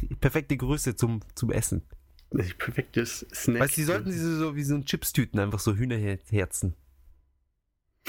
[0.00, 1.82] die perfekte Größe zum, zum Essen.
[2.30, 3.60] Das ist perfektes Snack.
[3.60, 6.74] Weißt du, die sollten diese so wie so ein Chipstüten, einfach so Hühnerherzen.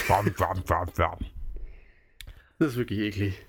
[0.07, 1.19] Bam, bam, bam, bam.
[2.59, 3.45] Das ist wirklich eklig.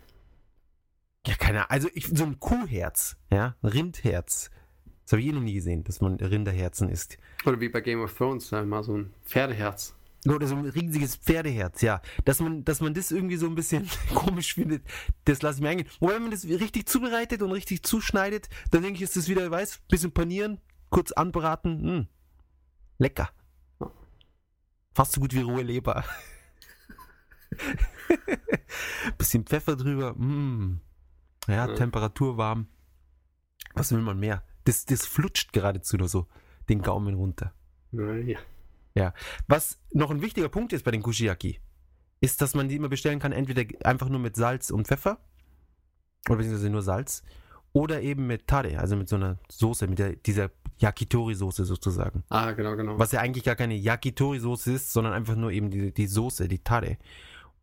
[1.26, 1.70] Ja, keine Ahnung.
[1.70, 4.50] Also ich, so ein Kuhherz, ja, ein Rindherz.
[5.04, 7.18] Das habe ich eh noch nie gesehen, dass man Rinderherzen isst.
[7.44, 9.94] Oder wie bei Game of Thrones, da mal so ein Pferdeherz.
[10.26, 12.00] Oder so ein riesiges Pferdeherz, ja.
[12.24, 14.82] Dass man, dass man das irgendwie so ein bisschen komisch findet,
[15.26, 15.88] das lasse ich mir eingehen.
[16.00, 19.50] Wobei, wenn man das richtig zubereitet und richtig zuschneidet, dann denke ich, ist das wieder,
[19.50, 22.06] weiß, bisschen panieren, kurz anbraten, mh.
[22.98, 23.30] lecker.
[24.94, 26.04] Fast so gut wie rohe Leber.
[29.18, 30.78] bisschen Pfeffer drüber, mh.
[31.48, 31.74] Ja, Ja.
[31.74, 32.68] Temperatur warm.
[33.74, 34.42] Was will man mehr?
[34.64, 36.26] Das, das flutscht geradezu nur so
[36.68, 37.52] den Gaumen runter.
[37.90, 38.38] Naja.
[39.48, 41.60] Was noch ein wichtiger Punkt ist bei den Kushiyaki,
[42.20, 45.18] ist, dass man die immer bestellen kann, entweder einfach nur mit Salz und Pfeffer,
[46.28, 47.22] oder beziehungsweise nur Salz,
[47.72, 52.22] oder eben mit Tare, also mit so einer Soße, mit der, dieser Yakitori-Soße sozusagen.
[52.28, 52.98] Ah, genau, genau.
[52.98, 56.60] Was ja eigentlich gar keine Yakitori-Soße ist, sondern einfach nur eben die, die Soße, die
[56.60, 56.98] Tare.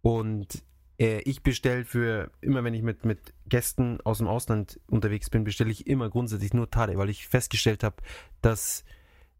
[0.01, 0.63] Und
[0.99, 5.43] äh, ich bestelle für, immer wenn ich mit, mit Gästen aus dem Ausland unterwegs bin,
[5.43, 7.97] bestelle ich immer grundsätzlich nur Tare, weil ich festgestellt habe,
[8.41, 8.83] dass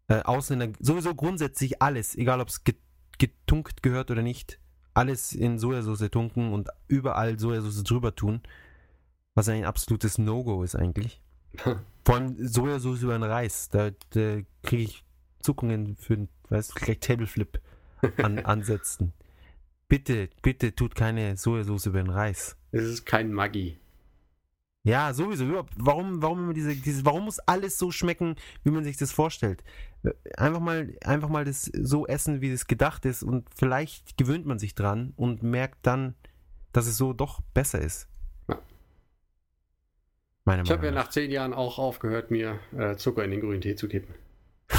[0.08, 2.78] äh, Ausländer sowieso grundsätzlich alles, egal ob es get-
[3.18, 4.60] getunkt gehört oder nicht,
[4.94, 8.42] alles in Sojasauce tunken und überall Sojasauce drüber tun,
[9.36, 11.22] was ein absolutes No-Go ist eigentlich.
[12.06, 15.06] Vor allem Sojasauce über den Reis, da, da kriege ich
[15.42, 17.62] Zuckungen für, weißt du, gleich Tableflip
[18.18, 19.14] an, ansetzen.
[19.92, 22.56] Bitte, bitte tut keine Sojasauce über den Reis.
[22.72, 23.78] Es ist kein Maggi.
[24.84, 25.44] Ja, sowieso.
[25.44, 25.74] überhaupt.
[25.76, 29.66] Warum, warum immer diese, diese, warum muss alles so schmecken, wie man sich das vorstellt?
[30.38, 34.60] Einfach mal, einfach mal das so essen, wie es gedacht ist und vielleicht gewöhnt man
[34.60, 36.16] sich dran und merkt dann,
[36.72, 38.08] dass es so doch besser ist.
[38.48, 38.62] Ja.
[40.64, 43.76] Ich habe ja nach zehn Jahren auch aufgehört, mir äh, Zucker in den grünen Tee
[43.76, 44.16] zu kippen.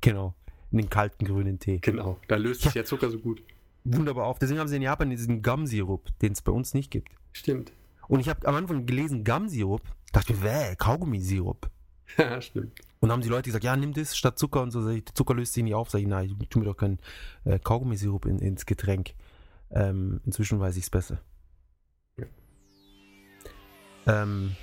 [0.00, 0.34] Genau.
[0.72, 1.78] In den kalten grünen Tee.
[1.78, 2.18] Genau.
[2.26, 3.40] Da löst sich der Zucker so gut.
[3.84, 4.38] Wunderbar auf.
[4.38, 7.08] Deswegen haben sie in Japan diesen Gum-Sirup, den es bei uns nicht gibt.
[7.32, 7.72] Stimmt.
[8.08, 9.82] Und ich habe am Anfang gelesen, Gum-Sirup.
[10.12, 11.70] Dachte mir, wäh, Kaugummi-Sirup.
[12.18, 12.72] Ja, stimmt.
[12.98, 14.82] Und haben die Leute gesagt, ja, nimm das statt Zucker und so.
[14.82, 15.90] Sag ich, Zucker löst sich nicht auf.
[15.90, 16.98] Sag ich, nein, ich tu mir doch keinen
[17.44, 19.14] äh, Kaugummisirup in, ins Getränk.
[19.70, 21.20] Ähm, inzwischen weiß ich es besser.
[22.18, 22.26] Ja.
[24.06, 24.56] Ähm,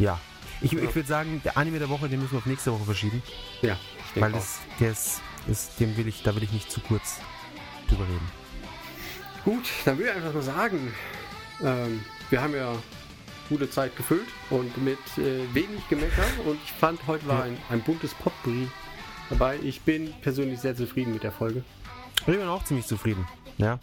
[0.00, 0.18] ja.
[0.60, 3.22] Ich, ich würde sagen, der Anime der Woche, den müssen wir auf nächste Woche verschieben.
[3.62, 3.78] Ja,
[4.14, 7.20] ich Weil das, der ist, ist, dem will ich, da will ich nicht zu kurz
[7.88, 8.28] drüber reden.
[9.44, 10.92] Gut, dann will ich einfach nur sagen,
[11.62, 12.72] ähm, wir haben ja
[13.48, 17.44] gute Zeit gefüllt und mit äh, wenig Gemecker und ich fand, heute war Ja.
[17.44, 18.68] ein, ein buntes Potpourri
[19.30, 19.58] dabei.
[19.62, 21.62] Ich bin persönlich sehr zufrieden mit der Folge.
[22.20, 23.26] Ich bin auch ziemlich zufrieden.
[23.58, 23.78] Ja.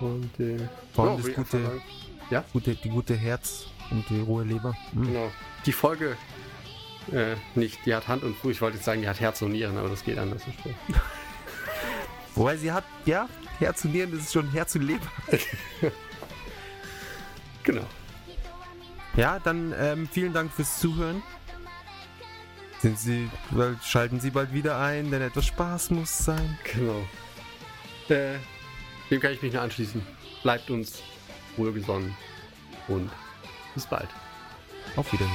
[0.00, 0.58] Und äh,
[0.94, 4.74] Vor allem ja, das gute- sagen, Gute, die gute Herz und die rohe Leber.
[4.92, 5.04] Mm.
[5.04, 5.30] Genau.
[5.64, 6.16] Die Folge
[7.12, 8.50] äh, nicht, die hat Hand und Fuß.
[8.52, 10.42] Ich wollte jetzt sagen, die hat Herz und Nieren, aber das geht anders.
[12.34, 13.28] Wobei sie hat, ja,
[13.58, 15.06] Herz und Nieren, ist schon Herz und Leber.
[17.64, 17.84] Genau.
[19.14, 21.22] Ja, dann ähm, vielen Dank fürs Zuhören.
[22.80, 23.28] Sind Sie,
[23.84, 26.58] schalten Sie bald wieder ein, denn etwas Spaß muss sein.
[26.72, 27.06] Genau.
[28.08, 28.38] Äh,
[29.10, 30.00] dem kann ich mich nur anschließen.
[30.42, 31.02] Bleibt uns
[31.58, 32.16] wohlgesonnen
[32.86, 33.10] und
[33.74, 34.08] bis bald.
[34.96, 35.34] Auf Wiedersehen.